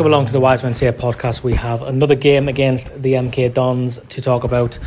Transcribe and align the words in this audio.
Welcome 0.00 0.14
along 0.14 0.26
to 0.28 0.32
the 0.32 0.40
Wise 0.40 0.62
Men 0.62 0.72
Say 0.72 0.90
podcast. 0.92 1.42
We 1.42 1.52
have 1.56 1.82
another 1.82 2.14
game 2.14 2.48
against 2.48 3.02
the 3.02 3.12
MK 3.12 3.52
Dons 3.52 3.98
to 4.08 4.22
talk 4.22 4.44
about 4.44 4.78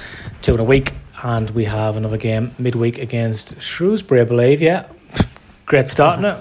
two 0.41 0.55
in 0.55 0.59
a 0.59 0.63
week, 0.63 0.93
and 1.21 1.47
we 1.51 1.65
have 1.65 1.97
another 1.97 2.17
game 2.17 2.55
midweek 2.57 2.97
against 2.97 3.61
Shrewsbury, 3.61 4.21
I 4.21 4.23
believe. 4.23 4.59
Yeah, 4.59 4.87
great 5.67 5.89
start, 5.89 6.17
isn't 6.17 6.31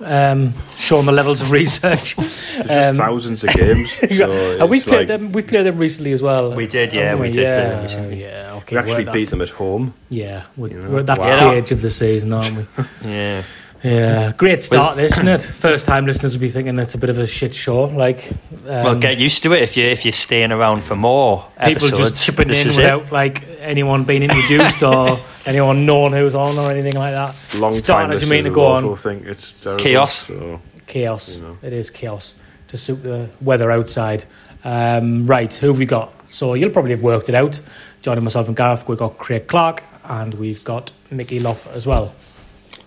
it? 0.00 0.04
Um, 0.12 0.52
showing 0.76 1.06
the 1.06 1.12
levels 1.12 1.40
of 1.40 1.50
research. 1.50 2.14
There's 2.14 2.46
just 2.68 2.96
thousands 2.98 3.42
of 3.42 3.50
games. 3.54 3.92
So 4.16 4.30
and 4.60 4.70
we 4.70 4.76
it's 4.76 4.86
played 4.86 4.98
like- 4.98 5.08
them. 5.08 5.32
We 5.32 5.42
played 5.42 5.66
them 5.66 5.78
recently 5.78 6.12
as 6.12 6.22
well. 6.22 6.52
We 6.54 6.68
did, 6.68 6.94
yeah, 6.94 7.02
haven't 7.06 7.20
we 7.22 7.32
did 7.32 7.34
play 7.34 7.42
Yeah, 7.42 7.68
them 7.70 7.82
recently. 7.82 8.20
yeah. 8.22 8.48
Okay, 8.58 8.76
We 8.76 8.80
actually 8.92 9.12
beat 9.12 9.30
them 9.30 9.40
at 9.42 9.48
home. 9.48 9.92
Yeah, 10.08 10.44
we're, 10.56 10.68
You 10.68 10.82
know? 10.82 10.90
we're 10.90 11.00
at 11.00 11.06
that 11.06 11.18
Wow. 11.18 11.36
stage 11.50 11.72
of 11.72 11.82
the 11.82 11.90
season, 11.90 12.32
aren't 12.32 12.56
we? 12.58 12.64
Yeah. 13.10 13.42
Yeah, 13.82 14.32
great 14.36 14.62
start, 14.64 14.96
this, 14.96 15.12
isn't 15.12 15.28
it? 15.28 15.40
First 15.42 15.86
time 15.86 16.04
listeners 16.04 16.34
will 16.34 16.40
be 16.40 16.48
thinking 16.48 16.78
it's 16.80 16.94
a 16.94 16.98
bit 16.98 17.10
of 17.10 17.18
a 17.18 17.26
shit 17.28 17.54
show. 17.54 17.84
Like, 17.84 18.28
um, 18.52 18.64
well, 18.64 18.98
get 18.98 19.18
used 19.18 19.44
to 19.44 19.52
it 19.52 19.62
if 19.62 19.76
you 19.76 19.84
if 19.84 20.04
you're 20.04 20.10
staying 20.12 20.50
around 20.50 20.82
for 20.82 20.96
more 20.96 21.44
people 21.64 21.86
episodes. 21.86 22.10
just 22.10 22.24
chipping 22.26 22.48
this 22.48 22.62
in 22.64 22.70
is 22.70 22.76
without 22.76 23.12
like 23.12 23.46
anyone 23.60 24.02
being 24.02 24.24
introduced 24.24 24.82
or 24.82 25.20
anyone 25.46 25.86
knowing 25.86 26.12
who's 26.12 26.34
on 26.34 26.58
or 26.58 26.72
anything 26.72 26.94
like 26.94 27.12
that. 27.12 27.34
Long 27.58 27.72
Starting 27.72 28.08
time 28.08 28.10
as 28.10 28.22
you 28.22 28.28
mean 28.28 28.42
to 28.44 28.50
listeners 28.50 28.54
go 28.54 28.60
will 28.68 28.76
on. 28.78 28.84
also 28.84 29.08
think 29.10 29.26
it's 29.26 29.52
terrible, 29.60 29.82
Chaos. 29.84 30.26
So 30.26 30.60
Chaos. 30.88 31.36
You 31.36 31.42
know. 31.42 31.58
It 31.62 31.72
is 31.72 31.90
chaos 31.90 32.34
to 32.68 32.76
suit 32.76 33.02
the 33.04 33.28
weather 33.40 33.70
outside. 33.70 34.24
Um, 34.64 35.26
right, 35.26 35.54
who 35.54 35.68
have 35.68 35.78
we 35.78 35.86
got? 35.86 36.12
So 36.28 36.54
you'll 36.54 36.70
probably 36.70 36.90
have 36.90 37.02
worked 37.02 37.28
it 37.28 37.34
out. 37.36 37.60
Joining 38.02 38.24
myself 38.24 38.48
and 38.48 38.56
Gareth, 38.56 38.88
we've 38.88 38.98
got 38.98 39.18
Craig 39.18 39.46
Clark 39.46 39.84
and 40.04 40.34
we've 40.34 40.64
got 40.64 40.90
Mickey 41.12 41.38
Loff 41.38 41.68
as 41.76 41.86
well. 41.86 42.12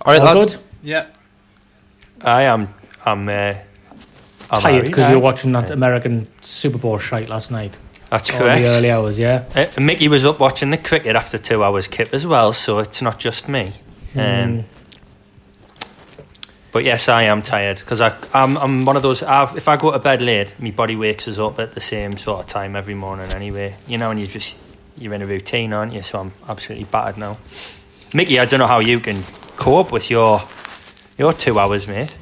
All 0.01 0.13
right, 0.13 0.19
All 0.21 0.35
lads. 0.35 0.55
good? 0.57 0.63
Yeah. 0.83 1.07
I 2.21 2.43
am. 2.43 2.73
I'm. 3.05 3.27
Uh, 3.29 3.55
I'm 4.53 4.61
Tired 4.61 4.85
because 4.85 5.05
aye. 5.05 5.09
we 5.09 5.15
were 5.15 5.21
watching 5.21 5.53
that 5.53 5.71
American 5.71 6.27
Super 6.41 6.77
Bowl 6.77 6.97
shite 6.97 7.29
last 7.29 7.51
night. 7.51 7.79
That's 8.09 8.29
All 8.31 8.39
correct. 8.39 8.65
the 8.65 8.67
early 8.71 8.91
hours, 8.91 9.17
yeah. 9.17 9.45
Uh, 9.55 9.79
Mickey 9.79 10.09
was 10.09 10.25
up 10.25 10.41
watching 10.41 10.71
the 10.71 10.77
cricket 10.77 11.15
after 11.15 11.37
two 11.37 11.63
hours 11.63 11.87
kip 11.87 12.13
as 12.13 12.27
well, 12.27 12.51
so 12.51 12.79
it's 12.79 13.01
not 13.01 13.17
just 13.19 13.47
me. 13.47 13.67
Um, 14.15 14.21
Mm. 14.21 14.63
But 16.73 16.83
yes, 16.85 17.09
I 17.09 17.23
am 17.23 17.41
tired 17.41 17.79
because 17.79 17.99
I'm 17.99 18.57
I'm 18.57 18.85
one 18.85 18.95
of 18.95 19.01
those. 19.01 19.21
I've, 19.23 19.57
if 19.57 19.67
I 19.67 19.75
go 19.75 19.91
to 19.91 19.99
bed 19.99 20.21
late, 20.21 20.53
my 20.59 20.71
body 20.71 20.95
wakes 20.95 21.27
us 21.27 21.37
up 21.37 21.59
at 21.59 21.73
the 21.73 21.81
same 21.81 22.17
sort 22.17 22.39
of 22.39 22.47
time 22.47 22.75
every 22.77 22.93
morning. 22.93 23.29
Anyway, 23.31 23.75
you 23.87 23.97
know, 23.97 24.09
and 24.09 24.17
you 24.19 24.25
just 24.27 24.55
you're 24.97 25.13
in 25.13 25.21
a 25.21 25.25
routine, 25.25 25.73
aren't 25.73 25.91
you? 25.93 26.01
So 26.01 26.19
I'm 26.19 26.31
absolutely 26.47 26.85
battered 26.85 27.17
now. 27.17 27.37
Mickey, 28.13 28.39
I 28.39 28.45
don't 28.45 28.59
know 28.59 28.67
how 28.67 28.79
you 28.79 28.99
can 29.01 29.21
cope 29.57 29.91
with 29.91 30.09
your 30.09 30.41
your 31.21 31.33
two 31.33 31.59
hours, 31.59 31.87
mate. 31.87 32.17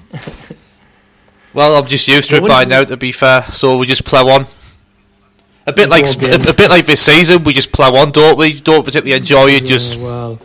Well, 1.53 1.77
I'm 1.77 1.85
just 1.85 2.07
used 2.07 2.29
to 2.29 2.35
it 2.37 2.47
by 2.47 2.65
now. 2.65 2.83
To 2.83 2.97
be 2.97 3.11
fair, 3.11 3.41
so 3.43 3.77
we 3.77 3.87
just 3.87 4.03
plough 4.03 4.27
on. 4.27 4.45
A 5.65 5.71
bit 5.71 5.89
like 5.89 6.05
a, 6.05 6.53
bit 6.53 6.69
like 6.69 6.85
this 6.85 7.05
season, 7.05 7.43
we 7.43 7.53
just 7.53 7.71
plough 7.71 7.95
on, 7.95 8.11
don't 8.11 8.37
we? 8.37 8.59
Don't 8.59 8.83
particularly 8.83 9.17
enjoy 9.17 9.51
it. 9.51 9.63
Yeah, 9.63 9.69
Just 9.69 9.99
well, 9.99 10.39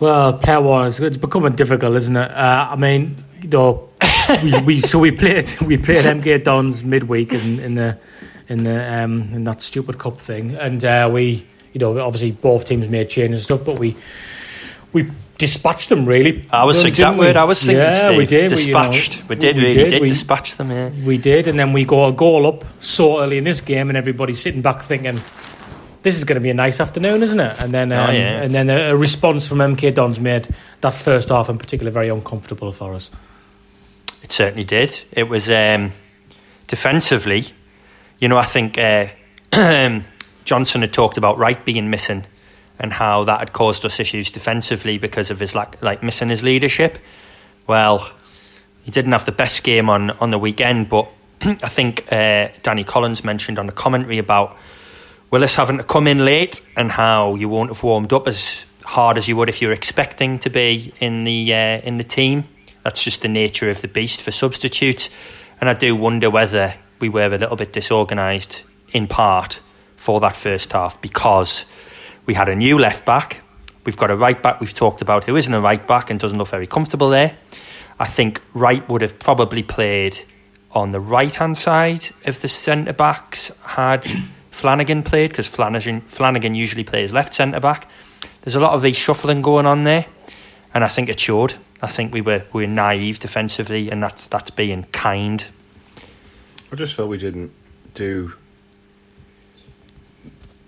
well, 0.00 0.32
player 0.38 0.60
one, 0.60 0.88
it's, 0.88 0.98
it's 1.00 1.16
becoming 1.16 1.54
difficult, 1.54 1.96
isn't 1.96 2.16
it? 2.16 2.30
Uh, 2.30 2.68
I 2.70 2.76
mean, 2.76 3.16
you 3.40 3.48
know, 3.48 3.90
we, 4.42 4.60
we 4.62 4.80
so 4.80 4.98
we 4.98 5.12
played 5.12 5.60
we 5.60 5.76
played 5.76 6.04
MK 6.04 6.42
Dons 6.42 6.82
midweek 6.82 7.32
in, 7.32 7.60
in 7.60 7.74
the 7.76 7.98
in 8.48 8.64
the 8.64 8.92
um, 8.92 9.22
in 9.32 9.44
that 9.44 9.62
stupid 9.62 9.98
cup 9.98 10.18
thing, 10.20 10.56
and 10.56 10.84
uh, 10.84 11.08
we, 11.12 11.46
you 11.72 11.78
know, 11.78 11.98
obviously 12.00 12.32
both 12.32 12.64
teams 12.64 12.88
made 12.88 13.08
changes 13.08 13.40
and 13.40 13.44
stuff, 13.44 13.64
but 13.64 13.78
we 13.78 13.96
we 14.92 15.10
dispatched 15.38 15.88
them 15.90 16.06
really. 16.06 16.46
I 16.50 16.64
was 16.64 16.78
didn't 16.78 16.88
exact 16.90 17.18
we? 17.18 17.26
word 17.26 17.36
I 17.36 17.44
was 17.44 17.60
thinking. 17.60 17.76
Yeah, 17.82 17.90
Steve. 18.08 18.16
we 18.16 18.26
did. 18.26 18.52
we, 18.52 18.58
you 18.62 18.72
know, 18.72 18.82
Dispatched. 18.82 19.28
We, 19.28 19.36
did. 19.36 19.56
we 19.56 19.62
really 19.62 19.74
did, 19.74 19.90
did, 19.90 20.02
we- 20.02 20.08
dispatch 20.08 20.56
them. 20.56 20.70
Yeah. 20.70 20.90
we 21.04 21.18
did, 21.18 21.46
and 21.48 21.58
then 21.58 21.72
we 21.72 21.84
go 21.84 22.06
a 22.06 22.12
goal 22.12 22.46
up 22.46 22.64
so 22.80 23.20
early 23.20 23.38
in 23.38 23.44
this 23.44 23.60
game, 23.60 23.88
and 23.88 23.96
everybody's 23.96 24.40
sitting 24.40 24.62
back 24.62 24.82
thinking, 24.82 25.18
"This 26.02 26.16
is 26.16 26.24
going 26.24 26.36
to 26.36 26.40
be 26.42 26.50
a 26.50 26.54
nice 26.54 26.80
afternoon, 26.80 27.22
isn't 27.22 27.38
it?" 27.40 27.60
And 27.62 27.72
then, 27.72 27.92
Oh, 27.92 28.04
um, 28.04 28.14
yeah. 28.14 28.42
and 28.42 28.54
then 28.54 28.70
a, 28.70 28.92
a 28.92 28.96
response 28.96 29.46
from 29.48 29.58
MK 29.58 29.94
Dons 29.94 30.18
made 30.20 30.48
that 30.80 30.94
first 30.94 31.28
half 31.28 31.48
in 31.48 31.58
particular 31.58 31.90
very 31.92 32.08
uncomfortable 32.08 32.72
for 32.72 32.94
us. 32.94 33.10
It 34.22 34.32
certainly 34.32 34.64
did. 34.64 34.98
It 35.12 35.24
was 35.28 35.50
um, 35.50 35.92
defensively. 36.66 37.44
You 38.18 38.28
know, 38.28 38.38
I 38.38 38.44
think 38.44 38.78
uh, 38.78 39.08
Johnson 40.44 40.80
had 40.80 40.92
talked 40.92 41.18
about 41.18 41.38
Wright 41.38 41.62
being 41.64 41.90
missing 41.90 42.24
and 42.78 42.92
how 42.92 43.24
that 43.24 43.38
had 43.38 43.52
caused 43.52 43.84
us 43.84 44.00
issues 44.00 44.30
defensively 44.30 44.98
because 44.98 45.30
of 45.30 45.40
his 45.40 45.54
like 45.54 45.80
like 45.82 46.02
missing 46.02 46.28
his 46.28 46.42
leadership. 46.42 46.98
Well, 47.66 48.10
he 48.82 48.90
didn't 48.90 49.12
have 49.12 49.24
the 49.24 49.32
best 49.32 49.62
game 49.62 49.88
on 49.88 50.10
on 50.12 50.30
the 50.30 50.38
weekend, 50.38 50.88
but 50.88 51.08
I 51.40 51.68
think 51.68 52.10
uh, 52.12 52.48
Danny 52.62 52.84
Collins 52.84 53.24
mentioned 53.24 53.58
on 53.58 53.66
the 53.66 53.72
commentary 53.72 54.18
about 54.18 54.56
Willis 55.30 55.54
having 55.54 55.78
to 55.78 55.84
come 55.84 56.06
in 56.06 56.24
late 56.24 56.60
and 56.76 56.90
how 56.90 57.34
you 57.34 57.48
won't 57.48 57.70
have 57.70 57.82
warmed 57.82 58.12
up 58.12 58.28
as 58.28 58.64
hard 58.84 59.18
as 59.18 59.26
you 59.26 59.36
would 59.36 59.48
if 59.48 59.60
you're 59.60 59.72
expecting 59.72 60.38
to 60.38 60.50
be 60.50 60.92
in 61.00 61.24
the 61.24 61.52
uh, 61.52 61.80
in 61.80 61.96
the 61.96 62.04
team. 62.04 62.44
That's 62.84 63.02
just 63.02 63.22
the 63.22 63.28
nature 63.28 63.68
of 63.68 63.80
the 63.80 63.88
beast 63.88 64.22
for 64.22 64.30
substitutes, 64.30 65.10
and 65.60 65.68
I 65.68 65.74
do 65.74 65.96
wonder 65.96 66.30
whether 66.30 66.74
we 67.00 67.08
were 67.08 67.26
a 67.26 67.38
little 67.38 67.56
bit 67.56 67.72
disorganised 67.72 68.62
in 68.92 69.06
part 69.06 69.60
for 69.96 70.20
that 70.20 70.36
first 70.36 70.72
half 70.72 71.00
because 71.00 71.64
we 72.26 72.34
had 72.34 72.48
a 72.48 72.54
new 72.54 72.78
left 72.78 73.04
back. 73.04 73.40
We've 73.84 73.96
got 73.96 74.10
a 74.10 74.16
right 74.16 74.40
back 74.42 74.60
we've 74.60 74.74
talked 74.74 75.00
about 75.00 75.24
who 75.24 75.36
isn't 75.36 75.52
a 75.54 75.60
right 75.60 75.86
back 75.86 76.10
and 76.10 76.18
doesn't 76.18 76.36
look 76.36 76.48
very 76.48 76.66
comfortable 76.66 77.08
there. 77.08 77.36
I 77.98 78.06
think 78.06 78.42
Wright 78.52 78.86
would 78.88 79.02
have 79.02 79.18
probably 79.18 79.62
played 79.62 80.18
on 80.72 80.90
the 80.90 81.00
right 81.00 81.34
hand 81.34 81.56
side 81.56 82.04
of 82.24 82.42
the 82.42 82.48
centre 82.48 82.92
backs 82.92 83.50
had 83.62 84.04
Flanagan 84.50 85.02
played 85.02 85.30
because 85.30 85.46
Flanagan, 85.46 86.02
Flanagan 86.02 86.54
usually 86.54 86.84
plays 86.84 87.12
left 87.12 87.32
centre 87.32 87.60
back. 87.60 87.88
There's 88.42 88.56
a 88.56 88.60
lot 88.60 88.72
of 88.72 88.82
reshuffling 88.82 89.42
going 89.42 89.66
on 89.66 89.84
there, 89.84 90.06
and 90.74 90.84
I 90.84 90.88
think 90.88 91.08
it 91.08 91.18
showed. 91.18 91.54
I 91.82 91.88
think 91.88 92.12
we 92.12 92.20
were 92.20 92.44
we 92.52 92.62
were 92.62 92.70
naive 92.70 93.18
defensively, 93.18 93.90
and 93.90 94.02
that's 94.02 94.26
that's 94.28 94.50
being 94.50 94.84
kind. 94.92 95.46
I 96.72 96.76
just 96.76 96.94
felt 96.94 97.08
we 97.08 97.18
didn't 97.18 97.52
do 97.94 98.34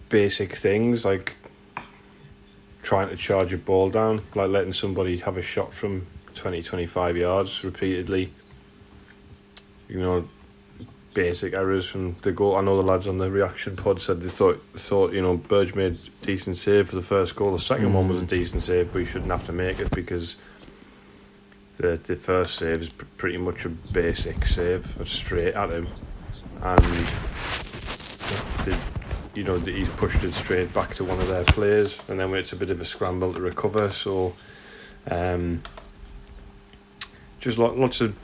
basic 0.08 0.54
things 0.54 1.04
like 1.04 1.36
trying 2.88 3.10
to 3.10 3.16
charge 3.16 3.52
a 3.52 3.58
ball 3.58 3.90
down, 3.90 4.22
like 4.34 4.48
letting 4.48 4.72
somebody 4.72 5.18
have 5.18 5.36
a 5.36 5.42
shot 5.42 5.74
from 5.74 6.06
20, 6.36 6.62
25 6.62 7.18
yards 7.18 7.62
repeatedly. 7.62 8.32
You 9.90 10.00
know, 10.00 10.28
basic 11.12 11.52
errors 11.52 11.86
from 11.86 12.16
the 12.22 12.32
goal. 12.32 12.56
I 12.56 12.62
know 12.62 12.78
the 12.78 12.82
lads 12.82 13.06
on 13.06 13.18
the 13.18 13.30
reaction 13.30 13.76
pod 13.76 14.00
said 14.00 14.22
they 14.22 14.30
thought 14.30 14.64
thought 14.74 15.12
you 15.12 15.20
know 15.20 15.36
Burge 15.36 15.74
made 15.74 15.98
a 16.22 16.26
decent 16.26 16.56
save 16.56 16.88
for 16.88 16.96
the 16.96 17.02
first 17.02 17.36
goal. 17.36 17.52
The 17.52 17.58
second 17.58 17.92
one 17.92 18.08
was 18.08 18.20
a 18.20 18.22
mm. 18.22 18.28
decent 18.28 18.62
save, 18.62 18.90
but 18.90 19.00
he 19.00 19.04
shouldn't 19.04 19.30
have 19.30 19.44
to 19.44 19.52
make 19.52 19.80
it 19.80 19.90
because 19.90 20.36
the 21.76 22.00
the 22.02 22.16
first 22.16 22.54
save 22.54 22.80
is 22.80 22.88
pr- 22.88 23.04
pretty 23.18 23.36
much 23.36 23.66
a 23.66 23.68
basic 23.68 24.46
save, 24.46 24.98
straight 25.04 25.52
at 25.52 25.68
him, 25.68 25.88
and 26.62 26.80
the, 28.64 28.78
you 29.38 29.44
know 29.44 29.56
the, 29.56 29.72
he's 29.72 29.88
pushed 29.90 30.24
it 30.24 30.34
straight 30.34 30.74
back 30.74 30.96
to 30.96 31.04
one 31.04 31.20
of 31.20 31.28
their 31.28 31.44
players, 31.44 31.96
and 32.08 32.18
then 32.18 32.34
it's 32.34 32.52
a 32.52 32.56
bit 32.56 32.70
of 32.70 32.80
a 32.80 32.84
scramble 32.84 33.32
to 33.32 33.40
recover. 33.40 33.88
So, 33.92 34.34
um, 35.08 35.62
just 37.40 37.56
lo- 37.56 37.72
lots 37.72 38.00
of 38.00 38.16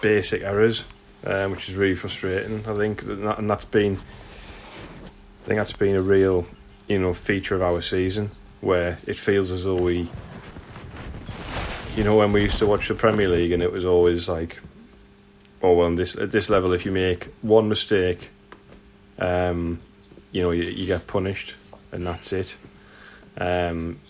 basic 0.00 0.42
errors, 0.42 0.84
um, 1.26 1.50
which 1.50 1.68
is 1.68 1.74
really 1.74 1.96
frustrating. 1.96 2.64
I 2.64 2.74
think, 2.74 3.04
that, 3.04 3.38
and 3.40 3.50
that's 3.50 3.64
been, 3.64 3.94
I 3.94 5.46
think 5.46 5.58
that's 5.58 5.72
been 5.72 5.96
a 5.96 6.00
real, 6.00 6.46
you 6.86 7.00
know, 7.00 7.12
feature 7.12 7.56
of 7.56 7.62
our 7.62 7.80
season 7.80 8.30
where 8.60 8.98
it 9.04 9.18
feels 9.18 9.50
as 9.50 9.64
though 9.64 9.74
we 9.74 10.08
you 11.96 12.04
know 12.04 12.14
when 12.14 12.30
we 12.30 12.42
used 12.42 12.60
to 12.60 12.66
watch 12.66 12.86
the 12.86 12.94
Premier 12.94 13.28
League 13.28 13.50
and 13.50 13.60
it 13.60 13.72
was 13.72 13.84
always 13.84 14.28
like 14.28 14.60
oh 15.60 15.74
well 15.74 15.92
this 15.96 16.14
at 16.14 16.30
this 16.30 16.48
level 16.48 16.72
if 16.72 16.86
you 16.86 16.92
make 16.92 17.24
one 17.42 17.68
mistake 17.68 18.30
um 19.18 19.80
you 20.32 20.42
know 20.42 20.50
you, 20.50 20.64
you 20.64 20.86
get 20.86 21.06
punished 21.06 21.54
and 21.92 22.06
that's 22.06 22.32
it. 22.32 22.56
Um 23.38 24.00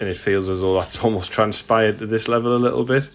and 0.00 0.08
it 0.08 0.16
feels 0.16 0.48
as 0.48 0.60
though 0.60 0.74
that's 0.74 0.98
almost 1.04 1.30
transpired 1.30 1.98
to 1.98 2.06
this 2.06 2.26
level 2.26 2.56
a 2.56 2.58
little 2.58 2.84
bit 2.84 3.10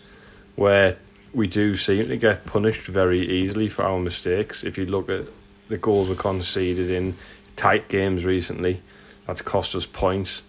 where 0.56 0.98
we 1.34 1.46
do 1.48 1.76
seem 1.76 2.08
to 2.08 2.18
get 2.18 2.46
punished 2.46 2.88
very 2.88 3.30
easily 3.30 3.68
for 3.68 3.84
our 3.84 4.00
mistakes. 4.00 4.64
If 4.64 4.78
you 4.78 4.86
look 4.86 5.10
at 5.10 5.26
the 5.68 5.78
goals 5.78 6.08
we 6.10 6.16
conceded 6.16 6.90
in 6.90 7.16
tight 7.58 7.90
games 7.90 8.24
recently 8.24 8.82
that's 9.28 9.42
cost 9.42 9.76
us 9.76 9.86
points. 9.86 10.42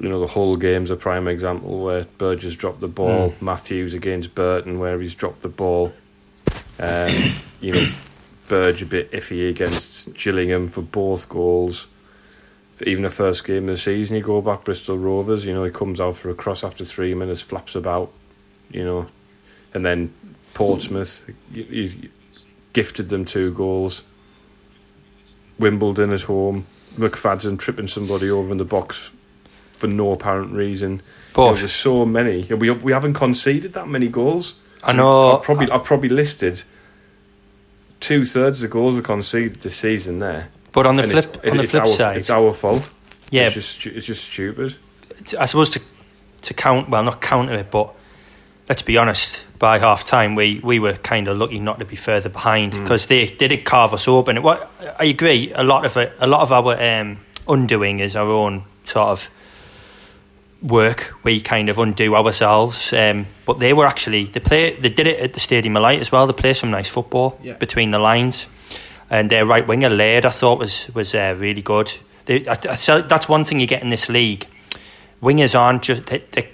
You 0.00 0.08
know, 0.08 0.18
the 0.18 0.26
whole 0.26 0.56
game's 0.56 0.90
a 0.90 0.96
prime 0.96 1.28
example 1.28 1.84
where 1.84 2.06
Burgess 2.16 2.56
dropped 2.56 2.80
the 2.80 2.88
ball, 2.88 3.34
Matthews 3.40 3.92
against 3.92 4.34
Burton, 4.34 4.78
where 4.78 4.98
he's 4.98 5.14
dropped 5.14 5.42
the 5.42 5.48
ball. 5.50 5.92
Um, 6.78 7.34
you 7.60 7.74
know, 7.74 7.86
Burge 8.48 8.82
a 8.82 8.86
bit 8.86 9.10
iffy 9.12 9.48
against 9.48 10.12
Gillingham 10.14 10.68
for 10.68 10.82
both 10.82 11.28
goals. 11.28 11.86
For 12.76 12.84
even 12.84 13.04
the 13.04 13.10
first 13.10 13.44
game 13.44 13.68
of 13.68 13.76
the 13.76 13.78
season, 13.78 14.16
you 14.16 14.22
go 14.22 14.42
back 14.42 14.64
Bristol 14.64 14.98
Rovers, 14.98 15.44
you 15.44 15.54
know, 15.54 15.64
he 15.64 15.70
comes 15.70 16.00
out 16.00 16.16
for 16.16 16.28
a 16.30 16.34
cross 16.34 16.64
after 16.64 16.84
three 16.84 17.14
minutes, 17.14 17.40
flaps 17.40 17.76
about, 17.76 18.12
you 18.70 18.84
know, 18.84 19.06
and 19.72 19.84
then 19.84 20.12
Portsmouth, 20.54 21.22
you, 21.52 21.62
you 21.64 22.10
gifted 22.72 23.08
them 23.08 23.24
two 23.24 23.52
goals. 23.52 24.02
Wimbledon 25.58 26.12
at 26.12 26.22
home, 26.22 26.66
McFadzean 26.96 27.58
tripping 27.58 27.88
somebody 27.88 28.28
over 28.28 28.52
in 28.52 28.58
the 28.58 28.64
box 28.64 29.10
for 29.76 29.86
no 29.86 30.12
apparent 30.12 30.52
reason. 30.52 31.02
You 31.36 31.42
know, 31.44 31.54
there's 31.54 31.72
so 31.72 32.04
many. 32.04 32.44
We 32.44 32.70
we 32.70 32.92
haven't 32.92 33.14
conceded 33.14 33.72
that 33.74 33.88
many 33.88 34.08
goals. 34.08 34.54
I 34.82 34.92
know. 34.92 35.36
I've 35.36 35.42
probably 35.42 35.70
I've 35.70 35.84
probably 35.84 36.08
listed 36.08 36.62
two 38.04 38.24
thirds 38.24 38.62
of 38.62 38.68
the 38.70 38.72
goals 38.72 38.94
we 38.94 39.02
conceded 39.02 39.56
this 39.62 39.76
season 39.76 40.18
there. 40.18 40.48
but 40.72 40.86
on 40.86 40.96
the 40.96 41.02
And 41.04 41.12
flip 41.12 41.24
it's, 41.36 41.44
it- 41.44 41.50
on 41.50 41.56
the 41.56 41.62
flip 41.64 41.82
our, 41.82 41.86
side, 41.88 42.16
it's 42.18 42.30
our 42.30 42.52
fault. 42.52 42.92
yeah, 43.30 43.46
it's 43.46 43.54
just 43.54 43.86
it's 43.86 44.06
just 44.06 44.24
stupid. 44.24 44.76
I 45.38 45.46
suppose 45.46 45.70
to 45.70 45.80
to 46.42 46.54
count 46.54 46.88
well 46.90 47.02
not 47.02 47.20
counter 47.20 47.54
it, 47.54 47.70
but 47.70 47.94
let's 48.68 48.82
be 48.82 48.96
honest. 48.98 49.46
By 49.58 49.78
half 49.78 50.04
time, 50.04 50.34
we, 50.34 50.60
we 50.62 50.78
were 50.78 50.92
kind 50.94 51.26
of 51.28 51.38
lucky 51.38 51.58
not 51.58 51.78
to 51.78 51.86
be 51.86 51.96
further 51.96 52.28
behind 52.28 52.72
because 52.72 53.06
they, 53.06 53.26
they 53.26 53.48
did 53.48 53.64
carve 53.64 53.94
us 53.94 54.06
open. 54.06 54.42
What 54.42 54.70
I 54.98 55.04
agree, 55.06 55.52
a 55.54 55.62
lot 55.64 55.86
of 55.86 55.96
it, 55.96 56.12
a 56.18 56.26
lot 56.26 56.42
of 56.42 56.52
our 56.52 56.76
um, 56.82 57.20
undoing 57.48 58.00
is 58.00 58.14
our 58.14 58.28
own 58.28 58.64
sort 58.84 59.08
of 59.08 59.30
work. 60.64 61.14
We 61.22 61.40
kind 61.40 61.68
of 61.68 61.78
undo 61.78 62.16
ourselves, 62.16 62.92
um, 62.92 63.26
but 63.46 63.58
they 63.60 63.72
were 63.72 63.86
actually 63.86 64.24
they 64.24 64.40
play 64.40 64.74
they 64.74 64.88
did 64.88 65.06
it 65.06 65.20
at 65.20 65.34
the 65.34 65.40
Stadium 65.40 65.76
of 65.76 65.82
Light 65.82 66.00
as 66.00 66.10
well. 66.10 66.26
They 66.26 66.32
play 66.32 66.54
some 66.54 66.70
nice 66.70 66.88
football 66.88 67.38
Yeah. 67.42 67.52
between 67.54 67.90
the 67.90 67.98
lines, 67.98 68.48
and 69.10 69.30
their 69.30 69.44
right 69.46 69.66
winger 69.66 69.90
Laird 69.90 70.24
I 70.24 70.30
thought 70.30 70.58
was 70.58 70.88
was 70.94 71.14
uh, 71.14 71.36
really 71.38 71.62
good. 71.62 71.92
They, 72.24 72.46
I, 72.46 72.56
I, 72.70 72.74
so 72.76 73.02
that's 73.02 73.28
one 73.28 73.44
thing 73.44 73.60
you 73.60 73.66
get 73.66 73.82
in 73.82 73.90
this 73.90 74.08
league 74.08 74.46
wingers 75.22 75.58
aren't 75.58 75.82
just 75.82 76.06
they, 76.06 76.22
they, 76.32 76.48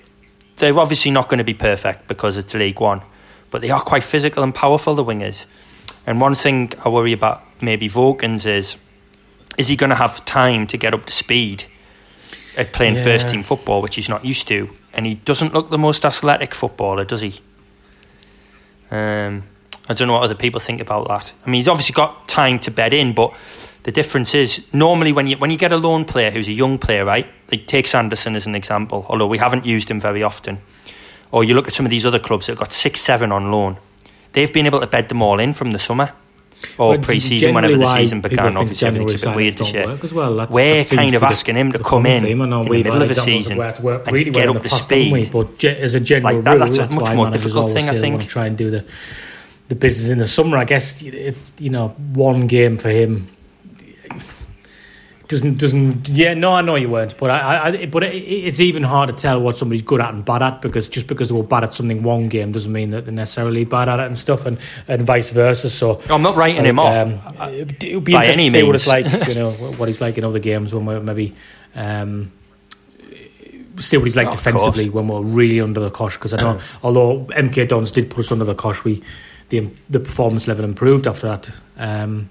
they're 0.57 0.79
obviously 0.79 1.11
not 1.11 1.29
going 1.29 1.39
to 1.39 1.45
be 1.45 1.55
perfect 1.55 2.07
because 2.07 2.37
it's 2.37 2.55
League 2.55 2.81
One, 2.81 3.03
but 3.51 3.62
they 3.62 3.71
are 3.71 3.81
quite 3.81 4.05
physical 4.05 4.43
and 4.43 4.55
powerful. 4.55 4.95
The 4.95 5.05
wingers, 5.05 5.47
and 6.07 6.21
one 6.21 6.35
thing 6.35 6.73
I 6.85 6.89
worry 6.89 7.12
about 7.12 7.43
maybe 7.62 7.89
Vokins 7.89 8.47
is 8.47 8.77
is 9.59 9.69
he 9.69 9.77
going 9.77 9.91
to 9.91 9.97
have 9.97 10.25
time 10.25 10.67
to 10.69 10.77
get 10.77 10.95
up 10.95 11.07
to 11.07 11.12
speed 11.12 11.65
at 12.56 12.73
playing 12.73 12.97
Yeah. 12.97 13.05
first 13.05 13.29
team 13.29 13.43
football, 13.43 13.82
which 13.82 13.97
he's 13.97 14.08
not 14.08 14.25
used 14.25 14.49
to, 14.49 14.70
and 14.94 15.06
he 15.06 15.14
doesn't 15.14 15.55
look 15.55 15.70
the 15.70 15.79
most 15.79 16.05
athletic 16.05 16.55
footballer, 16.55 17.05
does 17.05 17.20
he? 17.20 17.41
Um, 18.91 19.44
I 19.88 19.94
don't 19.94 20.08
know 20.08 20.14
what 20.14 20.23
other 20.23 20.35
people 20.35 20.61
think 20.61 20.81
about 20.81 21.08
that. 21.08 21.32
I 21.44 21.50
mean, 21.50 21.58
he's 21.58 21.69
obviously 21.69 21.94
got 21.94 22.29
time 22.29 22.58
to 22.61 22.70
bed 22.70 22.93
in, 22.93 23.12
but 23.12 23.32
the 23.82 23.93
difference 23.93 24.35
is 24.35 24.62
normally 24.73 25.12
when 25.12 25.26
you 25.26 25.37
when 25.37 25.50
you 25.50 25.56
get 25.56 25.73
a 25.73 25.76
loan 25.76 26.05
player 26.05 26.31
who's 26.31 26.49
a 26.49 26.52
young 26.52 26.79
player, 26.79 27.05
right? 27.05 27.26
Like 27.50 27.67
take 27.67 27.93
Anderson 27.94 28.37
as 28.37 28.47
an 28.47 28.55
example, 28.55 29.06
although 29.08 29.26
we 29.26 29.38
haven't 29.38 29.64
used 29.64 29.91
him 29.91 30.00
very 30.00 30.23
often. 30.23 30.58
Or 31.32 31.44
you 31.44 31.55
look 31.55 31.69
at 31.69 31.75
some 31.75 31.87
of 31.87 31.91
these 31.91 32.05
other 32.05 32.19
clubs 32.19 32.47
that 32.47 32.52
have 32.52 32.58
got 32.58 32.73
six, 32.73 33.00
seven 33.00 33.31
on 33.32 33.50
loan. 33.52 33.79
They've 34.32 34.52
been 34.52 34.67
able 34.67 34.81
to 34.81 34.87
bed 34.87 35.08
them 35.08 35.23
all 35.23 35.41
in 35.41 35.52
from 35.52 35.70
the 35.70 35.79
summer 35.79 36.12
or 36.79 36.99
pre-season, 36.99 37.55
whenever 37.55 37.77
the 37.77 37.87
season 37.87 38.21
began. 38.21 38.57
Obviously, 38.57 38.87
everything's 38.89 39.23
a 39.23 39.29
bit 39.29 39.37
weird 39.37 39.57
this 39.57 39.73
year. 39.73 39.99
as 40.03 40.12
well. 40.12 40.37
That's, 40.37 40.51
We're 40.51 40.85
that 40.85 40.95
kind 40.97 41.15
of 41.15 41.23
asking 41.23 41.57
him 41.57 41.73
to 41.73 41.79
come 41.79 42.07
in 42.07 42.23
theme. 42.23 42.43
I 42.43 42.47
know 42.47 42.62
in 42.62 42.69
the 42.69 42.73
middle 42.83 43.03
of 43.03 43.11
a 43.11 43.15
season 43.15 43.59
it's 43.61 43.79
and 43.79 43.79
get 43.79 43.83
well 43.83 44.57
up 44.57 44.62
the 44.62 44.69
to 44.69 44.69
past, 44.69 44.91
haven't 44.91 45.11
we? 45.12 45.23
speed. 45.25 45.33
But 45.33 45.59
ge- 45.59 45.65
as 45.67 45.95
a 45.95 46.01
general 46.01 46.35
Like 46.37 46.45
that- 46.45 46.51
rule, 46.51 46.61
that's 46.67 46.79
a 46.79 46.91
much 46.91 47.15
more 47.15 47.31
difficult 47.31 47.71
thing, 47.71 47.89
I 47.89 47.93
say 47.93 48.01
they 48.01 48.09
want 48.11 48.23
think. 48.23 48.31
try 48.31 48.47
and 48.47 48.57
do 48.59 48.71
the 48.71 48.85
the 49.69 49.75
business 49.77 50.11
in 50.11 50.19
the 50.19 50.27
summer. 50.27 50.57
I 50.59 50.65
guess 50.65 51.01
it's 51.03 51.53
you 51.59 51.71
know 51.71 51.89
one 52.12 52.47
game 52.47 52.77
for 52.77 52.91
him 52.91 53.29
doesn't 55.31 55.59
doesn't 55.59 56.09
yeah 56.09 56.35
no 56.35 56.53
I 56.55 56.61
know 56.61 56.75
you 56.75 56.91
weren't 56.91 57.17
but 57.17 57.31
I, 57.31 57.69
I 57.69 57.87
but 57.87 58.03
it, 58.03 58.17
it's 58.17 58.59
even 58.59 58.82
hard 58.82 59.11
to 59.11 59.15
tell 59.15 59.41
what 59.41 59.56
somebody's 59.56 59.82
good 59.82 60.00
at 60.00 60.12
and 60.12 60.25
bad 60.25 60.43
at 60.43 60.61
because 60.61 60.88
just 60.88 61.06
because 61.06 61.29
they 61.29 61.37
were 61.37 61.44
bad 61.44 61.62
at 61.62 61.73
something 61.73 62.03
one 62.03 62.29
game 62.29 62.50
doesn't 62.50 62.73
mean 62.73 62.91
that 62.91 63.05
they're 63.05 63.15
necessarily 63.15 63.65
bad 63.65 63.88
at 63.88 64.00
it 64.00 64.06
and 64.06 64.19
stuff 64.19 64.44
and, 64.44 64.59
and 64.88 65.03
vice 65.03 65.31
versa 65.31 65.71
so. 65.71 66.03
I'm 66.11 66.23
not 66.23 66.35
writing 66.35 66.65
him 66.65 66.81
off. 66.81 66.97
um, 66.97 67.21
it 67.38 67.94
would 67.94 68.03
be 68.03 68.12
by 68.12 68.25
interesting 68.25 68.47
to 68.47 68.50
see 68.50 68.62
what 68.65 68.75
it's 68.75 68.88
like 68.88 69.06
you 69.29 69.35
know 69.35 69.53
what 69.53 69.87
he's 69.87 70.00
like 70.00 70.19
in 70.19 70.25
other 70.25 70.41
games 70.41 70.75
when 70.75 70.85
we're 70.85 71.00
maybe 71.00 71.37
um, 71.76 72.33
see 73.79 73.97
what 73.97 74.06
he's 74.06 74.17
like 74.17 74.26
Of 74.26 74.35
defensively 74.35 74.91
when 74.91 75.06
we're 75.06 75.23
really 75.23 75.61
under 75.61 75.79
the 75.79 75.91
cosh 75.91 76.17
because 76.17 76.33
I 76.33 76.38
know 76.43 76.61
although 76.83 77.26
MK 77.26 77.69
Dons 77.69 77.93
did 77.93 78.11
put 78.11 78.25
us 78.25 78.33
under 78.33 78.44
the 78.44 78.56
cosh 78.56 78.83
we 78.83 79.00
the 79.50 79.71
the 79.88 80.00
performance 80.00 80.49
level 80.49 80.65
improved 80.65 81.06
after 81.06 81.29
that. 81.29 81.50
Um, 81.76 82.31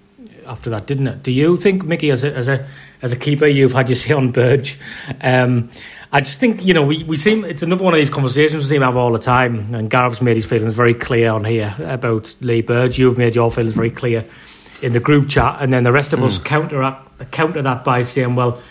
after 0.49 0.69
that 0.69 0.85
didn't 0.85 1.07
it 1.07 1.23
do 1.23 1.31
you 1.31 1.55
think 1.55 1.83
Mickey 1.83 2.11
as 2.11 2.23
a 2.23 2.35
as 2.35 2.47
a 2.47 2.67
as 3.01 3.11
a 3.11 3.15
keeper 3.15 3.45
you've 3.45 3.73
had 3.73 3.87
your 3.89 3.95
say 3.95 4.13
on 4.13 4.31
Burge 4.31 4.77
um, 5.21 5.69
I 6.11 6.21
just 6.21 6.39
think 6.39 6.65
you 6.65 6.73
know 6.73 6.83
we, 6.83 7.03
we 7.03 7.17
seem 7.17 7.45
it's 7.45 7.61
another 7.61 7.83
one 7.83 7.93
of 7.93 7.99
these 7.99 8.09
conversations 8.09 8.63
we 8.63 8.69
seem 8.69 8.79
to 8.79 8.85
have 8.85 8.97
all 8.97 9.11
the 9.11 9.19
time 9.19 9.73
and 9.73 9.89
Gareth's 9.89 10.21
made 10.21 10.35
his 10.35 10.45
feelings 10.45 10.73
very 10.73 10.93
clear 10.93 11.31
on 11.31 11.45
here 11.45 11.75
about 11.79 12.35
Lee 12.41 12.61
Burge 12.61 12.97
you've 12.97 13.17
made 13.17 13.35
your 13.35 13.51
feelings 13.51 13.75
very 13.75 13.91
clear 13.91 14.25
in 14.81 14.93
the 14.93 14.99
group 14.99 15.29
chat 15.29 15.57
and 15.61 15.71
then 15.71 15.83
the 15.83 15.91
rest 15.91 16.13
of 16.13 16.23
us 16.23 16.37
counter 16.37 16.97
counter 17.31 17.61
that 17.61 17.83
by 17.83 18.01
saying 18.01 18.35
well 18.35 18.61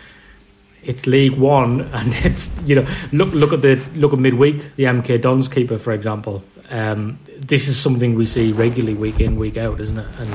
it's 0.82 1.06
League 1.06 1.36
One, 1.36 1.80
and 1.92 2.14
it's 2.24 2.58
you 2.62 2.74
know 2.76 2.86
look 3.12 3.32
look 3.32 3.52
at 3.52 3.62
the 3.62 3.76
look 3.94 4.12
at 4.12 4.18
midweek 4.18 4.74
the 4.76 4.84
MK 4.84 5.20
Dons 5.20 5.48
keeper 5.48 5.78
for 5.78 5.92
example. 5.92 6.42
Um, 6.70 7.18
this 7.38 7.66
is 7.66 7.78
something 7.80 8.14
we 8.14 8.26
see 8.26 8.52
regularly 8.52 8.94
week 8.94 9.20
in 9.20 9.36
week 9.36 9.56
out, 9.56 9.80
isn't 9.80 9.98
it? 9.98 10.06
And 10.18 10.34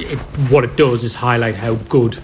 it, 0.00 0.18
what 0.50 0.64
it 0.64 0.76
does 0.76 1.04
is 1.04 1.14
highlight 1.14 1.54
how 1.54 1.74
good 1.74 2.22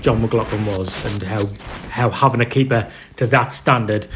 John 0.00 0.22
McLaughlin 0.22 0.64
was, 0.66 1.04
and 1.04 1.22
how 1.22 1.46
how 1.88 2.10
having 2.10 2.40
a 2.40 2.46
keeper 2.46 2.90
to 3.16 3.26
that 3.28 3.52
standard, 3.52 4.06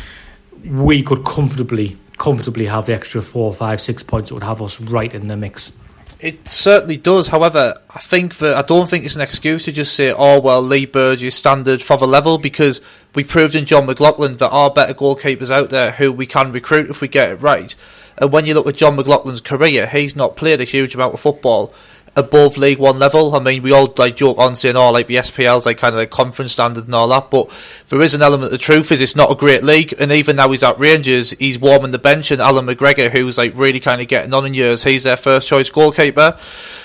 we 0.64 1.02
could 1.02 1.24
comfortably 1.24 1.98
comfortably 2.18 2.66
have 2.66 2.86
the 2.86 2.94
extra 2.94 3.20
four, 3.20 3.52
five, 3.52 3.80
six 3.80 4.02
points 4.02 4.28
that 4.28 4.34
would 4.34 4.44
have 4.44 4.62
us 4.62 4.80
right 4.80 5.12
in 5.12 5.26
the 5.28 5.36
mix. 5.36 5.72
It 6.20 6.46
certainly 6.46 6.96
does. 6.96 7.26
However, 7.26 7.74
I 7.92 7.98
think 7.98 8.36
that 8.36 8.56
I 8.56 8.62
don't 8.62 8.88
think 8.88 9.04
it's 9.04 9.16
an 9.16 9.22
excuse 9.22 9.64
to 9.64 9.72
just 9.72 9.94
say, 9.94 10.12
"Oh 10.16 10.40
well, 10.40 10.62
Lee 10.62 10.86
Burgess 10.86 11.34
standard 11.34 11.82
for 11.82 11.96
the 11.96 12.06
level," 12.06 12.38
because 12.38 12.80
we 13.16 13.24
proved 13.24 13.56
in 13.56 13.66
John 13.66 13.86
McLaughlin 13.86 14.36
that 14.36 14.50
are 14.50 14.70
better 14.70 14.94
goalkeepers 14.94 15.50
out 15.50 15.70
there 15.70 15.90
who 15.90 16.12
we 16.12 16.26
can 16.26 16.52
recruit 16.52 16.90
if 16.90 17.00
we 17.00 17.08
get 17.08 17.30
it 17.30 17.42
right. 17.42 17.74
And 18.18 18.32
when 18.32 18.46
you 18.46 18.54
look 18.54 18.68
at 18.68 18.76
John 18.76 18.96
McLaughlin's 18.96 19.40
career, 19.40 19.88
he's 19.88 20.14
not 20.14 20.36
played 20.36 20.60
a 20.60 20.64
huge 20.64 20.94
amount 20.94 21.14
of 21.14 21.20
football 21.20 21.74
above 22.14 22.58
League 22.58 22.78
One 22.78 22.98
level. 22.98 23.34
I 23.34 23.40
mean, 23.40 23.62
we 23.62 23.72
all 23.72 23.92
like 23.96 24.16
joke 24.16 24.38
on 24.38 24.54
saying, 24.54 24.76
"Oh, 24.76 24.90
like 24.90 25.06
the 25.06 25.16
SPL's 25.16 25.66
like 25.66 25.78
kind 25.78 25.94
of 25.94 25.98
like 25.98 26.10
conference 26.10 26.52
standard 26.52 26.84
and 26.84 26.94
all 26.94 27.08
that," 27.08 27.30
but 27.30 27.48
there 27.88 28.00
is 28.02 28.14
an 28.14 28.22
element 28.22 28.52
of 28.52 28.60
truth 28.60 28.92
is 28.92 29.00
it's 29.00 29.16
not 29.16 29.30
a 29.30 29.34
great 29.34 29.62
league. 29.62 29.94
And 29.98 30.12
even 30.12 30.36
now 30.36 30.50
he's 30.50 30.64
at 30.64 30.78
Rangers, 30.78 31.30
he's 31.32 31.58
warming 31.58 31.90
the 31.90 31.98
bench, 31.98 32.30
and 32.30 32.40
Allan 32.40 32.66
McGregor, 32.66 33.10
who's 33.10 33.38
like 33.38 33.56
really 33.56 33.80
kind 33.80 34.00
of 34.00 34.08
getting 34.08 34.34
on 34.34 34.46
in 34.46 34.54
years, 34.54 34.84
he's 34.84 35.04
their 35.04 35.16
first 35.16 35.48
choice 35.48 35.70
goalkeeper. 35.70 36.36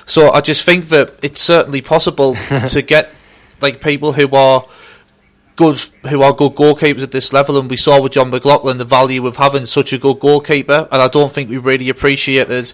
So 0.05 0.31
I 0.31 0.41
just 0.41 0.65
think 0.65 0.85
that 0.85 1.15
it's 1.21 1.41
certainly 1.41 1.81
possible 1.81 2.35
to 2.67 2.81
get 2.81 3.11
like 3.61 3.81
people 3.81 4.13
who 4.13 4.29
are 4.35 4.63
good 5.57 5.77
who 6.09 6.21
are 6.21 6.33
good 6.33 6.53
goalkeepers 6.53 7.01
at 7.01 7.11
this 7.11 7.33
level 7.33 7.59
and 7.59 7.67
we 7.67 7.75
saw 7.75 7.99
with 7.99 8.11
John 8.11 8.29
McLaughlin 8.29 8.77
the 8.77 8.85
value 8.85 9.25
of 9.25 9.37
having 9.37 9.65
such 9.65 9.91
a 9.91 9.97
good 9.97 10.19
goalkeeper 10.19 10.87
and 10.91 11.01
I 11.01 11.07
don't 11.07 11.31
think 11.31 11.49
we 11.49 11.57
really 11.57 11.89
appreciated 11.89 12.71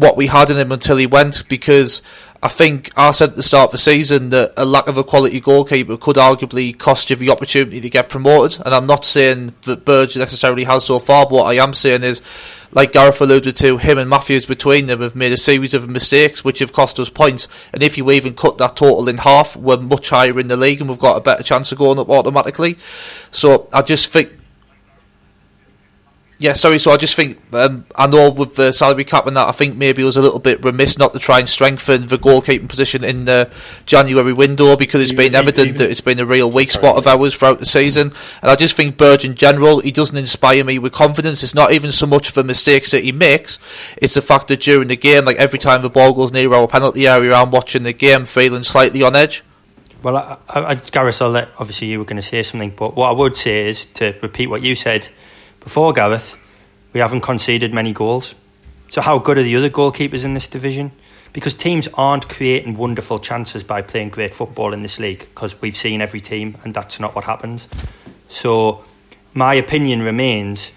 what 0.00 0.16
we 0.16 0.26
had 0.26 0.48
in 0.48 0.56
him 0.56 0.72
until 0.72 0.96
he 0.96 1.06
went 1.06 1.46
because 1.48 2.02
I 2.42 2.48
think 2.48 2.90
I 2.96 3.10
said 3.10 3.30
at 3.30 3.36
the 3.36 3.42
start 3.42 3.66
of 3.66 3.72
the 3.72 3.78
season 3.78 4.30
that 4.30 4.54
a 4.56 4.64
lack 4.64 4.88
of 4.88 4.96
a 4.96 5.04
quality 5.04 5.40
goalkeeper 5.40 5.98
could 5.98 6.16
arguably 6.16 6.76
cost 6.76 7.10
you 7.10 7.16
the 7.16 7.28
opportunity 7.28 7.82
to 7.82 7.90
get 7.90 8.08
promoted 8.08 8.62
and 8.64 8.74
I'm 8.74 8.86
not 8.86 9.04
saying 9.04 9.54
that 9.62 9.84
Burge 9.84 10.16
necessarily 10.16 10.64
has 10.64 10.86
so 10.86 10.98
far 10.98 11.26
but 11.26 11.34
what 11.34 11.50
I 11.50 11.62
am 11.62 11.74
saying 11.74 12.02
is 12.02 12.22
like 12.72 12.92
Gareth 12.92 13.20
alluded 13.20 13.56
to, 13.56 13.76
him 13.76 13.98
and 13.98 14.08
Matthews 14.08 14.46
between 14.46 14.86
them 14.86 15.00
have 15.02 15.14
made 15.14 15.32
a 15.32 15.36
series 15.36 15.74
of 15.74 15.88
mistakes 15.88 16.44
which 16.44 16.60
have 16.60 16.72
cost 16.72 17.00
us 17.00 17.10
points. 17.10 17.48
And 17.72 17.82
if 17.82 17.98
you 17.98 18.10
even 18.12 18.34
cut 18.34 18.58
that 18.58 18.76
total 18.76 19.08
in 19.08 19.18
half, 19.18 19.56
we're 19.56 19.78
much 19.78 20.10
higher 20.10 20.38
in 20.38 20.46
the 20.46 20.56
league 20.56 20.80
and 20.80 20.88
we've 20.88 20.98
got 20.98 21.16
a 21.16 21.20
better 21.20 21.42
chance 21.42 21.72
of 21.72 21.78
going 21.78 21.98
up 21.98 22.08
automatically. 22.08 22.76
So 23.30 23.68
I 23.72 23.82
just 23.82 24.12
think. 24.12 24.39
Yeah, 26.40 26.54
sorry. 26.54 26.78
So 26.78 26.90
I 26.90 26.96
just 26.96 27.16
think 27.16 27.38
um, 27.52 27.84
I 27.94 28.06
know 28.06 28.30
with 28.30 28.56
the 28.56 28.72
salary 28.72 29.04
cap 29.04 29.26
and 29.26 29.36
that, 29.36 29.46
I 29.46 29.52
think 29.52 29.76
maybe 29.76 30.00
it 30.00 30.06
was 30.06 30.16
a 30.16 30.22
little 30.22 30.38
bit 30.38 30.64
remiss 30.64 30.96
not 30.96 31.12
to 31.12 31.18
try 31.18 31.38
and 31.38 31.46
strengthen 31.46 32.06
the 32.06 32.16
goalkeeping 32.16 32.66
position 32.66 33.04
in 33.04 33.26
the 33.26 33.52
January 33.84 34.32
window 34.32 34.74
because 34.74 35.02
it's 35.02 35.12
Even- 35.12 35.26
been 35.26 35.34
evident 35.34 35.68
even- 35.68 35.76
that 35.76 35.90
it's 35.90 36.00
been 36.00 36.18
a 36.18 36.24
real 36.24 36.50
weak 36.50 36.70
spot 36.70 36.96
of 36.96 37.06
ours 37.06 37.36
throughout 37.36 37.58
the 37.58 37.66
season. 37.66 38.14
And 38.40 38.50
I 38.50 38.56
just 38.56 38.74
think 38.74 38.96
Burge 38.96 39.26
in 39.26 39.34
general, 39.34 39.80
he 39.80 39.92
doesn't 39.92 40.16
inspire 40.16 40.64
me 40.64 40.78
with 40.78 40.94
confidence. 40.94 41.42
It's 41.42 41.54
not 41.54 41.72
even 41.72 41.92
so 41.92 42.06
much 42.06 42.32
the 42.32 42.42
mistakes 42.42 42.90
that 42.92 43.04
he 43.04 43.12
makes; 43.12 43.58
it's 44.00 44.14
the 44.14 44.22
fact 44.22 44.48
that 44.48 44.60
during 44.60 44.88
the 44.88 44.96
game, 44.96 45.26
like 45.26 45.36
every 45.36 45.58
time 45.58 45.82
the 45.82 45.90
ball 45.90 46.14
goes 46.14 46.32
near 46.32 46.50
our 46.54 46.66
penalty 46.66 47.06
area, 47.06 47.34
I'm 47.34 47.50
watching 47.50 47.82
the 47.82 47.92
game 47.92 48.24
feeling 48.24 48.62
slightly 48.62 49.02
on 49.02 49.14
edge. 49.14 49.44
Well, 50.02 50.16
I, 50.16 50.38
I, 50.48 50.64
I, 50.70 50.74
Gareth, 50.76 51.20
I'll 51.20 51.28
let, 51.28 51.50
obviously 51.58 51.88
you 51.88 51.98
were 51.98 52.06
going 52.06 52.16
to 52.16 52.22
say 52.22 52.42
something, 52.42 52.72
but 52.74 52.96
what 52.96 53.08
I 53.08 53.12
would 53.12 53.36
say 53.36 53.68
is 53.68 53.84
to 53.96 54.14
repeat 54.22 54.46
what 54.46 54.62
you 54.62 54.74
said 54.74 55.10
before, 55.60 55.92
Gareth. 55.92 56.36
We 56.92 57.00
haven't 57.00 57.20
conceded 57.20 57.72
many 57.72 57.92
goals. 57.92 58.34
So 58.88 59.00
how 59.00 59.18
good 59.18 59.38
are 59.38 59.42
the 59.42 59.54
other 59.56 59.70
goalkeepers 59.70 60.24
in 60.24 60.34
this 60.34 60.48
division? 60.48 60.90
Because 61.32 61.54
teams 61.54 61.86
aren't 61.94 62.28
creating 62.28 62.76
wonderful 62.76 63.20
chances 63.20 63.62
by 63.62 63.82
playing 63.82 64.08
great 64.08 64.34
football 64.34 64.72
in 64.72 64.82
this 64.82 64.98
league. 64.98 65.20
Because 65.20 65.60
we've 65.60 65.76
seen 65.76 66.00
every 66.00 66.20
team, 66.20 66.58
and 66.64 66.74
that's 66.74 66.98
not 66.98 67.14
what 67.14 67.24
happens. 67.24 67.68
So 68.28 68.84
my 69.32 69.54
opinion 69.54 70.02
remains 70.02 70.72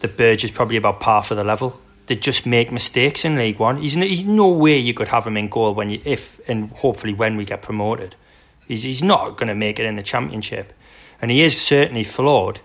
that 0.00 0.16
Burge 0.16 0.44
is 0.44 0.50
probably 0.50 0.76
about 0.76 1.00
par 1.00 1.22
for 1.22 1.34
the 1.34 1.44
level. 1.44 1.80
They 2.06 2.14
just 2.14 2.46
make 2.46 2.70
mistakes 2.70 3.24
in 3.24 3.36
League 3.36 3.58
One. 3.58 3.78
He's 3.78 3.96
no, 3.96 4.06
he's 4.06 4.22
no 4.22 4.48
way 4.48 4.78
you 4.78 4.94
could 4.94 5.08
have 5.08 5.26
him 5.26 5.36
in 5.36 5.48
goal 5.48 5.74
when 5.74 5.90
you 5.90 6.00
if 6.04 6.40
and 6.48 6.70
hopefully 6.70 7.14
when 7.14 7.36
we 7.36 7.44
get 7.44 7.62
promoted. 7.62 8.14
He's 8.68 8.84
he's 8.84 9.02
not 9.02 9.36
going 9.36 9.48
to 9.48 9.54
make 9.54 9.80
it 9.80 9.86
in 9.86 9.96
the 9.96 10.02
Championship, 10.04 10.72
and 11.20 11.30
he 11.30 11.42
is 11.42 11.60
certainly 11.60 12.04
flawed. 12.04 12.60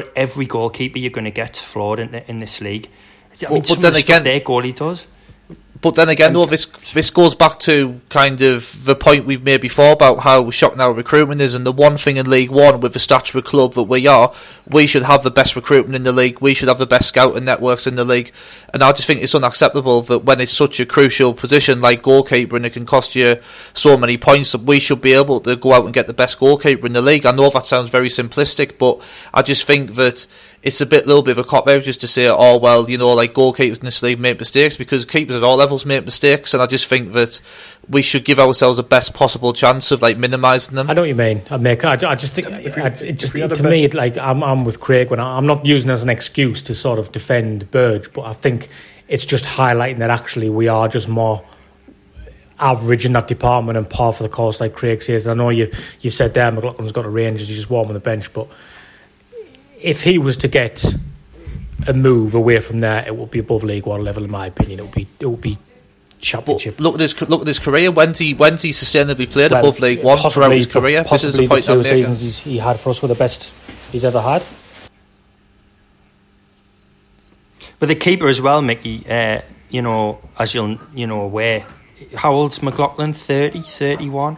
But 0.00 0.12
every 0.16 0.46
goalkeeper 0.46 0.98
you're 0.98 1.10
going 1.10 1.26
to 1.26 1.30
get 1.30 1.56
flawed 1.56 1.98
in 1.98 2.10
the, 2.12 2.28
in 2.30 2.38
this 2.38 2.60
league. 2.62 2.88
I 3.32 3.36
But- 3.42 3.50
mean, 3.50 3.62
but 3.62 3.70
of 3.72 3.82
then 3.82 3.96
again- 3.96 4.24
their 4.24 4.40
goalie 4.40 4.74
does. 4.74 5.06
But 5.82 5.94
then 5.94 6.10
again, 6.10 6.34
though, 6.34 6.44
this 6.44 6.66
this 6.92 7.08
goes 7.08 7.34
back 7.34 7.58
to 7.60 8.02
kind 8.10 8.42
of 8.42 8.84
the 8.84 8.94
point 8.94 9.24
we've 9.24 9.42
made 9.42 9.62
before 9.62 9.92
about 9.92 10.18
how 10.18 10.50
shocking 10.50 10.80
our 10.80 10.92
recruitment 10.92 11.40
is, 11.40 11.54
and 11.54 11.64
the 11.64 11.72
one 11.72 11.96
thing 11.96 12.18
in 12.18 12.28
League 12.28 12.50
One 12.50 12.80
with 12.80 12.92
the 12.92 12.98
stature 12.98 13.38
of 13.38 13.44
club 13.44 13.72
that 13.74 13.84
we 13.84 14.06
are, 14.06 14.30
we 14.68 14.86
should 14.86 15.04
have 15.04 15.22
the 15.22 15.30
best 15.30 15.56
recruitment 15.56 15.96
in 15.96 16.02
the 16.02 16.12
league. 16.12 16.42
We 16.42 16.52
should 16.52 16.68
have 16.68 16.76
the 16.76 16.86
best 16.86 17.08
scouting 17.08 17.46
networks 17.46 17.86
in 17.86 17.94
the 17.94 18.04
league, 18.04 18.30
and 18.74 18.82
I 18.82 18.92
just 18.92 19.06
think 19.06 19.22
it's 19.22 19.34
unacceptable 19.34 20.02
that 20.02 20.24
when 20.24 20.40
it's 20.40 20.52
such 20.52 20.80
a 20.80 20.86
crucial 20.86 21.32
position 21.32 21.80
like 21.80 22.02
goalkeeper 22.02 22.56
and 22.56 22.66
it 22.66 22.74
can 22.74 22.84
cost 22.84 23.16
you 23.16 23.38
so 23.72 23.96
many 23.96 24.18
points, 24.18 24.52
that 24.52 24.62
we 24.62 24.80
should 24.80 25.00
be 25.00 25.14
able 25.14 25.40
to 25.40 25.56
go 25.56 25.72
out 25.72 25.86
and 25.86 25.94
get 25.94 26.06
the 26.06 26.12
best 26.12 26.38
goalkeeper 26.38 26.86
in 26.86 26.92
the 26.92 27.00
league. 27.00 27.24
I 27.24 27.32
know 27.32 27.48
that 27.48 27.64
sounds 27.64 27.88
very 27.88 28.08
simplistic, 28.08 28.76
but 28.76 29.02
I 29.32 29.40
just 29.40 29.66
think 29.66 29.94
that 29.94 30.26
it's 30.62 30.80
a 30.82 30.86
bit 30.86 31.06
little 31.06 31.22
bit 31.22 31.32
of 31.32 31.38
a 31.38 31.44
cop 31.44 31.66
out 31.68 31.82
just 31.82 32.02
to 32.02 32.06
say, 32.06 32.28
oh 32.28 32.58
well, 32.58 32.88
you 32.88 32.98
know, 32.98 33.14
like 33.14 33.32
goalkeepers 33.32 33.78
in 33.78 33.84
this 33.84 34.02
league 34.02 34.20
make 34.20 34.38
mistakes 34.38 34.76
because 34.76 35.06
keepers 35.06 35.36
at 35.36 35.42
all 35.42 35.56
levels 35.56 35.86
make 35.86 36.04
mistakes, 36.04 36.52
and 36.52 36.62
I 36.62 36.66
just 36.66 36.86
think 36.86 37.12
that 37.12 37.40
we 37.88 38.02
should 38.02 38.24
give 38.24 38.38
ourselves 38.38 38.76
the 38.76 38.82
best 38.82 39.14
possible 39.14 39.54
chance 39.54 39.90
of 39.90 40.02
like 40.02 40.18
minimising 40.18 40.74
them. 40.74 40.90
I 40.90 40.92
know 40.92 41.02
what 41.02 41.08
you 41.08 41.14
mean. 41.14 41.42
I 41.50 41.56
make. 41.56 41.84
I, 41.84 41.92
I 41.92 42.14
just 42.14 42.34
think. 42.34 42.48
I, 42.48 42.88
it 42.88 43.12
just 43.12 43.32
we 43.32 43.40
had 43.40 43.52
a 43.52 43.54
to 43.54 43.62
bet- 43.62 43.72
me, 43.72 43.84
it, 43.84 43.94
like 43.94 44.18
I'm, 44.18 44.44
I'm 44.44 44.64
with 44.64 44.80
Craig 44.80 45.10
when 45.10 45.18
I, 45.18 45.38
I'm 45.38 45.46
not 45.46 45.64
using 45.64 45.88
it 45.88 45.94
as 45.94 46.02
an 46.02 46.10
excuse 46.10 46.60
to 46.62 46.74
sort 46.74 46.98
of 46.98 47.10
defend 47.10 47.70
Burge, 47.70 48.12
but 48.12 48.22
I 48.22 48.34
think 48.34 48.68
it's 49.08 49.24
just 49.24 49.44
highlighting 49.46 49.98
that 49.98 50.10
actually 50.10 50.50
we 50.50 50.68
are 50.68 50.88
just 50.88 51.08
more 51.08 51.42
average 52.58 53.06
in 53.06 53.12
that 53.12 53.26
department 53.26 53.78
and 53.78 53.88
par 53.88 54.12
for 54.12 54.22
the 54.22 54.28
course, 54.28 54.60
like 54.60 54.74
Craig 54.74 55.02
says. 55.02 55.26
And 55.26 55.40
I 55.40 55.42
know 55.42 55.48
you 55.48 55.72
you 56.02 56.10
said 56.10 56.34
there 56.34 56.52
McLaughlin's 56.52 56.92
got 56.92 57.06
a 57.06 57.08
range, 57.08 57.40
he's 57.40 57.48
just 57.48 57.70
warm 57.70 57.88
on 57.88 57.94
the 57.94 58.00
bench, 58.00 58.30
but 58.34 58.46
if 59.82 60.02
he 60.02 60.18
was 60.18 60.36
to 60.38 60.48
get 60.48 60.84
a 61.86 61.92
move 61.92 62.34
away 62.34 62.60
from 62.60 62.80
there, 62.80 63.04
it 63.06 63.16
would 63.16 63.30
be 63.30 63.38
above 63.38 63.64
League 63.64 63.86
One 63.86 64.04
level, 64.04 64.24
in 64.24 64.30
my 64.30 64.46
opinion. 64.46 64.80
It 64.80 64.82
would 64.82 64.94
be 64.94 65.06
it 65.18 65.26
would 65.26 65.40
be 65.40 65.54
But 65.56 66.20
Championship. 66.20 66.80
look 66.80 66.94
at 66.94 67.00
his 67.00 67.20
look 67.28 67.40
at 67.42 67.46
his 67.46 67.58
career. 67.58 67.90
When's 67.90 68.18
he 68.18 68.34
when's 68.34 68.62
he 68.62 68.70
sustainably 68.70 69.30
played 69.30 69.50
Well, 69.50 69.60
above 69.60 69.80
League 69.80 70.02
One 70.02 70.18
throughout 70.18 70.52
his 70.52 70.66
career? 70.66 71.04
This 71.04 71.24
is 71.24 71.34
the 71.34 71.48
point 71.48 71.64
the 71.64 71.74
two 71.74 71.82
seasons 71.82 72.20
he's, 72.20 72.38
he 72.38 72.58
had 72.58 72.78
for 72.78 72.90
us 72.90 73.00
were 73.02 73.08
the 73.08 73.14
best 73.14 73.52
he's 73.90 74.04
ever 74.04 74.20
had. 74.20 74.44
But 77.78 77.86
the 77.86 77.94
keeper 77.94 78.28
as 78.28 78.42
well, 78.42 78.60
Mickey, 78.60 79.06
uh, 79.08 79.40
you 79.70 79.80
know, 79.80 80.20
as 80.38 80.54
you'll 80.54 80.78
you 80.94 81.06
know 81.06 81.22
aware, 81.22 81.64
how 82.14 82.34
old's 82.34 82.62
McLaughlin? 82.62 83.14
30, 83.14 83.62
31? 83.62 84.36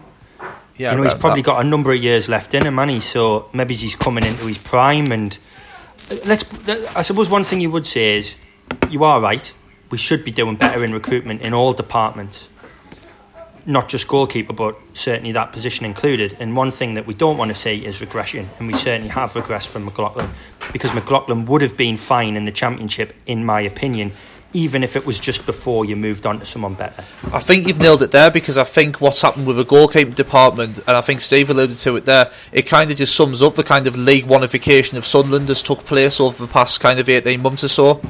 Yeah, 0.78 0.92
you 0.92 0.96
know, 0.96 1.02
he's 1.04 1.14
probably 1.14 1.42
that- 1.42 1.46
got 1.46 1.64
a 1.64 1.68
number 1.68 1.92
of 1.92 2.02
years 2.02 2.28
left 2.28 2.54
in 2.54 2.66
him, 2.66 2.78
and 2.78 2.90
he 2.90 3.00
so 3.00 3.48
maybe 3.52 3.74
he's 3.74 3.94
coming 3.94 4.24
into 4.24 4.46
his 4.46 4.58
prime. 4.58 5.12
And 5.12 5.36
uh, 6.10 6.16
let's, 6.24 6.44
I 6.96 7.02
suppose, 7.02 7.28
one 7.28 7.44
thing 7.44 7.60
you 7.60 7.70
would 7.70 7.86
say 7.86 8.16
is, 8.16 8.36
you 8.90 9.04
are 9.04 9.20
right. 9.20 9.52
We 9.90 9.98
should 9.98 10.24
be 10.24 10.30
doing 10.30 10.56
better 10.56 10.82
in 10.84 10.92
recruitment 10.94 11.42
in 11.42 11.52
all 11.52 11.74
departments, 11.74 12.48
not 13.66 13.90
just 13.90 14.08
goalkeeper, 14.08 14.54
but 14.54 14.76
certainly 14.94 15.32
that 15.32 15.52
position 15.52 15.84
included. 15.84 16.34
And 16.40 16.56
one 16.56 16.70
thing 16.70 16.94
that 16.94 17.06
we 17.06 17.12
don't 17.12 17.36
want 17.36 17.50
to 17.50 17.54
see 17.54 17.84
is 17.84 18.00
regression, 18.00 18.48
and 18.58 18.66
we 18.66 18.72
certainly 18.72 19.08
have 19.10 19.34
regressed 19.34 19.66
from 19.68 19.84
McLaughlin 19.84 20.30
because 20.72 20.94
McLaughlin 20.94 21.44
would 21.46 21.60
have 21.60 21.76
been 21.76 21.98
fine 21.98 22.36
in 22.36 22.46
the 22.46 22.52
championship, 22.52 23.14
in 23.26 23.44
my 23.44 23.60
opinion. 23.60 24.12
Even 24.52 24.84
if 24.84 24.96
it 24.96 25.06
was 25.06 25.18
just 25.18 25.46
before 25.46 25.84
you 25.84 25.96
moved 25.96 26.26
on 26.26 26.40
to 26.40 26.46
someone 26.46 26.74
better. 26.74 27.02
I 27.32 27.40
think 27.40 27.66
you've 27.66 27.78
nailed 27.78 28.02
it 28.02 28.10
there 28.10 28.30
because 28.30 28.58
I 28.58 28.64
think 28.64 29.00
what's 29.00 29.22
happened 29.22 29.46
with 29.46 29.56
the 29.56 29.64
goalkeeping 29.64 30.14
department, 30.14 30.78
and 30.78 30.96
I 30.96 31.00
think 31.00 31.20
Steve 31.20 31.50
alluded 31.50 31.78
to 31.78 31.96
it 31.96 32.04
there, 32.04 32.30
it 32.52 32.62
kind 32.62 32.90
of 32.90 32.96
just 32.96 33.14
sums 33.16 33.42
up 33.42 33.54
the 33.54 33.62
kind 33.62 33.86
of 33.86 33.96
league 33.96 34.26
oneification 34.26 34.96
of 34.96 35.06
Sunderland 35.06 35.48
that's 35.48 35.62
took 35.62 35.84
place 35.84 36.20
over 36.20 36.46
the 36.46 36.52
past 36.52 36.80
kind 36.80 37.00
of 37.00 37.08
18 37.08 37.40
months 37.40 37.64
or 37.64 37.68
so. 37.68 38.00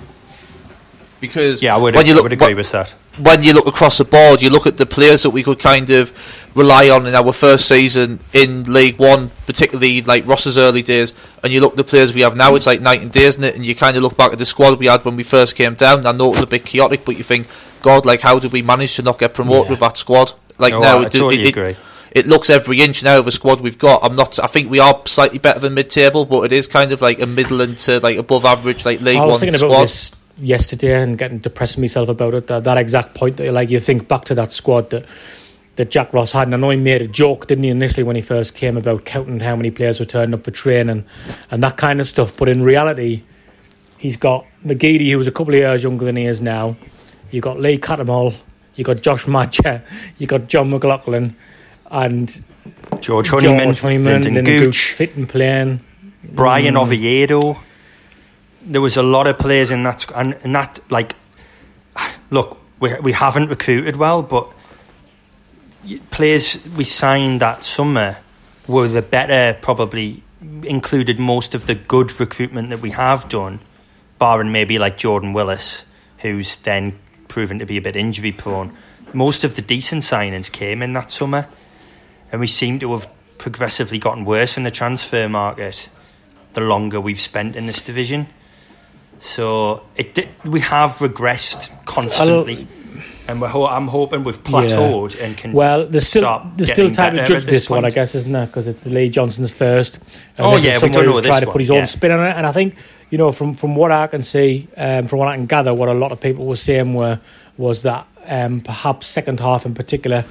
Because 1.22 1.62
Yeah, 1.62 1.76
I 1.76 1.78
would, 1.78 1.94
when 1.94 2.04
you 2.04 2.12
I 2.12 2.16
look, 2.16 2.24
would 2.24 2.32
agree 2.32 2.48
when- 2.48 2.56
with 2.56 2.72
that. 2.72 2.92
when 3.18 3.44
you 3.44 3.52
look 3.54 3.68
across 3.68 3.96
the 3.96 4.04
board, 4.04 4.42
you 4.42 4.50
look 4.50 4.66
at 4.66 4.76
the 4.76 4.84
players 4.84 5.22
that 5.22 5.30
we 5.30 5.44
could 5.44 5.60
kind 5.60 5.88
of 5.88 6.12
rely 6.56 6.90
on 6.90 7.06
in 7.06 7.14
our 7.14 7.32
first 7.32 7.68
season 7.68 8.18
in 8.32 8.64
League 8.64 8.98
One, 8.98 9.30
particularly 9.46 10.02
like 10.02 10.26
Ross's 10.26 10.58
early 10.58 10.82
days, 10.82 11.14
and 11.44 11.52
you 11.52 11.60
look 11.60 11.74
at 11.74 11.76
the 11.76 11.84
players 11.84 12.12
we 12.12 12.22
have 12.22 12.34
now, 12.36 12.56
it's 12.56 12.66
like 12.66 12.80
night 12.80 13.02
and 13.02 13.12
day, 13.12 13.22
isn't 13.22 13.44
it? 13.44 13.54
And 13.54 13.64
you 13.64 13.76
kind 13.76 13.96
of 13.96 14.02
look 14.02 14.16
back 14.16 14.32
at 14.32 14.38
the 14.38 14.44
squad 14.44 14.78
we 14.80 14.86
had 14.86 15.04
when 15.04 15.14
we 15.14 15.22
first 15.22 15.54
came 15.54 15.74
down. 15.76 16.06
I 16.08 16.12
know 16.12 16.26
it 16.26 16.32
was 16.32 16.42
a 16.42 16.46
bit 16.48 16.64
chaotic, 16.66 17.04
but 17.04 17.16
you 17.16 17.22
think, 17.22 17.46
God, 17.82 18.04
like 18.04 18.20
how 18.22 18.40
did 18.40 18.50
we 18.52 18.60
manage 18.62 18.96
to 18.96 19.02
not 19.02 19.20
get 19.20 19.32
promoted 19.32 19.66
Yeah. 19.66 19.70
with 19.70 19.80
that 19.80 19.96
squad? 19.96 20.32
Like 20.58 20.72
No, 20.74 20.80
now, 20.80 20.98
I 20.98 21.02
it, 21.02 21.12
totally 21.12 21.38
it, 21.40 21.46
it, 21.46 21.48
agree. 21.56 21.76
it 22.10 22.26
looks 22.26 22.50
every 22.50 22.80
inch 22.80 23.04
now 23.04 23.18
of 23.18 23.26
the 23.26 23.30
squad 23.32 23.60
we've 23.60 23.78
got. 23.78 24.00
I'm 24.02 24.16
not. 24.16 24.40
I 24.42 24.48
think 24.48 24.70
we 24.70 24.80
are 24.80 25.00
slightly 25.06 25.38
better 25.38 25.60
than 25.60 25.74
mid-table, 25.74 26.24
but 26.24 26.42
it 26.42 26.50
is 26.52 26.66
kind 26.66 26.90
of 26.90 27.00
like 27.00 27.20
a 27.20 27.26
middle 27.26 27.64
to 27.64 28.00
like 28.00 28.18
above 28.18 28.44
average, 28.44 28.84
like 28.84 29.00
League 29.00 29.18
I 29.18 29.24
was 29.24 29.34
One 29.34 29.40
thinking 29.52 29.58
squad. 29.58 29.90
Yesterday 30.38 31.00
and 31.02 31.18
getting 31.18 31.38
depressing 31.38 31.80
myself 31.82 32.08
about 32.08 32.34
it. 32.34 32.46
That, 32.46 32.64
that 32.64 32.78
exact 32.78 33.14
point 33.14 33.36
that 33.36 33.52
like 33.52 33.70
you 33.70 33.78
think 33.80 34.08
back 34.08 34.24
to 34.26 34.34
that 34.36 34.52
squad 34.52 34.90
that 34.90 35.04
that 35.76 35.90
Jack 35.90 36.12
Ross 36.12 36.32
had, 36.32 36.48
and 36.48 36.54
I 36.54 36.58
know 36.58 36.68
he 36.70 36.76
made 36.76 37.00
a 37.00 37.06
joke, 37.08 37.46
didn't 37.46 37.64
he, 37.64 37.70
initially 37.70 38.02
when 38.02 38.14
he 38.16 38.20
first 38.22 38.54
came 38.54 38.76
about 38.76 39.06
counting 39.06 39.40
how 39.40 39.56
many 39.56 39.70
players 39.70 39.98
were 40.00 40.04
turning 40.06 40.34
up 40.34 40.44
for 40.44 40.50
training 40.50 41.04
and 41.50 41.62
that 41.62 41.78
kind 41.78 41.98
of 42.00 42.06
stuff. 42.06 42.36
But 42.36 42.48
in 42.50 42.62
reality, 42.62 43.22
he's 43.98 44.18
got 44.18 44.44
McGeady, 44.66 45.10
who 45.10 45.16
was 45.18 45.26
a 45.26 45.32
couple 45.32 45.54
of 45.54 45.60
years 45.60 45.82
younger 45.82 46.04
than 46.04 46.16
he 46.16 46.26
is 46.26 46.42
now. 46.42 46.76
You've 47.30 47.44
got 47.44 47.58
Lee 47.58 47.78
Cattermole, 47.78 48.34
you've 48.74 48.86
got 48.86 49.00
Josh 49.00 49.26
Maja, 49.26 49.80
you've 50.18 50.28
got 50.28 50.46
John 50.48 50.68
McLaughlin, 50.68 51.34
and 51.90 52.44
George 53.00 53.28
Honeyman, 53.30 53.64
George 53.64 53.80
Honeyman, 53.80 54.22
Lynden 54.22 54.32
Lynden 54.42 54.44
Gooch, 54.44 54.64
Gooch, 54.64 54.92
fit 54.92 55.16
and 55.16 55.26
playing. 55.28 55.80
Bryan 56.22 56.74
Mm. 56.74 56.82
Oviedo. 56.82 57.56
There 58.64 58.80
was 58.80 58.96
a 58.96 59.02
lot 59.02 59.26
of 59.26 59.38
players 59.38 59.70
in 59.70 59.82
that, 59.82 60.06
and, 60.14 60.36
and 60.44 60.54
that 60.54 60.78
like, 60.90 61.14
look, 62.30 62.58
we 62.80 62.94
we 63.00 63.12
haven't 63.12 63.48
recruited 63.48 63.96
well, 63.96 64.22
but 64.22 64.52
players 66.10 66.58
we 66.76 66.84
signed 66.84 67.40
that 67.40 67.64
summer 67.64 68.16
were 68.68 68.88
the 68.88 69.02
better, 69.02 69.58
probably 69.60 70.22
included 70.62 71.18
most 71.18 71.54
of 71.54 71.66
the 71.66 71.74
good 71.74 72.18
recruitment 72.20 72.70
that 72.70 72.80
we 72.80 72.90
have 72.90 73.28
done, 73.28 73.60
barring 74.18 74.52
maybe 74.52 74.78
like 74.78 74.96
Jordan 74.96 75.32
Willis, 75.32 75.84
who's 76.18 76.56
then 76.62 76.96
proven 77.28 77.58
to 77.58 77.66
be 77.66 77.76
a 77.76 77.82
bit 77.82 77.96
injury 77.96 78.32
prone. 78.32 78.76
Most 79.12 79.44
of 79.44 79.56
the 79.56 79.62
decent 79.62 80.02
signings 80.02 80.50
came 80.50 80.82
in 80.82 80.92
that 80.92 81.10
summer, 81.10 81.48
and 82.30 82.40
we 82.40 82.46
seem 82.46 82.78
to 82.80 82.92
have 82.92 83.08
progressively 83.38 83.98
gotten 83.98 84.24
worse 84.24 84.56
in 84.56 84.62
the 84.62 84.70
transfer 84.70 85.28
market 85.28 85.88
the 86.54 86.60
longer 86.60 87.00
we've 87.00 87.20
spent 87.20 87.56
in 87.56 87.66
this 87.66 87.82
division. 87.82 88.26
So 89.24 89.82
it 89.96 90.14
di- 90.14 90.28
we 90.44 90.58
have 90.60 90.94
regressed 90.98 91.70
constantly, 91.84 92.66
and 93.28 93.40
we're 93.40 93.46
ho- 93.46 93.66
I'm 93.68 93.86
hoping 93.86 94.24
we've 94.24 94.42
plateaued 94.42 95.16
and 95.20 95.36
can. 95.36 95.52
Well, 95.52 95.86
there's 95.86 96.08
still 96.08 96.42
there's 96.56 96.72
still 96.72 96.90
time 96.90 97.14
to 97.14 97.24
judge 97.24 97.44
at 97.44 97.48
this, 97.48 97.70
one, 97.70 97.84
I 97.84 97.90
guess, 97.90 98.16
isn't 98.16 98.32
there? 98.32 98.46
Because 98.46 98.66
it's 98.66 98.84
Lee 98.84 99.08
Johnson's 99.10 99.54
first. 99.54 100.00
And 100.36 100.46
Oh, 100.46 100.54
this 100.56 100.64
yeah, 100.64 100.78
we 100.82 100.88
don't 100.88 101.06
know 101.06 101.12
who's 101.12 101.18
this 101.22 101.26
trying 101.28 101.42
to 101.42 101.52
put 101.52 101.60
his 101.60 101.70
own 101.70 101.76
yeah. 101.78 101.84
spin 101.84 102.10
on 102.10 102.24
it, 102.28 102.36
and 102.36 102.44
I 102.44 102.50
think 102.50 102.74
you 103.10 103.18
know 103.18 103.30
from 103.30 103.54
from 103.54 103.76
what 103.76 103.92
I 103.92 104.08
can 104.08 104.22
see, 104.22 104.66
um, 104.76 105.06
from 105.06 105.20
what 105.20 105.28
I 105.28 105.36
can 105.36 105.46
gather, 105.46 105.72
what 105.72 105.88
a 105.88 105.94
lot 105.94 106.10
of 106.10 106.18
people 106.18 106.44
were 106.46 106.56
saying 106.56 106.92
were 106.94 107.20
was 107.56 107.82
that 107.82 108.08
um, 108.26 108.60
perhaps 108.60 109.06
second 109.06 109.38
half 109.38 109.64
in 109.66 109.74
particular 109.74 110.24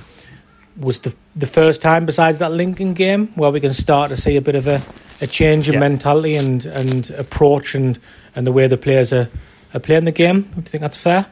was 0.77 0.99
the 0.99 1.15
the 1.33 1.45
first 1.47 1.81
time 1.81 2.05
besides 2.05 2.39
that 2.39 2.51
Lincoln 2.51 2.93
game 2.93 3.27
where 3.35 3.51
we 3.51 3.61
can 3.61 3.71
start 3.71 4.09
to 4.09 4.17
see 4.17 4.35
a 4.35 4.41
bit 4.41 4.55
of 4.55 4.67
a, 4.67 4.81
a 5.21 5.27
change 5.27 5.69
in 5.69 5.75
Yeah. 5.75 5.79
mentality 5.79 6.35
and, 6.35 6.65
and 6.65 7.09
approach 7.11 7.73
and, 7.73 7.97
and 8.35 8.47
the 8.47 8.51
way 8.51 8.67
the 8.67 8.77
players 8.77 9.11
are, 9.13 9.29
are 9.73 9.79
playing 9.79 10.05
the 10.05 10.11
game. 10.11 10.41
Do 10.41 10.57
you 10.57 10.61
think 10.63 10.81
that's 10.81 11.01
fair? 11.01 11.27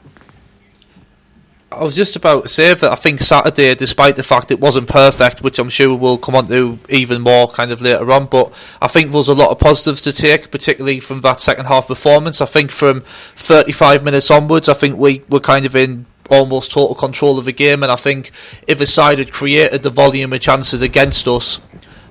I 1.71 1.83
was 1.83 1.95
just 1.95 2.15
about 2.15 2.43
to 2.43 2.49
say 2.49 2.73
that 2.73 2.91
I 2.91 2.95
think 2.95 3.19
Saturday, 3.19 3.75
despite 3.75 4.15
the 4.15 4.23
fact 4.23 4.49
it 4.49 4.59
wasn't 4.59 4.87
perfect, 4.87 5.43
which 5.43 5.59
I'm 5.59 5.69
sure 5.69 5.95
we'll 5.95 6.17
come 6.17 6.35
on 6.35 6.47
to 6.47 6.79
even 6.89 7.21
more 7.21 7.47
kind 7.47 7.71
of 7.71 7.79
later 7.79 8.11
on, 8.11 8.25
but 8.25 8.51
I 8.81 8.87
think 8.87 9.11
there's 9.11 9.27
a 9.29 9.35
lot 9.35 9.51
of 9.51 9.59
positives 9.59 10.01
to 10.01 10.11
take, 10.11 10.49
particularly 10.49 10.99
from 10.99 11.21
that 11.21 11.41
second 11.41 11.65
half 11.65 11.87
performance. 11.87 12.41
I 12.41 12.47
think 12.47 12.71
from 12.71 13.01
35 13.01 14.03
minutes 14.03 14.31
onwards, 14.31 14.67
I 14.67 14.73
think 14.73 14.97
we 14.97 15.21
were 15.29 15.39
kind 15.39 15.65
of 15.65 15.75
in 15.75 16.07
almost 16.31 16.71
total 16.71 16.95
control 16.95 17.37
of 17.37 17.45
the 17.45 17.51
game, 17.51 17.83
and 17.83 17.91
I 17.91 17.95
think 17.95 18.31
if 18.67 18.81
a 18.81 18.85
side 18.87 19.19
had 19.19 19.31
created 19.31 19.83
the 19.83 19.89
volume 19.91 20.33
of 20.33 20.41
chances 20.41 20.81
against 20.81 21.27
us 21.27 21.59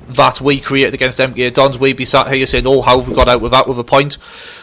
that 0.09 0.41
we 0.41 0.61
created 0.61 0.95
against 0.95 1.19
MK 1.19 1.53
Dons, 1.53 1.79
we'd 1.79 1.97
be 1.97 2.05
sat 2.05 2.33
here 2.33 2.47
saying, 2.47 2.67
oh, 2.67 2.83
how 2.83 2.99
have 2.99 3.09
we 3.09 3.15
got 3.15 3.29
out 3.29 3.41
with 3.41 3.53
that 3.53 3.69
with 3.69 3.79
a 3.79 3.85
point? 3.85 4.19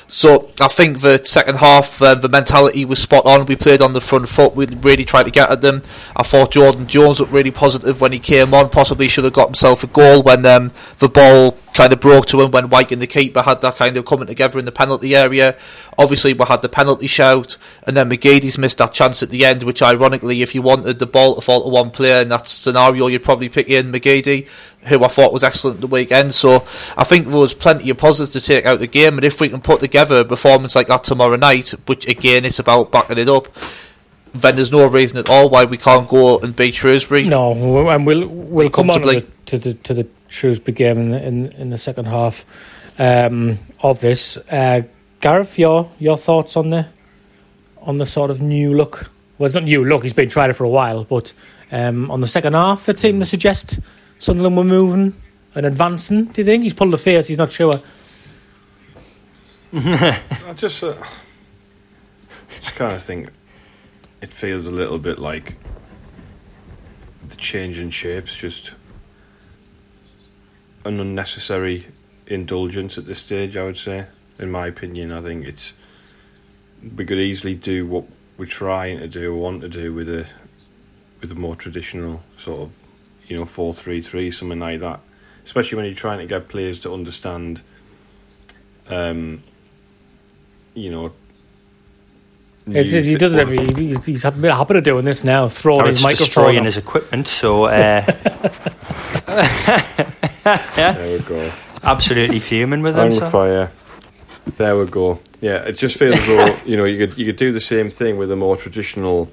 So 0.08 0.52
I 0.60 0.68
think 0.68 1.00
the 1.00 1.24
second 1.24 1.58
half, 1.58 2.02
uh, 2.02 2.16
the 2.16 2.30
mentality 2.30 2.86
was 2.86 3.00
spot 3.00 3.26
on. 3.26 3.46
We 3.46 3.56
played 3.56 3.82
on 3.82 3.94
the 3.94 4.02
front 4.02 4.30
foot. 4.30 4.56
We 4.56 4.68
really 4.68 5.06
tried 5.06 5.24
to 5.24 5.32
get 5.32 5.50
at 5.50 5.62
them. 5.62 5.82
I 6.16 6.24
thought 6.24 6.52
Jordan 6.52 6.86
Jones 6.86 7.20
looked 7.20 7.32
really 7.32 7.52
positive 7.52 8.02
when 8.02 8.12
he 8.12 8.20
came 8.20 8.54
on. 8.54 8.70
Possibly 8.70 9.08
should 9.08 9.24
have 9.24 9.34
got 9.34 9.48
himself 9.48 9.84
a 9.84 9.88
goal 9.88 10.22
when 10.22 10.46
um, 10.46 10.72
the 11.00 11.10
ball 11.10 11.58
kind 11.74 11.92
of 11.92 12.00
broke 12.00 12.26
to 12.28 12.42
him 12.42 12.52
when 12.52 12.70
Wyke 12.70 12.94
and 12.94 13.02
the 13.02 13.08
keeper 13.08 13.42
had 13.42 13.62
that 13.62 13.76
kind 13.76 13.98
of 13.98 14.06
coming 14.06 14.28
together 14.28 14.58
in 14.60 14.66
the 14.66 14.72
penalty 14.72 15.16
area. 15.16 15.58
Obviously, 15.98 16.34
we 16.34 16.46
had 16.46 16.62
the 16.62 16.70
penalty 16.70 17.08
shout, 17.08 17.58
and 17.84 17.98
then 17.98 18.10
McGeady's 18.10 18.58
missed 18.58 18.78
that 18.78 18.94
chance 18.94 19.22
at 19.22 19.30
the 19.30 19.44
end, 19.44 19.64
which 19.64 19.82
ironically, 19.82 20.42
if 20.42 20.56
you 20.56 20.62
wanted 20.62 21.00
the 21.00 21.06
ball 21.06 21.36
to 21.36 21.42
fall 21.42 21.64
to 21.64 21.70
one 21.70 21.92
player 21.92 22.22
in 22.22 22.30
that 22.30 22.48
scenario, 22.48 23.08
you'd 23.08 23.24
probably 23.24 23.50
pick 23.50 23.70
in 23.70 23.92
McGeady, 23.92 24.48
who 24.88 25.04
I 25.04 25.08
thought 25.08 25.34
was 25.34 25.44
excellent 25.44 25.82
the 25.82 25.88
weekend. 25.88 26.34
So 26.34 26.64
I 26.98 27.04
think 27.04 27.28
there 27.28 27.40
was 27.40 27.54
plenty 27.54 27.90
of 27.90 27.98
positives 27.98 28.34
to 28.34 28.42
take 28.42 28.66
out 28.66 28.80
the 28.80 28.88
game, 28.88 29.16
and 29.16 29.24
if 29.24 29.42
we 29.42 29.50
can 29.50 29.62
put 29.62 29.80
together 29.80 30.20
a 30.20 30.26
performance 30.26 30.76
like 30.76 30.88
that 30.88 31.04
tomorrow 31.04 31.36
night, 31.36 31.70
which 31.88 32.08
again 32.08 32.46
it's 32.46 32.60
about 32.60 32.92
backing 32.92 33.18
it 33.18 33.30
up, 33.30 33.48
then 34.34 34.56
there's 34.56 34.72
no 34.72 34.88
reason 34.88 35.18
at 35.18 35.30
all 35.30 35.50
why 35.50 35.66
we 35.66 35.78
can't 35.78 36.08
go 36.08 36.40
and 36.40 36.56
beat 36.56 36.76
Shrewsbury. 36.76 37.24
No, 37.24 37.90
and 37.90 38.06
we'll 38.06 38.28
we'll 38.28 38.70
come 38.70 38.90
on 38.90 39.02
to 39.02 39.08
the, 39.08 39.28
to 39.48 39.58
the 39.58 39.74
to 39.74 39.94
the 39.94 40.08
Shrewsbury 40.28 40.74
game 40.74 40.98
in 40.98 41.10
the, 41.12 41.26
in, 41.26 41.52
in 41.54 41.70
the 41.70 41.78
second 41.78 42.06
half 42.06 42.46
um, 43.00 43.58
of 43.82 44.00
this. 44.02 44.38
Uh, 44.50 44.82
Gareth, 45.22 45.58
your 45.58 45.90
your 46.00 46.18
thoughts 46.18 46.58
on 46.58 46.70
the 46.70 46.88
on 47.82 47.98
the 47.98 48.06
sort 48.06 48.32
of 48.32 48.42
new 48.42 48.76
look? 48.76 49.12
Well, 49.38 49.46
it's 49.48 49.56
not 49.56 49.64
new 49.64 49.86
look. 49.86 50.04
He's 50.04 50.14
been 50.14 50.30
trying 50.30 50.50
it 50.50 50.54
for 50.54 50.64
a 50.64 50.70
while, 50.70 51.04
but 51.04 51.34
um, 51.72 52.10
on 52.12 52.22
the 52.22 52.28
second 52.28 52.54
half, 52.54 52.90
it 52.90 53.00
seemed 53.00 53.22
to 53.22 53.26
suggest 53.26 53.80
Sunderland 54.18 54.58
were 54.58 54.64
moving 54.64 55.14
and 55.54 55.66
advancing. 55.66 56.26
Do 56.26 56.42
you 56.42 56.46
think 56.46 56.64
he's 56.64 56.74
pulled 56.74 56.94
a 56.94 56.98
face? 56.98 57.28
He's 57.28 57.38
not 57.38 57.52
sure. 57.52 57.82
I 59.74 60.54
just, 60.56 60.84
uh, 60.84 60.96
just 62.62 62.76
kind 62.78 62.94
of 62.94 63.04
think 63.04 63.30
it 64.22 64.32
feels 64.32 64.68
a 64.68 64.72
little 64.72 64.98
bit 65.00 65.20
like 65.20 65.56
the 67.28 67.36
change 67.36 67.80
in 67.80 67.90
shapes, 67.90 68.36
just 68.36 68.72
an 70.86 71.00
unnecessary 71.00 71.88
indulgence 72.28 72.98
at 72.98 73.06
this 73.06 73.20
stage. 73.20 73.58
I 73.58 73.66
would 73.66 73.78
say, 73.78 74.06
in 74.40 74.52
my 74.52 74.68
opinion, 74.68 75.12
I 75.12 75.22
think 75.22 75.46
it's 75.46 75.74
we 76.96 77.06
could 77.06 77.20
easily 77.20 77.56
do 77.56 77.86
what 77.86 78.06
we're 78.38 78.46
trying 78.46 79.00
to 79.00 79.08
do, 79.08 79.34
or 79.34 79.38
want 79.38 79.62
to 79.62 79.70
do 79.70 79.94
with 79.94 80.08
a 80.10 80.28
with 81.22 81.32
a 81.32 81.36
more 81.36 81.56
traditional 81.56 82.24
sort 82.38 82.62
of, 82.62 82.72
you 83.28 83.38
know, 83.38 83.46
four 83.46 83.74
three 83.74 84.02
three, 84.02 84.32
something 84.32 84.60
like 84.60 84.80
that. 84.82 85.00
Especially 85.44 85.76
when 85.78 85.86
you're 85.86 85.94
trying 85.96 86.20
to 86.20 86.26
get 86.26 86.48
players 86.48 86.80
to 86.80 86.94
understand. 86.94 87.62
Um, 88.90 89.44
you 90.74 90.92
know, 90.92 91.14
It's, 92.68 92.94
new 92.94 93.02
he 93.02 93.12
thi- 93.14 93.16
does 93.18 93.34
it 93.34 93.40
every. 93.40 93.66
He's, 93.74 94.06
he's 94.06 94.24
happy 94.24 94.42
happy 94.48 94.74
to 94.76 94.82
doing 94.82 95.06
this 95.06 95.24
now, 95.24 95.48
throwing 95.48 95.82
Now 95.82 95.86
his 95.88 95.98
it's 95.98 96.04
microphone. 96.04 96.26
destroying 96.26 96.60
off. 96.60 96.66
his 96.66 96.78
equipment, 96.78 97.28
so 97.28 97.64
uh, 97.66 98.02
There 100.44 101.18
we 101.18 101.24
go. 101.24 101.52
absolutely 101.84 102.40
fuming 102.40 102.82
with 102.82 102.96
him. 102.96 103.06
On 103.06 103.12
So. 103.12 103.30
fire. 103.30 103.72
There 104.58 104.78
we 104.78 104.86
go. 104.86 105.20
Yeah, 105.42 105.64
it 105.66 105.74
just 105.74 105.98
feels 105.98 106.16
as 106.18 106.28
though 106.28 106.58
you 106.66 106.78
know 106.78 106.86
you 106.86 106.98
could 107.08 107.18
you 107.18 107.26
could 107.26 107.36
do 107.38 107.52
the 107.52 107.60
same 107.60 107.90
thing 107.90 108.18
with 108.18 108.32
a 108.32 108.36
more 108.36 108.56
traditional 108.56 109.32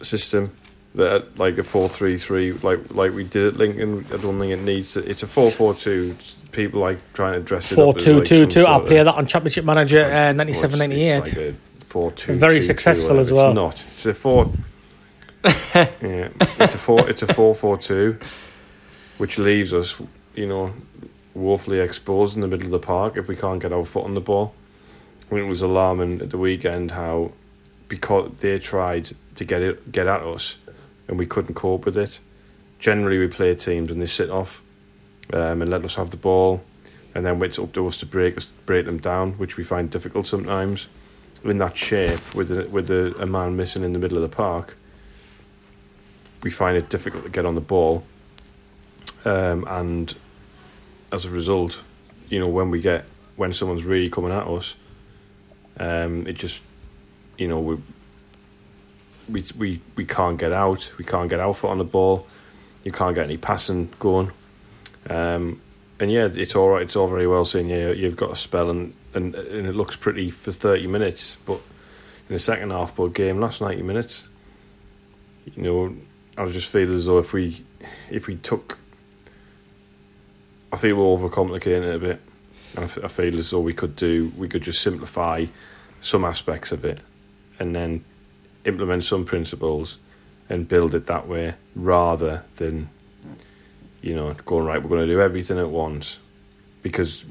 system, 0.00 0.52
that 0.94 1.38
like 1.38 1.58
a 1.58 1.64
four 1.64 1.88
three 1.88 2.18
three, 2.18 2.52
like 2.52 2.94
like 2.94 3.12
we 3.12 3.24
did 3.24 3.54
at 3.54 3.56
Lincoln. 3.56 4.06
I 4.12 4.16
don't 4.18 4.38
think 4.38 4.52
it 4.52 4.60
needs. 4.60 4.92
To, 4.94 5.00
it's 5.08 5.22
a 5.22 5.26
four 5.26 5.50
four 5.50 5.74
two. 5.74 6.16
People 6.50 6.80
like 6.80 6.98
trying 7.14 7.32
to 7.32 7.40
dress 7.40 7.72
it 7.72 7.76
four 7.76 7.90
up 7.90 7.98
two 7.98 8.18
like 8.18 8.24
two 8.24 8.46
two. 8.46 8.64
I'll 8.66 8.80
of- 8.80 8.86
play 8.86 9.02
that 9.02 9.14
on 9.14 9.26
Championship 9.26 9.64
Manager 9.64 10.02
like, 10.02 10.12
uh, 10.12 10.32
97, 10.32 10.78
98. 10.78 11.08
It's 11.08 11.36
like 11.36 11.46
a 11.46 11.54
four 11.80 12.12
two. 12.12 12.34
Very 12.34 12.54
two, 12.54 12.60
two, 12.60 12.66
successful 12.66 13.18
as 13.18 13.32
well. 13.32 13.50
It's 13.50 13.54
not. 13.54 13.84
It's 13.94 14.06
a 14.06 14.14
four. 14.14 14.52
yeah, 15.44 16.28
it's 16.60 16.74
a 16.74 16.78
four. 16.78 17.08
It's 17.08 17.22
a 17.22 17.32
four 17.32 17.54
four 17.54 17.78
two, 17.78 18.18
which 19.18 19.38
leaves 19.38 19.72
us, 19.72 19.94
you 20.34 20.46
know, 20.46 20.74
woefully 21.34 21.80
exposed 21.80 22.34
in 22.34 22.42
the 22.42 22.48
middle 22.48 22.66
of 22.66 22.72
the 22.72 22.78
park 22.78 23.16
if 23.16 23.28
we 23.28 23.36
can't 23.36 23.60
get 23.60 23.72
our 23.72 23.84
foot 23.84 24.04
on 24.04 24.14
the 24.14 24.20
ball. 24.20 24.54
I 25.30 25.34
mean, 25.34 25.44
it 25.44 25.48
was 25.48 25.62
alarming 25.62 26.20
at 26.20 26.30
the 26.30 26.38
weekend 26.38 26.90
how 26.90 27.32
because 27.88 28.30
they 28.40 28.58
tried 28.58 29.10
to 29.34 29.44
get 29.44 29.62
it 29.62 29.90
get 29.90 30.06
at 30.06 30.22
us 30.22 30.58
and 31.08 31.18
we 31.18 31.26
couldn't 31.26 31.54
cope 31.54 31.84
with 31.84 31.96
it. 31.96 32.20
Generally, 32.78 33.18
we 33.18 33.28
play 33.28 33.54
teams 33.54 33.90
and 33.90 34.00
they 34.00 34.06
sit 34.06 34.30
off 34.30 34.62
um, 35.32 35.62
and 35.62 35.70
let 35.70 35.84
us 35.84 35.94
have 35.94 36.10
the 36.10 36.16
ball, 36.16 36.62
and 37.14 37.24
then 37.24 37.40
it's 37.42 37.58
up 37.58 37.72
to 37.72 37.86
us 37.86 37.96
to 37.98 38.06
break 38.06 38.38
break 38.66 38.86
them 38.86 38.98
down, 38.98 39.32
which 39.32 39.56
we 39.56 39.64
find 39.64 39.90
difficult 39.90 40.26
sometimes. 40.26 40.88
In 41.44 41.58
that 41.58 41.76
shape, 41.76 42.34
with 42.36 42.52
a, 42.52 42.68
with 42.68 42.90
a, 42.90 43.14
a 43.20 43.26
man 43.26 43.56
missing 43.56 43.82
in 43.82 43.92
the 43.92 43.98
middle 43.98 44.16
of 44.16 44.22
the 44.22 44.34
park, 44.34 44.76
we 46.42 46.50
find 46.50 46.76
it 46.76 46.88
difficult 46.88 47.24
to 47.24 47.30
get 47.30 47.44
on 47.44 47.54
the 47.56 47.60
ball, 47.60 48.04
um, 49.24 49.64
and 49.68 50.14
as 51.12 51.24
a 51.24 51.30
result, 51.30 51.82
you 52.28 52.38
know, 52.38 52.48
when 52.48 52.70
we 52.70 52.80
get 52.80 53.04
when 53.36 53.52
someone's 53.52 53.84
really 53.84 54.08
coming 54.08 54.32
at 54.32 54.46
us, 54.46 54.76
um, 55.78 56.26
it 56.26 56.34
just, 56.34 56.62
you 57.38 57.48
know, 57.48 57.60
we 57.60 57.76
we 59.32 59.44
we 59.56 59.80
we 59.96 60.04
can't 60.04 60.38
get 60.38 60.52
out. 60.52 60.92
We 60.98 61.04
can't 61.04 61.30
get 61.30 61.40
our 61.40 61.54
foot 61.54 61.70
on 61.70 61.78
the 61.78 61.84
ball. 61.84 62.26
You 62.84 62.92
can't 62.92 63.14
get 63.14 63.24
any 63.24 63.36
passing 63.36 63.90
going. 63.98 64.30
Um, 65.08 65.60
and 65.98 66.10
yeah, 66.10 66.28
it's 66.32 66.54
all 66.54 66.68
right. 66.68 66.82
It's 66.82 66.96
all 66.96 67.08
very 67.08 67.26
well 67.26 67.44
saying 67.44 67.70
yeah, 67.70 67.90
you've 67.90 68.16
got 68.16 68.30
a 68.32 68.36
spell 68.36 68.70
and, 68.70 68.94
and 69.14 69.34
and 69.34 69.66
it 69.66 69.74
looks 69.74 69.96
pretty 69.96 70.30
for 70.30 70.52
thirty 70.52 70.86
minutes, 70.86 71.38
but 71.46 71.60
in 72.28 72.34
the 72.34 72.38
second 72.38 72.70
half, 72.70 72.94
but 72.94 73.08
game 73.08 73.40
last 73.40 73.60
ninety 73.60 73.82
minutes, 73.82 74.26
you 75.56 75.62
know, 75.62 75.96
I 76.36 76.46
just 76.48 76.68
feel 76.68 76.92
as 76.94 77.06
though 77.06 77.18
if 77.18 77.32
we 77.32 77.64
if 78.10 78.26
we 78.26 78.36
took, 78.36 78.78
I 80.72 80.76
feel 80.76 80.96
we're 80.96 81.18
overcomplicating 81.18 81.82
it 81.82 81.94
a 81.94 81.98
bit. 81.98 82.20
I 82.76 82.86
feel 82.86 83.38
as 83.38 83.50
though 83.50 83.60
we 83.60 83.74
could 83.74 83.96
do 83.96 84.32
we 84.36 84.48
could 84.48 84.62
just 84.62 84.80
simplify 84.80 85.44
some 86.00 86.24
aspects 86.24 86.72
of 86.72 86.84
it, 86.84 87.00
and 87.58 87.76
then 87.76 88.04
implement 88.64 89.04
some 89.04 89.24
principles 89.24 89.98
and 90.48 90.68
build 90.68 90.94
it 90.94 91.06
that 91.06 91.26
way 91.26 91.54
rather 91.74 92.44
than 92.56 92.88
you 94.02 94.14
know 94.14 94.34
going 94.44 94.64
right 94.66 94.82
we're 94.82 94.88
going 94.88 95.00
to 95.06 95.12
do 95.12 95.20
everything 95.20 95.58
at 95.58 95.68
once 95.70 96.18
because 96.82 97.24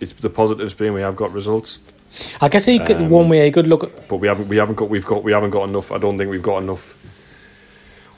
it's 0.00 0.12
the 0.14 0.30
positives 0.30 0.74
being 0.74 0.92
we 0.94 1.00
have 1.00 1.16
got 1.16 1.32
results 1.32 1.78
I 2.42 2.48
guess 2.48 2.66
he 2.66 2.78
could, 2.78 2.96
Um, 2.96 3.08
one 3.08 3.28
way 3.30 3.46
a 3.46 3.50
good 3.50 3.66
look 3.66 3.84
at 3.84 4.08
but 4.08 4.16
we 4.16 4.28
haven't 4.28 4.48
we 4.48 4.56
haven't 4.58 4.74
got 4.74 4.90
we've 4.90 5.06
got 5.06 5.22
we 5.22 5.32
haven't 5.32 5.50
got 5.50 5.68
enough 5.68 5.92
I 5.92 5.98
don't 5.98 6.18
think 6.18 6.30
we've 6.30 6.42
got 6.42 6.58
enough 6.62 6.94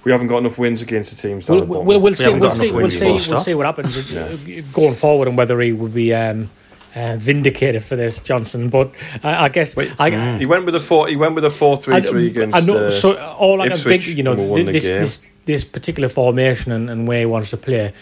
we 0.05 0.13
haven't 0.13 0.27
got 0.27 0.39
enough 0.39 0.59
wins 0.59 0.83
against 0.83 1.11
the 1.11 1.29
teams 1.29 1.49
We'll, 1.49 1.61
the 1.61 1.67
bottom. 1.67 1.87
we'll, 1.87 2.01
we'll 2.01 2.15
see. 2.15 2.35
We'll 2.35 2.51
see. 2.51 2.71
We'll 2.73 2.91
see. 2.91 3.31
We'll 3.31 3.41
see 3.41 3.55
what 3.55 3.65
happens 3.67 3.97
uh, 4.15 4.37
going 4.73 4.95
forward 4.95 5.29
and 5.29 5.37
whether 5.37 5.59
he 5.61 5.73
would 5.73 5.95
be 5.95 6.13
um, 6.13 6.51
uh, 6.95 7.17
vindicated 7.19 7.85
for 7.85 7.97
this, 7.97 8.21
Johnson. 8.21 8.69
But 8.69 8.93
I, 9.23 9.45
I 9.45 9.49
guess 9.49 9.75
Wait, 9.77 9.93
I, 9.99 10.39
he 10.39 10.47
went 10.47 10.65
with 10.65 10.75
a 10.75 10.81
four 10.81 11.09
he 11.09 11.17
went 11.17 11.35
with 11.35 11.45
a 11.45 11.51
four 11.51 11.77
three 11.77 11.97
I, 11.97 12.01
three 12.01 12.29
against 12.29 12.57
I 12.57 12.61
know. 12.61 12.87
uh, 12.87 12.91
so 12.91 13.17
all 13.17 13.61
I 13.61 13.69
can 13.69 13.73
Ipswich 13.79 14.05
think, 14.07 14.17
you 14.17 14.23
know, 14.23 14.33
and 14.33 14.43
we 14.43 14.49
won 14.49 14.67
the 14.67 14.73
this, 14.73 14.85
this 14.85 15.21
this 15.47 15.65
particular 15.65 16.09
formation 16.09 16.73
and, 16.73 16.89
and 16.89 17.07
where 17.07 17.21
he 17.21 17.27
wants 17.27 17.51
to 17.51 17.57
play, 17.57 17.93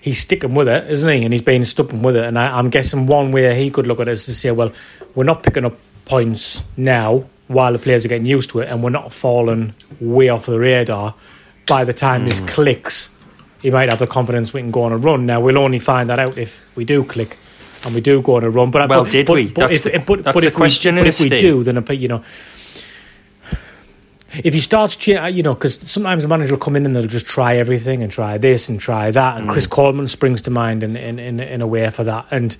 he's 0.00 0.20
sticking 0.20 0.54
with 0.54 0.68
it, 0.68 0.88
isn't 0.90 1.08
he? 1.08 1.24
And 1.24 1.32
he's 1.32 1.42
been 1.42 1.64
stubborn 1.64 2.02
with 2.02 2.16
it. 2.16 2.24
And 2.24 2.38
I, 2.38 2.56
I'm 2.58 2.70
guessing 2.70 3.06
one 3.06 3.32
way 3.32 3.54
he 3.60 3.70
could 3.70 3.86
look 3.86 3.98
at 4.00 4.06
it 4.08 4.12
is 4.12 4.26
to 4.26 4.34
say, 4.34 4.50
well, 4.52 4.70
we're 5.14 5.24
not 5.24 5.42
picking 5.42 5.64
up 5.64 5.76
points 6.04 6.62
now 6.76 7.24
while 7.48 7.72
the 7.72 7.78
players 7.78 8.04
are 8.04 8.08
getting 8.08 8.26
used 8.26 8.50
to 8.50 8.60
it, 8.60 8.68
and 8.68 8.82
we're 8.82 8.90
not 8.90 9.12
falling 9.12 9.74
way 10.00 10.28
off 10.28 10.46
the 10.46 10.58
radar. 10.58 11.14
By 11.66 11.84
the 11.84 11.92
time 11.92 12.26
this 12.26 12.40
Hmm. 12.40 12.46
clicks, 12.46 13.08
he 13.60 13.70
might 13.70 13.88
have 13.88 13.98
the 13.98 14.06
confidence 14.06 14.52
we 14.52 14.60
can 14.60 14.70
go 14.70 14.82
on 14.82 14.92
a 14.92 14.96
run. 14.98 15.26
Now 15.26 15.40
we'll 15.40 15.58
only 15.58 15.78
find 15.78 16.08
that 16.10 16.18
out 16.18 16.38
if 16.38 16.62
we 16.76 16.84
do 16.84 17.02
click. 17.04 17.36
And 17.84 17.94
we 17.94 18.00
do 18.00 18.22
go 18.22 18.36
on 18.36 18.44
a 18.44 18.50
run, 18.50 18.70
but 18.70 18.88
Well, 18.88 19.04
but, 19.04 19.12
did 19.12 19.26
but, 19.26 19.34
we? 19.34 19.46
But 19.48 19.68
That's 19.68 19.84
if, 19.86 19.92
the- 19.92 19.98
but, 19.98 20.22
but 20.24 20.40
the 20.40 20.46
if 20.46 20.54
question, 20.54 20.94
we, 20.94 21.02
but 21.02 21.08
if 21.08 21.20
we 21.20 21.28
do, 21.28 21.62
then 21.62 21.84
you 21.90 22.08
know, 22.08 22.24
if 24.42 24.52
he 24.52 24.60
starts, 24.60 24.96
cha- 24.96 25.26
you 25.26 25.42
know, 25.42 25.54
because 25.54 25.78
sometimes 25.88 26.22
the 26.24 26.28
manager 26.28 26.54
will 26.54 26.60
come 26.60 26.74
in 26.76 26.84
and 26.86 26.96
they'll 26.96 27.06
just 27.06 27.26
try 27.26 27.56
everything 27.56 28.02
and 28.02 28.10
try 28.10 28.36
this 28.38 28.68
and 28.68 28.80
try 28.80 29.10
that, 29.10 29.36
and 29.38 29.48
Mm. 29.48 29.52
Chris 29.52 29.66
Coleman 29.66 30.08
springs 30.08 30.42
to 30.42 30.50
mind 30.50 30.82
in, 30.82 30.96
in 30.96 31.18
in 31.18 31.38
in 31.40 31.60
a 31.62 31.66
way 31.66 31.88
for 31.90 32.02
that, 32.04 32.26
and 32.30 32.56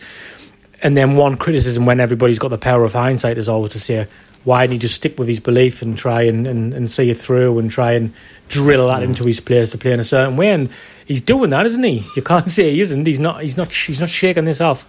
and 0.83 0.97
then 0.97 1.17
one 1.17 1.37
criticism 1.37 1.85
when 1.87 1.99
everybody's 2.01 2.39
got 2.39 2.49
the 2.49 2.59
power 2.59 2.85
of 2.85 2.93
hindsight 2.93 3.39
is 3.39 3.49
always 3.49 3.73
to 3.73 3.81
say, 3.81 4.07
why 4.45 4.63
didn't 4.63 4.75
he 4.75 4.79
just 4.79 4.95
stick 4.97 5.19
with 5.19 5.27
his 5.27 5.41
belief 5.41 5.81
and 5.81 5.97
try 5.97 6.23
and, 6.23 6.47
and, 6.47 6.75
and 6.75 6.91
see 6.91 7.09
it 7.11 7.17
through 7.17 7.59
and 7.59 7.71
try 7.71 7.93
and 7.93 8.13
drill 8.49 8.89
that 8.89 9.03
into 9.03 9.25
his 9.25 9.41
players 9.41 9.71
to 9.71 9.79
play 9.79 9.93
in 9.93 10.01
a 10.01 10.05
certain 10.05 10.37
way, 10.37 10.51
and 10.51 10.69
he's 11.07 11.23
doing 11.23 11.51
that, 11.51 11.65
isn't 11.67 11.83
he? 11.83 12.05
You 12.15 12.23
can't 12.23 12.49
say 12.57 12.71
he 12.71 12.83
isn't. 12.83 13.05
He's 13.07 13.19
not. 13.19 13.43
He's 13.43 13.57
not. 13.57 13.73
He's 13.73 14.01
not 14.01 14.11
shaking 14.11 14.45
this 14.45 14.61
off. 14.61 14.87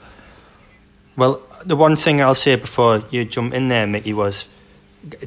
Well, 1.17 1.41
the 1.65 1.75
one 1.75 1.95
thing 1.95 2.21
I'll 2.21 2.35
say 2.35 2.55
before 2.55 3.03
you 3.09 3.25
jump 3.25 3.53
in 3.53 3.69
there, 3.69 3.87
Mickey, 3.87 4.13
was 4.13 4.49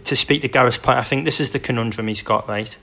to 0.05 0.17
speak 0.17 0.43
to 0.43 0.49
Gareth's 0.49 0.79
point. 0.79 0.99
I 0.99 1.03
think 1.03 1.25
this 1.25 1.41
is 1.41 1.51
the 1.51 1.59
conundrum 1.59 2.09
he's 2.09 2.23
got, 2.23 2.49
right? 2.49 2.77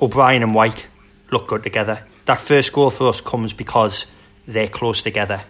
O'Brien 0.00 0.42
and 0.42 0.54
Wyke 0.54 0.86
look 1.30 1.48
good 1.48 1.62
together. 1.62 2.04
That 2.24 2.40
first 2.40 2.72
goal 2.72 2.90
for 2.90 3.08
us 3.08 3.20
comes 3.20 3.52
because 3.52 4.06
they're 4.46 4.68
close 4.68 5.02
together. 5.02 5.44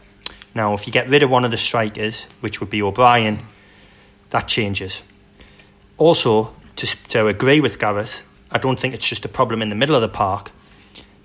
Now, 0.55 0.75
if 0.75 0.87
you 0.87 0.93
get 0.93 1.09
rid 1.09 1.23
of 1.23 1.31
one 1.31 1.45
of 1.45 1.51
the 1.51 1.57
strikers, 1.57 2.25
which 2.41 2.61
would 2.61 2.71
be 2.71 2.83
O'Brien, 2.83 3.39
that 4.31 4.49
changes. 4.49 5.03
Also, 5.97 6.55
to, 6.77 6.87
to 7.09 7.29
agree 7.29 7.61
with 7.61 7.79
Gareth, 7.79 8.25
I 8.51 8.59
don't 8.59 8.79
think 8.79 8.95
it's 8.95 9.09
just 9.09 9.25
a 9.25 9.29
problem 9.29 9.63
in 9.63 9.69
the 9.69 9.77
middle 9.77 9.95
of 9.95 10.03
the 10.03 10.09
park. 10.09 10.51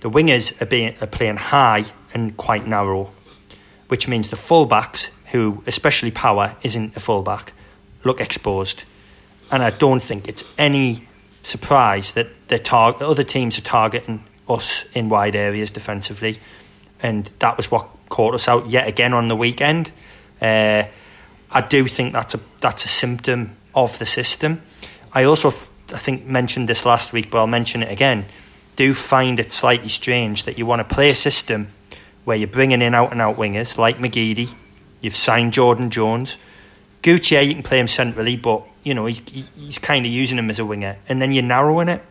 The 0.01 0.09
wingers 0.09 0.61
are, 0.61 0.65
being, 0.65 0.95
are 1.01 1.07
playing 1.07 1.37
high 1.37 1.85
and 2.13 2.37
quite 2.37 2.67
narrow, 2.67 3.11
which 3.87 4.07
means 4.07 4.29
the 4.29 4.35
fullbacks, 4.35 5.09
who 5.35 5.61
especially 5.67 6.11
Power 6.11 6.55
isn't 6.63 6.95
a 6.95 6.99
fullback, 7.01 7.51
look 8.05 8.21
exposed. 8.21 8.85
And 9.51 9.61
I 9.61 9.69
don't 9.69 10.01
think 10.01 10.29
it's 10.29 10.45
any 10.57 11.09
surprise 11.43 12.13
that 12.13 12.27
the 12.47 12.57
tar- 12.57 12.95
other 13.03 13.23
teams 13.23 13.57
are 13.57 13.61
targeting 13.61 14.23
us 14.47 14.85
in 14.93 15.09
wide 15.09 15.35
areas 15.35 15.71
defensively, 15.71 16.37
and 17.03 17.29
that 17.39 17.57
was 17.57 17.69
what 17.69 17.89
caught 18.07 18.33
us 18.33 18.47
out 18.47 18.69
yet 18.69 18.87
again 18.87 19.13
on 19.13 19.27
the 19.27 19.35
weekend. 19.35 19.91
Uh, 20.41 20.83
I 21.51 21.61
do 21.61 21.85
think 21.85 22.13
that's 22.13 22.33
a 22.33 22.39
that's 22.61 22.85
a 22.85 22.87
symptom 22.87 23.57
of 23.73 23.99
the 23.99 24.05
system. 24.05 24.61
I 25.11 25.25
also 25.25 25.49
f- 25.49 25.69
I 25.93 25.97
think 25.97 26.25
mentioned 26.25 26.69
this 26.69 26.85
last 26.85 27.11
week, 27.11 27.29
but 27.29 27.39
I'll 27.39 27.47
mention 27.47 27.83
it 27.83 27.91
again. 27.91 28.25
Do 28.77 28.93
find 28.93 29.37
it 29.39 29.51
slightly 29.51 29.89
strange 29.89 30.45
that 30.45 30.57
you 30.57 30.65
want 30.65 30.87
to 30.87 30.95
play 30.95 31.09
a 31.09 31.15
system 31.15 31.67
where 32.23 32.37
you're 32.37 32.47
bringing 32.47 32.81
in 32.81 32.95
out 32.95 33.11
and 33.11 33.21
out 33.21 33.35
wingers 33.35 33.77
like 33.77 33.97
McGeady. 33.97 34.55
You've 35.05 35.15
signed 35.15 35.53
Jordan 35.53 35.91
Jones. 35.91 36.39
Gucci, 37.03 37.47
you 37.47 37.53
can 37.53 37.61
play 37.61 37.79
him 37.79 37.85
centrally, 37.85 38.35
but 38.35 38.63
you 38.83 38.95
know 38.95 39.05
he's, 39.05 39.21
he's 39.55 39.77
kind 39.77 40.03
of 40.03 40.11
using 40.11 40.39
him 40.39 40.49
as 40.49 40.57
a 40.57 40.65
winger, 40.65 40.97
and 41.07 41.21
then 41.21 41.31
you're 41.31 41.43
narrowing 41.43 41.89
it. 41.89 42.01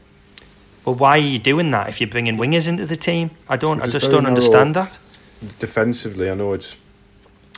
Well, 0.84 0.94
why 0.94 1.18
are 1.18 1.18
you 1.18 1.40
doing 1.40 1.72
that 1.72 1.88
if 1.88 2.00
you're 2.00 2.08
bringing 2.08 2.36
wingers 2.36 2.68
into 2.68 2.86
the 2.86 2.94
team? 2.94 3.32
I 3.48 3.56
don't. 3.56 3.82
I 3.82 3.88
just 3.88 4.12
don't 4.12 4.26
understand 4.26 4.76
that. 4.76 4.96
defensively, 5.58 6.30
I 6.30 6.34
know 6.34 6.52
it's 6.52 6.76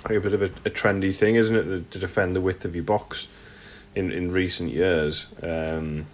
like 0.04 0.14
a 0.14 0.20
bit 0.20 0.32
of 0.32 0.40
a, 0.40 0.46
a 0.46 0.70
trendy 0.70 1.14
thing, 1.14 1.34
isn't 1.34 1.54
it, 1.54 1.90
to, 1.90 1.98
defend 1.98 2.34
the 2.34 2.40
width 2.40 2.64
of 2.64 2.74
your 2.74 2.84
box 2.84 3.28
in, 3.94 4.10
in 4.10 4.32
recent 4.32 4.72
years. 4.72 5.26
Um, 5.42 6.06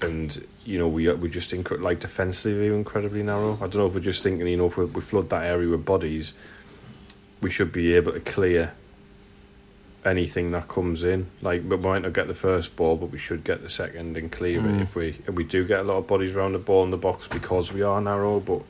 and 0.00 0.42
you 0.64 0.78
know 0.78 0.88
we 0.88 1.12
we 1.12 1.28
just 1.28 1.50
incre- 1.50 1.80
like 1.82 2.00
defensively 2.00 2.70
we're 2.70 2.74
incredibly 2.74 3.22
narrow. 3.22 3.56
I 3.56 3.66
don't 3.66 3.76
know 3.76 3.86
if 3.86 3.92
we're 3.92 4.00
just 4.00 4.22
thinking, 4.22 4.46
you 4.46 4.56
know, 4.56 4.66
if 4.66 4.78
we, 4.78 4.86
we 4.86 5.02
flood 5.02 5.28
that 5.28 5.44
area 5.44 5.68
with 5.68 5.84
bodies, 5.84 6.32
we 7.40 7.50
should 7.50 7.72
be 7.72 7.94
able 7.94 8.12
to 8.12 8.20
clear 8.20 8.72
anything 10.04 10.52
that 10.52 10.68
comes 10.68 11.02
in. 11.02 11.26
Like 11.42 11.62
we 11.68 11.76
might 11.76 12.02
not 12.02 12.12
get 12.12 12.28
the 12.28 12.34
first 12.34 12.76
ball, 12.76 12.96
but 12.96 13.06
we 13.10 13.18
should 13.18 13.44
get 13.44 13.62
the 13.62 13.68
second 13.68 14.16
and 14.16 14.30
clear 14.30 14.60
Mm. 14.60 14.78
it 14.78 14.82
if 14.82 14.94
we 14.96 15.16
we 15.32 15.44
do 15.44 15.64
get 15.64 15.80
a 15.80 15.82
lot 15.82 15.96
of 15.98 16.06
bodies 16.06 16.34
around 16.36 16.52
the 16.52 16.58
ball 16.58 16.84
in 16.84 16.90
the 16.90 16.96
box 16.96 17.26
because 17.26 17.72
we 17.72 17.82
are 17.82 18.00
narrow. 18.00 18.40
But 18.40 18.62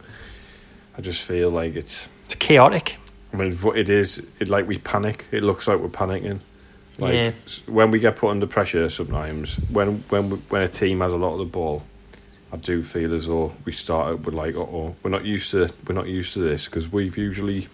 I 0.96 1.00
just 1.02 1.22
feel 1.22 1.50
like 1.50 1.76
it's. 1.76 2.08
It's 2.24 2.34
chaotic. 2.36 2.96
I 3.32 3.36
mean, 3.36 3.56
it 3.74 3.88
is. 3.90 4.22
It 4.40 4.48
like 4.48 4.66
we 4.66 4.78
panic. 4.78 5.26
It 5.30 5.42
looks 5.42 5.68
like 5.68 5.78
we're 5.78 5.88
panicking. 5.88 6.40
Like 6.98 7.12
Yeah. 7.14 7.30
when 7.66 7.90
we 7.90 7.98
get 7.98 8.16
put 8.16 8.30
under 8.30 8.46
pressure, 8.46 8.88
sometimes 8.88 9.56
when 9.70 10.02
when 10.08 10.30
we- 10.30 10.38
when 10.48 10.62
a 10.62 10.68
team 10.68 11.00
has 11.00 11.12
a 11.12 11.16
lot 11.18 11.34
of 11.34 11.38
the 11.38 11.44
ball, 11.44 11.82
I 12.50 12.56
do 12.56 12.82
feel 12.82 13.12
as 13.12 13.26
though 13.26 13.52
we 13.66 13.72
start 13.72 14.06
out 14.08 14.20
with 14.24 14.34
like, 14.34 14.56
oh, 14.56 14.96
we're 15.02 15.10
not 15.10 15.26
used 15.26 15.50
to 15.50 15.68
we're 15.86 15.94
not 15.94 16.06
used 16.08 16.32
to 16.34 16.38
this 16.40 16.64
because 16.64 16.90
we've 16.90 17.18
usually 17.18 17.68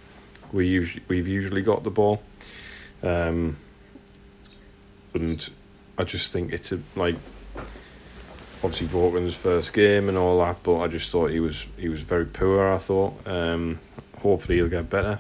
we 0.53 0.67
usually 0.69 1.03
we've 1.09 1.29
usually 1.29 1.63
got 1.63 1.83
the 1.85 1.91
ball, 1.91 2.23
um, 3.03 3.57
and 5.15 5.49
I 5.99 6.05
just 6.05 6.31
think 6.33 6.53
it's 6.53 6.73
a 6.73 6.81
like 6.97 7.17
obviously 8.63 8.87
Vokins' 8.89 9.35
first 9.35 9.73
game 9.73 10.09
and 10.09 10.17
all 10.17 10.39
that, 10.41 10.63
but 10.63 10.79
I 10.81 10.89
just 10.89 11.11
thought 11.11 11.31
he 11.31 11.41
was 11.41 11.67
he 11.77 11.89
was 11.89 12.03
very 12.03 12.27
poor. 12.27 12.69
I 12.73 12.79
thought. 12.79 13.27
Um, 13.27 13.79
hopefully 14.21 14.57
he'll 14.59 14.69
get 14.69 14.89
better. 14.89 15.19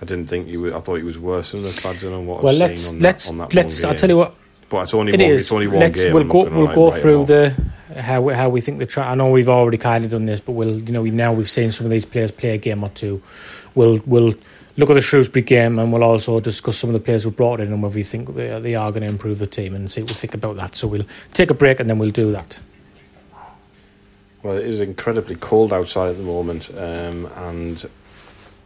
I 0.00 0.04
didn't 0.04 0.28
think 0.28 0.46
he 0.46 0.56
was. 0.56 0.72
I 0.74 0.80
thought 0.80 0.96
he 0.96 1.02
was 1.02 1.18
worse 1.18 1.52
than 1.52 1.62
McFadzean 1.62 2.14
on 2.16 2.26
what 2.26 2.42
Well, 2.42 2.52
I've 2.54 2.60
let's 2.60 2.80
seen 2.80 2.96
on 2.96 3.00
let's 3.00 3.24
that, 3.24 3.30
on 3.32 3.38
that 3.38 3.54
let's. 3.54 3.82
I'll 3.84 3.94
tell 3.94 4.10
you 4.10 4.16
what. 4.18 4.34
But 4.68 4.82
it's 4.82 4.94
only 4.94 5.12
It 5.14 5.20
one. 5.20 5.30
is. 5.30 5.42
It's 5.42 5.52
only 5.52 5.68
one 5.68 5.78
Let's 5.78 6.02
game. 6.02 6.12
we'll 6.12 6.22
I'm 6.22 6.28
go 6.28 6.44
we'll 6.44 6.64
like, 6.66 6.74
go 6.74 6.90
through 6.90 7.24
the 7.26 7.54
how 8.00 8.20
we- 8.20 8.34
how 8.34 8.48
we 8.48 8.60
think 8.60 8.80
the 8.80 8.86
tra- 8.86 9.06
I 9.06 9.14
know 9.14 9.30
we've 9.30 9.48
already 9.48 9.78
kind 9.78 10.04
of 10.04 10.10
done 10.10 10.24
this, 10.24 10.40
but 10.40 10.52
we'll 10.52 10.80
you 10.80 10.92
know 10.92 11.02
we 11.02 11.10
now 11.12 11.32
we've 11.32 11.48
seen 11.48 11.70
some 11.70 11.86
of 11.86 11.90
these 11.90 12.04
players 12.04 12.32
play 12.32 12.50
a 12.50 12.58
game 12.58 12.82
or 12.82 12.88
two. 12.90 13.22
We'll 13.76 14.00
we'll 14.06 14.34
look 14.76 14.90
at 14.90 14.94
the 14.94 15.02
Shrewsbury 15.02 15.42
game 15.42 15.78
and 15.78 15.92
we'll 15.92 16.04
also 16.04 16.40
discuss 16.40 16.78
some 16.78 16.90
of 16.90 16.94
the 16.94 17.00
players 17.00 17.24
we've 17.24 17.36
brought 17.36 17.60
in 17.60 17.72
and 17.72 17.82
whether 17.82 17.94
we 17.94 18.02
think 18.02 18.34
they, 18.34 18.60
they 18.60 18.74
are 18.74 18.90
going 18.90 19.02
to 19.02 19.08
improve 19.08 19.38
the 19.38 19.46
team 19.46 19.74
and 19.74 19.90
see 19.90 20.02
what 20.02 20.10
we 20.10 20.14
think 20.14 20.34
about 20.34 20.56
that. 20.56 20.76
So 20.76 20.86
we'll 20.86 21.06
take 21.32 21.50
a 21.50 21.54
break 21.54 21.80
and 21.80 21.88
then 21.88 21.98
we'll 21.98 22.10
do 22.10 22.32
that. 22.32 22.58
Well, 24.42 24.58
it 24.58 24.66
is 24.66 24.80
incredibly 24.80 25.34
cold 25.34 25.72
outside 25.72 26.10
at 26.10 26.18
the 26.18 26.22
moment, 26.22 26.70
um, 26.70 27.26
and 27.34 27.84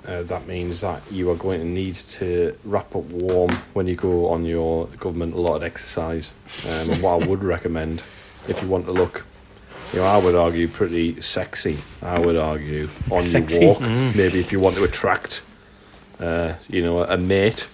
uh, 0.07 0.23
that 0.25 0.47
means 0.47 0.83
that 0.83 1.01
you 1.11 1.31
are 1.31 1.37
going 1.37 1.61
to 1.61 1.67
need 1.67 1.95
to 1.95 2.55
wrap 2.65 2.95
up 2.95 3.05
warm 3.05 3.53
when 3.73 3.87
you 3.87 3.97
go 3.97 4.29
on 4.29 4.45
your 4.45 4.89
government 4.99 5.35
allotted 5.35 5.65
exercise. 5.65 6.35
Um, 6.67 6.91
and 6.91 7.03
what 7.03 7.23
I 7.23 7.27
would 7.27 7.43
recommend, 7.43 8.03
if 8.47 8.61
you 8.61 8.69
want 8.69 8.85
to 8.87 8.93
look, 8.93 9.25
you 9.95 10.01
know, 10.01 10.05
I 10.05 10.19
would 10.19 10.35
argue 10.35 10.69
pretty 10.69 11.21
sexy. 11.23 11.79
I 12.03 12.19
would 12.19 12.37
argue 12.37 12.89
on 13.11 13.23
Sexy. 13.23 13.61
your 13.61 13.75
walk, 13.75 13.81
maybe 13.81 14.39
if 14.39 14.53
you 14.53 14.61
want 14.61 14.77
to 14.77 14.85
attract, 14.85 15.43
uh, 16.21 16.55
you 16.69 16.83
know, 16.83 17.03
a 17.03 17.17
mate 17.17 17.67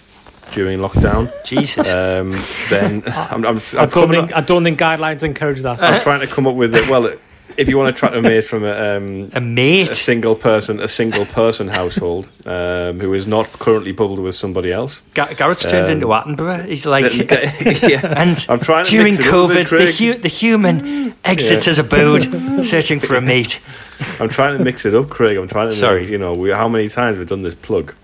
during 0.52 0.78
lockdown. 0.78 1.28
Jesus. 1.44 1.92
Um, 1.92 2.32
then 2.70 3.02
I'm, 3.06 3.44
I'm, 3.44 3.56
I'm 3.56 3.56
I 3.58 3.86
don't 3.86 3.90
coming 3.90 4.20
think 4.26 4.36
I 4.36 4.40
don't 4.40 4.64
think 4.64 4.78
guidelines 4.78 5.22
encourage 5.22 5.62
that. 5.62 5.82
I'm 5.82 6.00
trying 6.00 6.20
to 6.20 6.26
come 6.26 6.46
up 6.46 6.54
with 6.54 6.74
it. 6.74 6.88
Well, 6.88 7.12
if 7.56 7.68
you 7.68 7.78
want 7.78 7.88
to 7.88 7.96
attract 7.96 8.14
a 8.16 8.20
mate 8.20 8.44
from 8.44 8.64
a, 8.64 8.96
um, 8.96 9.30
a 9.32 9.38
a 9.38 9.40
mate. 9.40 9.94
single 9.96 10.34
person, 10.34 10.78
a 10.80 10.88
single 10.88 11.24
person 11.24 11.68
household 11.68 12.28
um, 12.44 13.00
who 13.00 13.14
is 13.14 13.26
not 13.26 13.46
currently 13.46 13.92
bubbled 13.92 14.18
with 14.18 14.34
somebody 14.34 14.72
else. 14.72 15.00
Ga- 15.14 15.32
Gareth's 15.34 15.62
turned 15.64 15.86
Um, 15.86 15.92
into 15.92 16.06
Attenborough. 16.08 16.66
He's 16.66 16.84
like, 16.86 17.04
yeah. 17.82 18.04
and 18.20 18.44
I'm 18.48 18.60
trying 18.60 18.84
to 18.84 18.90
during 18.90 19.14
mix 19.14 19.26
it 19.26 19.32
up 19.32 19.50
a 19.50 19.54
bit, 19.54 19.66
COVID, 19.68 19.86
the, 19.86 19.92
hu- 19.92 20.18
the 20.18 20.28
human 20.28 21.14
exits 21.24 21.66
Yeah. 21.66 21.70
his 21.70 21.78
abode, 21.78 22.64
searching 22.64 23.00
for 23.00 23.14
a 23.14 23.20
mate. 23.20 23.60
I'm 24.20 24.28
trying 24.28 24.58
to 24.58 24.62
mix 24.64 24.84
it 24.84 24.94
up, 24.94 25.08
Craig. 25.08 25.36
I'm 25.38 25.48
trying 25.48 25.70
to. 25.70 25.74
Sorry. 25.74 26.02
Make, 26.02 26.10
you 26.10 26.18
know, 26.18 26.34
we, 26.34 26.50
how 26.50 26.68
many 26.68 26.88
times 26.88 27.16
we've 27.16 27.28
done 27.28 27.42
this 27.42 27.54
plug? 27.54 27.94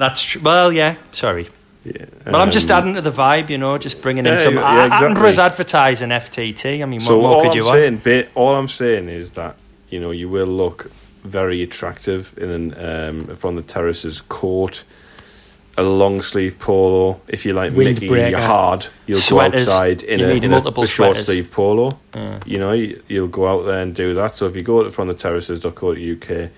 That's 0.00 0.22
tr- 0.22 0.38
well, 0.40 0.72
yeah. 0.72 0.94
Sorry, 1.12 1.48
Yeah. 1.84 2.06
but 2.24 2.36
I'm 2.36 2.50
just 2.50 2.70
Um, 2.70 2.78
adding 2.78 2.94
to 2.94 3.02
the 3.02 3.12
vibe, 3.12 3.50
you 3.50 3.58
know, 3.58 3.76
just 3.78 4.00
bringing 4.00 4.24
in 4.26 4.32
Yeah, 4.32 4.44
some. 4.44 4.54
yeah, 4.56 4.86
exactly. 4.86 5.06
Attenborough's 5.08 5.38
advertising 5.38 6.10
FTT. 6.10 6.82
I 6.82 6.86
mean, 6.86 7.00
So 7.00 7.18
what 7.18 7.30
more 7.30 7.42
could 7.42 7.50
I'm 7.52 7.56
you 7.58 7.64
want? 7.66 7.74
saying, 7.76 7.96
ba- 8.02 8.26
all 8.34 8.54
I'm 8.56 8.68
saying 8.68 9.08
is 9.10 9.32
that 9.32 9.54
you 9.90 10.00
know 10.00 10.10
you 10.10 10.28
will 10.30 10.46
look 10.62 10.90
very 11.24 11.62
attractive 11.62 12.32
in 12.38 12.50
an, 12.50 12.74
um, 13.28 13.36
from 13.36 13.56
the 13.56 13.62
terraces 13.62 14.20
court. 14.22 14.84
A 15.78 15.82
long 15.84 16.20
sleeve 16.20 16.58
polo, 16.58 17.20
if 17.28 17.46
you 17.46 17.52
like 17.52 17.72
Mickey, 17.72 18.06
you're 18.06 18.38
hard. 18.38 18.86
You'll 19.06 19.20
Sweaters. 19.20 19.66
go 19.66 19.72
outside 19.72 20.02
in 20.02 20.18
You 20.20 20.26
a, 20.26 20.34
in 20.34 20.52
a, 20.52 20.58
a 20.82 20.86
short 20.86 21.16
sleeve 21.16 21.50
polo. 21.50 21.98
You 22.44 22.58
know, 22.58 22.72
you, 22.72 23.00
you'll 23.08 23.28
go 23.28 23.46
out 23.46 23.64
there 23.66 23.80
and 23.80 23.94
do 23.94 24.12
that. 24.14 24.36
So 24.36 24.46
if 24.46 24.56
you 24.56 24.62
go 24.62 24.82
to 24.82 24.90
from 24.90 25.08
the 25.08 25.14
terraces.co.uk 25.14 26.50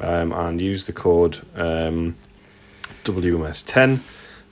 um, 0.00 0.32
and 0.32 0.60
use 0.60 0.84
the 0.86 0.92
code 0.92 1.38
um, 1.56 2.14
WMS10, 3.06 4.00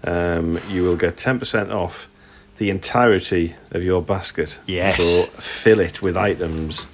um, 0.05 0.59
you 0.71 0.83
will 0.85 0.97
get 0.97 1.17
10% 1.17 1.71
off 1.75 2.09
the 2.59 2.71
entirety 2.71 3.55
of 3.73 3.83
your 3.83 4.01
basket. 4.03 4.59
Yes. 4.67 5.03
So 5.03 5.23
fill 5.41 5.81
it 5.81 6.01
with 6.03 6.17
items. 6.17 6.87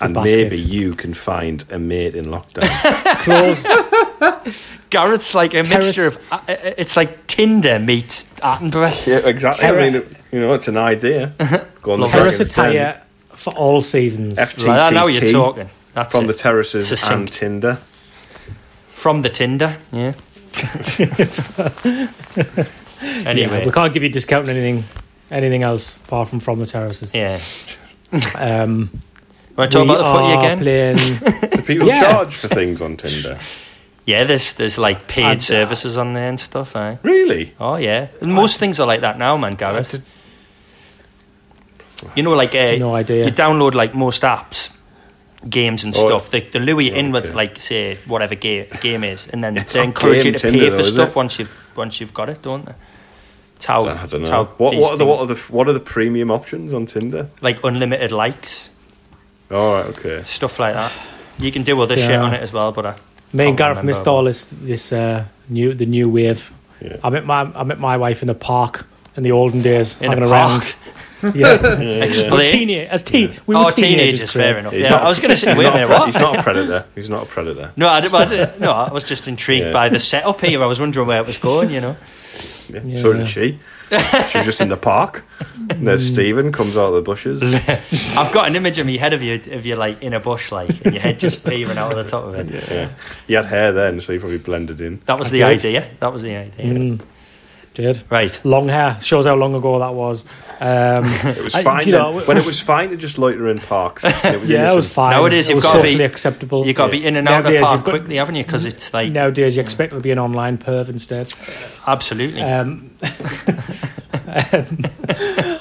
And 0.00 0.12
basket. 0.14 0.36
maybe 0.50 0.58
you 0.58 0.92
can 0.94 1.14
find 1.14 1.64
a 1.70 1.78
mate 1.78 2.14
in 2.14 2.26
lockdown. 2.26 2.68
Close. 3.20 3.62
Gareth's 4.90 5.34
like 5.34 5.54
a 5.54 5.62
Terrace- 5.62 5.86
mixture 5.86 6.06
of. 6.08 6.32
uh, 6.32 6.36
uh, 6.48 6.56
It's 6.76 6.96
like 6.96 7.26
Tinder 7.26 7.78
meets 7.78 8.24
Attenborough. 8.36 9.06
yeah, 9.06 9.16
exactly. 9.28 9.62
Terra- 9.66 9.82
I 9.86 9.90
mean, 9.90 10.16
you 10.32 10.40
know, 10.40 10.52
it's 10.54 10.68
an 10.68 10.76
idea. 10.76 11.32
Go 11.82 11.92
on 11.94 12.02
Terrace 12.10 12.40
attire 12.40 13.02
for 13.34 13.52
all 13.54 13.80
seasons. 13.82 14.38
FTTT 14.38 14.66
Right, 14.66 14.92
now 14.92 15.06
you're 15.06 15.32
talking. 15.32 15.68
That's 15.94 16.12
from 16.14 16.24
it. 16.24 16.28
the 16.28 16.34
terraces 16.34 16.92
and 17.10 17.32
Tinder. 17.32 17.78
From 19.06 19.22
the 19.22 19.30
Tinder, 19.30 19.76
yeah. 19.92 20.14
anyway, 23.24 23.58
Yeah, 23.60 23.64
we 23.64 23.70
can't 23.70 23.94
give 23.94 24.02
you 24.02 24.08
discount 24.08 24.48
on 24.48 24.56
anything, 24.56 24.82
anything 25.30 25.62
else 25.62 25.96
apart 25.96 26.28
from 26.28 26.40
from 26.40 26.58
the 26.58 26.66
terraces. 26.66 27.14
yeah. 27.14 27.38
Um, 28.34 28.90
Want 29.56 29.70
to 29.70 29.78
talk 29.78 29.86
we 29.88 29.94
about 29.94 30.02
the 30.02 30.12
footy 30.12 30.32
are 30.34 30.38
again? 30.40 30.58
Playing, 30.58 30.96
Do 31.52 31.62
people 31.62 31.86
Yeah. 31.86 32.10
charge 32.10 32.34
for 32.34 32.48
things 32.48 32.80
on 32.82 32.96
Tinder? 32.96 33.38
Yeah, 34.06 34.24
there's 34.24 34.54
there's 34.54 34.76
like 34.76 35.06
paid 35.06 35.24
I'd- 35.24 35.40
services 35.44 35.96
on 35.96 36.12
there 36.14 36.28
and 36.28 36.40
stuff. 36.40 36.74
Eh? 36.74 36.96
Really? 37.04 37.54
Oh 37.60 37.76
yeah, 37.76 38.08
and 38.20 38.34
most 38.34 38.58
things 38.58 38.80
are 38.80 38.88
like 38.88 39.02
that 39.02 39.18
now, 39.18 39.36
man, 39.36 39.54
Gareth. 39.54 40.02
You 42.16 42.24
know, 42.24 42.32
like 42.34 42.56
uh, 42.56 42.74
no 42.76 42.92
idea. 42.96 43.24
you 43.26 43.30
download 43.30 43.74
like 43.74 43.94
most 43.94 44.22
apps, 44.22 44.70
games 45.48 45.84
and 45.84 45.94
Oh, 45.96 46.06
stuff. 46.06 46.30
They, 46.30 46.40
they 46.40 46.58
lure 46.58 46.80
you 46.80 46.92
in 46.94 47.12
with 47.12 47.34
like 47.34 47.58
say 47.60 47.96
whatever 48.06 48.34
ga- 48.34 48.68
game 48.80 49.04
is, 49.04 49.26
and 49.28 49.42
then 49.44 49.56
It's 49.62 49.72
they 49.74 49.82
encourage 49.84 50.24
you 50.24 50.32
to 50.32 50.38
Tinder 50.38 50.58
pay 50.58 50.68
though, 50.70 50.76
for 50.76 50.80
is 50.82 50.92
stuff 50.94 51.10
it? 51.10 51.16
once 51.16 51.38
you've 51.38 51.70
once 51.76 52.00
you've 52.00 52.14
got 52.14 52.28
it, 52.28 52.42
don't 52.42 52.64
they? 52.66 52.74
It's 53.56 53.64
how, 53.66 53.80
I 53.80 54.06
don't 54.06 54.20
it's 54.20 54.28
know. 54.28 54.30
how 54.30 54.44
What, 54.58 54.74
what, 54.76 54.92
are 54.92 54.96
the, 54.98 55.06
what, 55.06 55.18
are 55.20 55.26
the, 55.26 55.34
what 55.50 55.66
are 55.68 55.72
the 55.72 55.80
premium 55.80 56.30
options 56.30 56.74
on 56.74 56.84
Tinder? 56.86 57.30
like 57.40 57.64
unlimited 57.64 58.12
likes, 58.12 58.68
All 59.50 59.74
right, 59.76 59.86
okay. 59.86 60.20
stuff 60.22 60.58
like 60.58 60.74
that. 60.74 60.92
You 61.38 61.50
can 61.52 61.62
do 61.62 61.80
other 61.80 61.96
shit 61.96 62.10
on 62.16 62.34
it 62.34 62.42
as 62.42 62.52
well, 62.52 62.72
but 62.72 62.84
I, 62.86 62.94
Me 63.32 63.48
and 63.48 63.56
Can't 63.56 63.74
Gareth 63.74 63.84
missed 63.84 64.06
all 64.06 64.24
this 64.24 64.46
this 64.62 64.92
uh, 64.92 65.24
new 65.48 65.72
the 65.74 65.86
new 65.86 66.08
wave. 66.08 66.52
Yeah. 66.82 66.96
I 67.02 67.08
met 67.10 67.24
my 67.24 67.40
I 67.54 67.62
met 67.64 67.78
my 67.78 67.96
wife 67.96 68.20
in 68.22 68.26
the 68.28 68.34
park 68.34 68.86
in 69.16 69.22
the 69.22 69.32
olden 69.32 69.62
days, 69.62 69.96
In 70.00 70.06
a 70.06 70.14
hanging 70.14 70.28
park? 70.28 70.62
around. 70.62 70.74
Yeah, 71.34 71.54
Explain. 72.02 72.46
teenage 72.48 72.88
as 72.88 73.02
teen. 73.02 73.38
We 73.46 73.54
oh, 73.56 73.64
were 73.64 73.70
teenagers, 73.70 74.32
fair 74.32 74.58
enough. 74.58 74.72
He's 74.72 74.82
Yeah, 74.82 74.96
I 74.96 75.08
was 75.08 75.18
going 75.18 75.30
to 75.34 75.36
say, 75.36 75.48
He's 75.50 75.58
wait 75.58 75.66
a 75.66 75.70
not, 75.70 75.76
a 75.76 75.80
minute, 75.80 75.98
what? 75.98 76.06
he's 76.06 76.18
not 76.18 76.38
a 76.38 76.42
predator. 76.42 76.86
He's 76.94 77.08
not 77.10 77.22
a 77.22 77.26
predator. 77.26 77.72
No, 77.76 77.88
I, 77.88 78.00
did, 78.00 78.14
I 78.14 78.24
did, 78.26 78.60
no, 78.60 78.70
I 78.72 78.92
was 78.92 79.04
just 79.04 79.26
intrigued 79.28 79.66
Yeah. 79.66 79.72
by 79.72 79.88
the 79.88 79.98
setup 79.98 80.40
here. 80.40 80.62
I 80.62 80.66
was 80.66 80.78
wondering 80.80 81.06
where 81.06 81.20
it 81.20 81.26
was 81.26 81.38
going, 81.38 81.70
you 81.70 81.80
know. 81.80 81.96
Yeah. 82.68 82.80
Yeah. 82.84 83.00
So 83.00 83.12
did 83.12 83.28
she. 83.28 83.58
She 83.88 83.94
was 84.38 84.44
just 84.44 84.60
in 84.60 84.68
the 84.68 84.76
park. 84.76 85.24
And 85.70 85.86
there's 85.86 86.04
Stephen 86.06 86.50
comes 86.52 86.76
out 86.76 86.86
of 86.88 86.94
the 86.94 87.02
bushes. 87.02 87.40
I've 88.16 88.32
got 88.32 88.48
an 88.48 88.56
image 88.56 88.78
in 88.80 88.86
my 88.88 88.94
head 88.96 89.12
of 89.12 89.22
you, 89.22 89.34
of 89.52 89.64
you 89.64 89.76
like 89.76 90.02
in 90.02 90.12
a 90.14 90.18
bush, 90.20 90.50
like, 90.50 90.68
and 90.84 90.92
your 90.94 91.00
head 91.02 91.20
just 91.20 91.44
peering 91.44 91.78
out 91.78 91.92
of 91.92 92.04
the 92.04 92.10
top 92.10 92.24
of 92.24 92.34
it. 92.34 92.48
Yeah. 92.70 92.90
He 93.28 93.34
had 93.34 93.46
hair 93.46 93.70
then, 93.72 94.00
so 94.00 94.12
he 94.12 94.18
probably 94.18 94.38
blended 94.38 94.80
in. 94.80 95.00
That 95.06 95.18
was 95.20 95.28
I 95.28 95.30
the 95.30 95.38
did. 95.38 95.44
idea. 95.46 95.90
That 96.00 96.12
was 96.12 96.22
the 96.22 96.34
idea. 96.34 96.66
Mm, 96.66 97.00
did 97.74 98.02
Right. 98.10 98.40
long 98.42 98.68
hair 98.68 98.98
shows 99.00 99.26
how 99.26 99.36
long 99.36 99.54
ago 99.54 99.78
that 99.78 99.94
was. 99.94 100.24
Um, 100.60 101.04
It 101.36 101.42
was 101.44 101.54
fine 101.54 101.80
do 101.82 101.90
you 101.90 101.96
know, 101.96 102.20
when 102.20 102.36
it 102.38 102.46
was 102.46 102.60
fine 102.60 102.90
to 102.90 102.96
just 102.96 103.18
loiter 103.18 103.48
in 103.48 103.58
parks. 103.58 104.04
it 104.04 104.12
was 104.40 104.48
yeah, 104.48 104.72
it 104.72 104.74
was 104.74 104.92
fine. 104.92 105.10
Nowadays, 105.12 105.48
it 105.48 105.54
you've 105.54 105.62
gotta 105.62 105.82
be- 105.82 106.02
acceptable. 106.02 106.66
You've 106.66 106.76
got 106.76 106.86
to 106.86 106.92
be 106.92 107.04
in 107.04 107.16
and 107.16 107.28
out 107.28 107.44
of 107.46 107.52
the 107.52 107.60
park 107.60 107.72
you've 107.76 107.84
got- 107.84 107.90
quickly, 107.92 108.16
haven't 108.16 108.36
you? 108.36 108.44
Because 108.44 108.64
it's 108.64 108.92
like 108.94 109.12
Nowadays, 109.12 109.56
you 109.56 109.62
expect 109.62 109.92
to 109.92 110.00
be 110.00 110.10
an 110.10 110.18
online 110.18 110.58
perv 110.58 110.88
instead. 110.88 111.32
absolutely. 111.86 112.42
Um, 112.42 112.90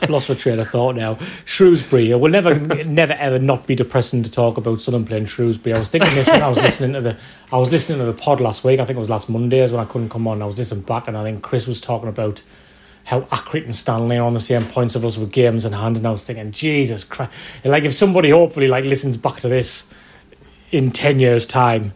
lost 0.10 0.29
my 0.29 0.36
train 0.36 0.60
of 0.60 0.69
thought 0.69 0.95
now. 0.95 1.17
Shrewsbury. 1.45 2.12
It 2.12 2.19
will 2.19 2.31
never, 2.31 2.55
never, 2.86 3.13
ever 3.13 3.39
not 3.39 3.67
be 3.67 3.75
depressing 3.75 4.23
to 4.23 4.31
talk 4.31 4.58
about 4.58 4.81
Sunderland 4.81 5.08
playing 5.08 5.25
Shrewsbury. 5.25 5.75
I 5.75 5.79
was 5.79 5.89
thinking 5.89 6.13
this 6.15 6.27
when 6.27 6.41
I 6.41 6.49
was 6.49 6.58
listening 6.58 6.93
to 6.93 7.01
the, 7.01 7.17
I 7.51 7.58
was 7.58 7.71
listening 7.71 7.99
to 7.99 8.05
the 8.05 8.13
pod 8.13 8.41
last 8.41 8.63
week. 8.63 8.79
I 8.79 8.86
think 8.86 8.97
it 8.97 8.99
was 8.99 9.10
last 9.10 9.29
Mondays 9.29 9.71
when 9.71 9.81
I 9.81 9.86
couldn't 9.86 10.10
come 10.10 10.27
on. 10.27 10.41
I 10.41 10.45
was 10.45 10.58
listening 10.58 10.84
back, 10.84 11.08
and 11.08 11.17
I 11.17 11.23
think 11.23 11.41
Chris 11.43 11.67
was 11.67 11.81
talking 11.81 12.10
about 12.10 12.41
how 13.06 13.22
Accrington 13.22 13.65
and 13.65 13.76
Stanley 13.76 14.18
are 14.18 14.26
on 14.26 14.34
the 14.34 14.39
same 14.39 14.63
points 14.63 14.96
of 14.96 15.06
us 15.06 15.18
with 15.18 15.32
games 15.32 15.63
in 15.63 15.74
hand, 15.74 15.96
and 15.96 16.06
I 16.06 16.12
was 16.12 16.26
thinking, 16.26 16.52
Jesus 16.52 17.04
Christ! 17.04 17.32
Like 17.63 17.84
if 17.84 17.94
somebody 17.94 18.32
hopefully 18.32 18.68
like 18.68 18.84
listens 18.84 19.15
back 19.15 19.39
to 19.41 19.48
this 19.48 19.84
in 20.72 20.91
ten 20.91 21.20
years' 21.20 21.46
time 21.46 21.94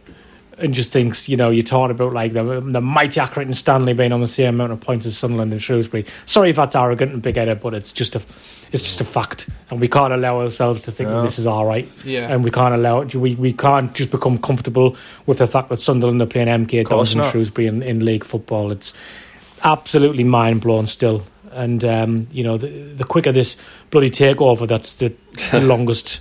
and 0.56 0.74
just 0.74 0.92
thinks, 0.92 1.28
you 1.28 1.36
know, 1.36 1.50
you're 1.50 1.64
talking 1.64 1.90
about 1.90 2.12
like 2.12 2.32
the, 2.32 2.60
the 2.60 2.80
mighty 2.80 3.18
Accrington 3.18 3.46
and 3.46 3.56
Stanley 3.56 3.94
being 3.94 4.12
on 4.12 4.20
the 4.20 4.28
same 4.28 4.54
amount 4.54 4.72
of 4.72 4.80
points 4.80 5.06
as 5.06 5.16
Sunderland 5.16 5.52
and 5.52 5.62
Shrewsbury. 5.62 6.04
Sorry 6.26 6.50
if 6.50 6.56
that's 6.56 6.76
arrogant 6.76 7.12
and 7.12 7.22
big 7.22 7.36
headed, 7.36 7.60
but 7.60 7.74
it's 7.74 7.92
just 7.92 8.14
a 8.14 8.22
it's 8.72 8.82
just 8.82 9.00
a 9.00 9.04
fact, 9.04 9.48
and 9.70 9.80
we 9.80 9.88
can't 9.88 10.12
allow 10.12 10.40
ourselves 10.40 10.82
to 10.82 10.92
think 10.92 11.08
that 11.08 11.22
this 11.22 11.40
is 11.40 11.46
all 11.46 11.66
right. 11.66 11.88
Yeah. 12.04 12.28
and 12.28 12.44
we 12.44 12.52
can't 12.52 12.74
allow 12.74 13.00
it. 13.00 13.14
We 13.16 13.34
we 13.34 13.52
can't 13.52 13.92
just 13.94 14.12
become 14.12 14.38
comfortable 14.38 14.96
with 15.26 15.38
the 15.38 15.48
fact 15.48 15.70
that 15.70 15.80
Sunderland 15.80 16.22
are 16.22 16.26
playing 16.26 16.46
MK 16.46 16.88
Dons 16.88 17.14
and. 17.14 17.24
Shrewsbury 17.24 17.66
in, 17.66 17.82
in 17.82 18.04
league 18.04 18.24
football. 18.24 18.70
It's 18.70 18.94
absolutely 19.64 20.24
mind 20.24 20.60
blown 20.60 20.86
still. 20.86 21.22
And 21.52 21.84
um, 21.84 22.28
you 22.30 22.44
know, 22.44 22.56
the, 22.56 22.68
the 22.68 23.04
quicker 23.04 23.32
this 23.32 23.56
bloody 23.90 24.10
takeover, 24.10 24.68
that's 24.68 24.94
the 24.96 25.12
longest 25.60 26.20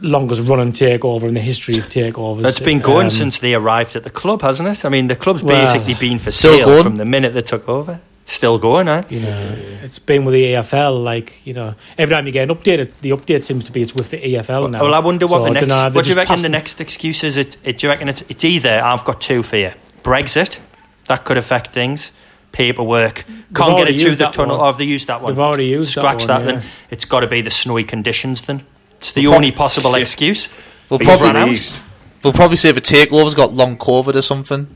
longest 0.00 0.42
running 0.48 0.72
takeover 0.72 1.24
in 1.28 1.34
the 1.34 1.40
history 1.40 1.78
of 1.78 1.84
takeovers. 1.86 2.44
It's 2.46 2.58
been 2.58 2.80
going 2.80 3.04
Um, 3.06 3.10
since 3.10 3.38
they 3.38 3.54
arrived 3.54 3.94
at 3.94 4.02
the 4.02 4.10
club, 4.10 4.42
hasn't 4.42 4.68
it? 4.68 4.84
I 4.84 4.88
mean, 4.88 5.06
the 5.06 5.14
club's 5.16 5.42
Well, 5.44 5.60
basically 5.60 5.94
been 5.94 6.18
for 6.18 6.30
sale 6.32 6.64
going. 6.64 6.82
from 6.82 6.96
the 6.96 7.04
minute 7.04 7.34
they 7.34 7.42
took 7.42 7.68
over. 7.68 8.00
Still 8.24 8.56
going, 8.58 8.86
eh? 8.88 9.02
You 9.10 9.20
know, 9.20 9.56
it's 9.82 9.98
been 9.98 10.24
with 10.24 10.32
the 10.34 10.44
EFL. 10.54 11.02
Like 11.02 11.44
you 11.44 11.54
know, 11.54 11.74
every 11.98 12.14
time 12.14 12.24
you 12.26 12.32
get 12.32 12.48
an 12.50 12.56
update, 12.56 12.78
it, 12.78 13.00
the 13.02 13.10
update 13.10 13.42
seems 13.42 13.64
to 13.66 13.72
be 13.72 13.82
it's 13.82 13.94
with 13.94 14.10
the 14.10 14.18
EFL 14.18 14.70
now. 14.70 14.82
Well, 14.82 14.94
I 14.94 15.00
wonder 15.00 15.26
what 15.26 15.38
So 15.38 15.44
the 15.44 15.50
next. 15.50 15.66
dunno, 15.66 15.94
What 15.94 16.04
do 16.04 16.10
you 16.10 16.16
reckon 16.16 16.32
the 16.36 16.36
passing- 16.38 16.50
next 16.52 16.80
excuse 16.80 17.24
is? 17.24 17.36
It, 17.36 17.56
it, 17.64 17.78
do 17.78 17.86
you 17.86 17.90
reckon 17.90 18.08
it's, 18.08 18.22
it's 18.28 18.44
either 18.44 18.80
I've 18.82 19.04
got 19.04 19.20
two 19.20 19.42
for 19.42 19.56
you: 19.56 19.72
Brexit, 20.04 20.60
that 21.06 21.24
could 21.24 21.36
affect 21.36 21.74
things. 21.74 22.12
Paperwork 22.52 23.24
can't 23.54 23.76
get 23.78 23.88
it 23.88 23.98
through 23.98 24.16
the 24.16 24.26
tunnel. 24.28 24.56
one. 24.58 24.64
Or 24.64 24.66
have 24.70 24.78
they 24.78 24.84
used 24.84 25.08
that 25.08 25.20
one? 25.22 25.32
They've 25.32 25.40
already 25.40 25.66
used 25.66 25.90
Scratch 25.92 26.26
that. 26.26 26.38
one, 26.38 26.46
that. 26.46 26.54
yeah. 26.54 26.60
Then 26.60 26.70
it's 26.90 27.04
got 27.04 27.20
to 27.20 27.26
be 27.26 27.40
the 27.40 27.50
snowy 27.50 27.84
conditions. 27.84 28.42
Then 28.42 28.64
it's 28.96 29.12
the 29.12 29.26
Well, 29.26 29.36
only 29.36 29.50
prob- 29.50 29.58
possible 29.70 29.90
yeah. 29.96 30.02
excuse. 30.02 30.48
We'll 30.90 30.98
He's 30.98 31.08
probably 31.08 31.26
run 31.28 31.36
out. 31.36 31.82
we'll 32.22 32.32
probably 32.32 32.56
say 32.58 32.70
the 32.72 32.80
takeover's 32.80 33.34
got 33.34 33.52
long 33.52 33.76
COVID 33.78 34.14
or 34.14 34.22
something. 34.22 34.68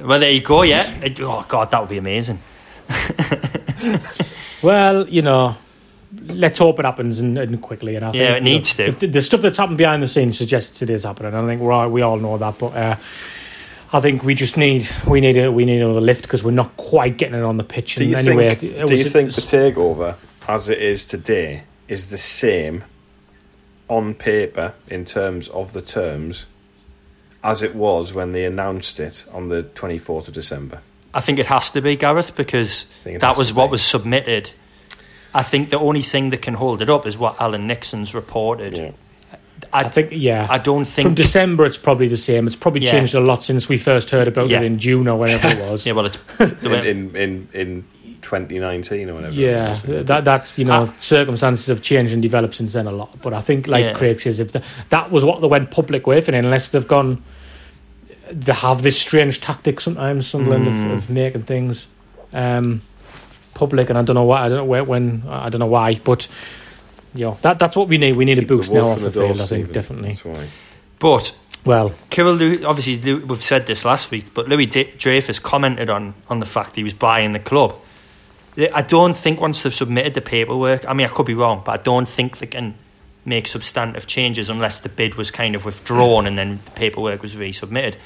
Well, 0.00 0.18
there 0.18 0.30
you 0.30 0.40
go. 0.40 0.62
Yeah. 0.62 0.82
It- 1.02 1.20
oh 1.20 1.44
God, 1.48 1.70
that 1.70 1.80
would 1.80 1.90
be 1.90 1.98
amazing. 1.98 2.40
Well, 4.62 5.08
you 5.08 5.22
know, 5.22 5.56
let's 6.26 6.58
hope 6.58 6.78
it 6.80 6.84
happens 6.84 7.18
and, 7.18 7.38
and 7.38 7.62
quickly. 7.62 7.96
And 7.96 8.04
I 8.04 8.10
think 8.10 8.20
Yeah, 8.20 8.32
it 8.32 8.34
you 8.34 8.40
know, 8.40 8.44
needs 8.56 8.74
to. 8.74 8.92
The, 8.92 9.06
the 9.06 9.22
stuff 9.22 9.40
that's 9.40 9.56
happened 9.56 9.78
behind 9.78 10.02
the 10.02 10.08
scenes 10.08 10.36
suggests 10.36 10.82
it 10.82 10.90
is 10.90 11.04
happening. 11.04 11.34
I 11.34 11.46
think 11.46 11.62
we're 11.62 11.72
all, 11.72 11.88
we 11.88 12.02
all 12.02 12.18
know 12.18 12.36
that, 12.36 12.58
but 12.58 12.76
uh, 12.76 12.96
I 13.92 14.00
think 14.00 14.22
we 14.22 14.34
just 14.34 14.56
need 14.56 14.88
we 15.06 15.20
need 15.20 15.36
a 15.36 15.50
we 15.50 15.64
need 15.64 15.80
another 15.82 16.00
lift 16.00 16.22
because 16.22 16.44
we're 16.44 16.52
not 16.52 16.76
quite 16.76 17.16
getting 17.16 17.34
it 17.38 17.42
on 17.42 17.56
the 17.56 17.64
pitch. 17.64 17.96
Do 17.96 18.04
And 18.04 18.10
you 18.12 18.16
anyway, 18.16 18.54
think? 18.54 18.72
Do 18.72 18.94
you 18.94 19.04
was- 19.04 19.12
think 19.12 19.32
the 19.32 19.40
takeover, 19.40 20.16
as 20.48 20.68
it 20.68 20.78
is 20.78 21.04
today, 21.04 21.64
is 21.88 22.10
the 22.10 22.18
same 22.18 22.84
on 23.88 24.14
paper 24.14 24.74
in 24.86 25.04
terms 25.04 25.48
of 25.48 25.72
the 25.72 25.82
terms 25.82 26.46
as 27.42 27.62
it 27.62 27.74
was 27.74 28.12
when 28.14 28.32
they 28.32 28.44
announced 28.44 29.00
it 29.00 29.24
on 29.32 29.48
the 29.48 29.62
twenty 29.64 29.98
fourth 29.98 30.28
of 30.28 30.34
December? 30.34 30.80
I 31.12 31.20
think 31.20 31.40
it 31.40 31.46
has 31.46 31.72
to 31.72 31.80
be 31.82 31.96
Gareth 31.96 32.36
because 32.36 32.86
that 33.04 33.36
was 33.36 33.52
what 33.52 33.66
be. 33.66 33.70
was 33.72 33.82
submitted. 33.82 34.52
I 35.34 35.42
think 35.42 35.70
the 35.70 35.78
only 35.78 36.02
thing 36.02 36.30
that 36.30 36.42
can 36.42 36.54
hold 36.54 36.80
it 36.82 36.90
up 36.90 37.06
is 37.06 37.18
what 37.18 37.40
Alan 37.40 37.66
Nixon's 37.66 38.14
reported. 38.14 38.78
Yeah. 38.78 38.90
I, 39.72 39.84
I 39.84 39.88
think 39.88 40.08
yeah. 40.12 40.46
I 40.50 40.58
don't 40.58 40.84
think 40.84 41.06
from 41.06 41.14
December, 41.14 41.66
it's 41.66 41.78
probably 41.78 42.08
the 42.08 42.16
same. 42.16 42.46
It's 42.46 42.56
probably 42.56 42.82
Yeah. 42.82 42.92
changed 42.92 43.14
a 43.14 43.20
lot 43.20 43.44
since 43.44 43.68
we 43.68 43.76
first 43.78 44.10
heard 44.10 44.28
about 44.28 44.48
Yeah. 44.48 44.60
it 44.60 44.64
in 44.64 44.78
June 44.78 45.08
or 45.08 45.18
whenever 45.18 45.48
it 45.48 45.58
was. 45.70 45.84
Yeah, 45.86 45.92
well, 45.92 46.06
it's 46.06 46.18
In 46.62 46.72
in 46.86 47.16
in, 47.16 47.48
in 47.54 47.84
twenty 48.22 48.58
nineteen 48.58 49.08
or 49.10 49.14
whatever. 49.14 49.32
Yeah, 49.32 49.80
was. 49.86 50.06
that 50.06 50.24
that's 50.24 50.58
you 50.58 50.64
know 50.64 50.82
Ah. 50.88 50.94
circumstances 50.98 51.66
have 51.66 51.82
changed 51.82 52.12
and 52.12 52.22
developed 52.22 52.54
since 52.54 52.72
then 52.74 52.86
a 52.86 52.92
lot. 52.92 53.20
But 53.22 53.32
I 53.32 53.40
think, 53.40 53.66
like 53.66 53.84
Yeah. 53.84 53.94
Craig 53.94 54.20
says, 54.20 54.40
if 54.40 54.52
the, 54.52 54.62
that 54.90 55.10
was 55.10 55.24
what 55.24 55.40
they 55.40 55.46
went 55.48 55.70
public 55.70 56.06
with, 56.06 56.28
and 56.28 56.36
unless 56.36 56.70
they've 56.70 56.86
gone, 56.88 57.22
they 58.30 58.52
have 58.52 58.82
this 58.82 58.98
strange 59.00 59.40
tactic 59.40 59.80
sometimes, 59.80 60.26
Sunderland 60.28 60.66
Mm. 60.66 60.86
of, 60.86 60.92
of 60.98 61.10
making 61.10 61.42
things 61.42 61.86
um, 62.32 62.82
public, 63.54 63.90
and 63.90 63.98
I 63.98 64.02
don't 64.02 64.14
know 64.14 64.24
why. 64.24 64.44
I 64.44 64.48
don't 64.48 64.58
know 64.58 64.64
where, 64.64 64.84
when. 64.84 65.22
I 65.28 65.48
don't 65.48 65.58
know 65.58 65.66
why, 65.66 65.96
but 66.04 66.28
you 67.14 67.24
know 67.26 67.38
that 67.42 67.58
that's 67.58 67.76
what 67.76 67.88
we 67.88 67.98
need. 67.98 68.16
We 68.16 68.24
need 68.24 68.36
Keep 68.36 68.44
a 68.44 68.54
boost 68.56 68.72
now 68.72 68.88
off 68.88 68.98
the 69.00 69.10
the 69.10 69.18
door, 69.20 69.28
field. 69.28 69.40
I 69.40 69.46
think 69.46 69.64
Stephen. 69.66 69.72
definitely. 69.72 70.08
That's 70.10 70.24
why. 70.24 70.46
but 70.98 71.34
Well, 71.64 71.90
Kyril, 72.10 72.38
Lew- 72.38 72.64
obviously, 72.66 72.98
Lew- 72.98 73.26
we've 73.26 73.42
said 73.42 73.66
this 73.66 73.84
last 73.84 74.10
week, 74.10 74.32
but 74.34 74.48
Louis 74.48 74.66
D- 74.66 74.92
Dreyfus 74.96 75.38
commented 75.38 75.90
on, 75.90 76.14
on 76.28 76.38
the 76.40 76.46
fact 76.46 76.76
he 76.76 76.82
was 76.82 76.94
buying 76.94 77.32
the 77.32 77.38
club. 77.38 77.74
I 78.74 78.82
don't 78.82 79.14
think 79.14 79.40
once 79.40 79.62
they've 79.62 79.72
submitted 79.72 80.14
the 80.14 80.20
paperwork, 80.20 80.86
I 80.88 80.92
mean, 80.92 81.06
I 81.06 81.10
could 81.10 81.26
be 81.26 81.34
wrong, 81.34 81.62
but 81.64 81.78
I 81.80 81.82
don't 81.82 82.06
think 82.08 82.38
they 82.38 82.46
can 82.46 82.74
make 83.24 83.46
substantive 83.46 84.06
changes 84.06 84.50
unless 84.50 84.80
the 84.80 84.88
bid 84.88 85.14
was 85.14 85.30
kind 85.30 85.54
of 85.54 85.64
withdrawn 85.64 86.26
and 86.26 86.36
then 86.36 86.58
the 86.64 86.70
paperwork 86.72 87.22
was 87.22 87.36
resubmitted. 87.36 87.96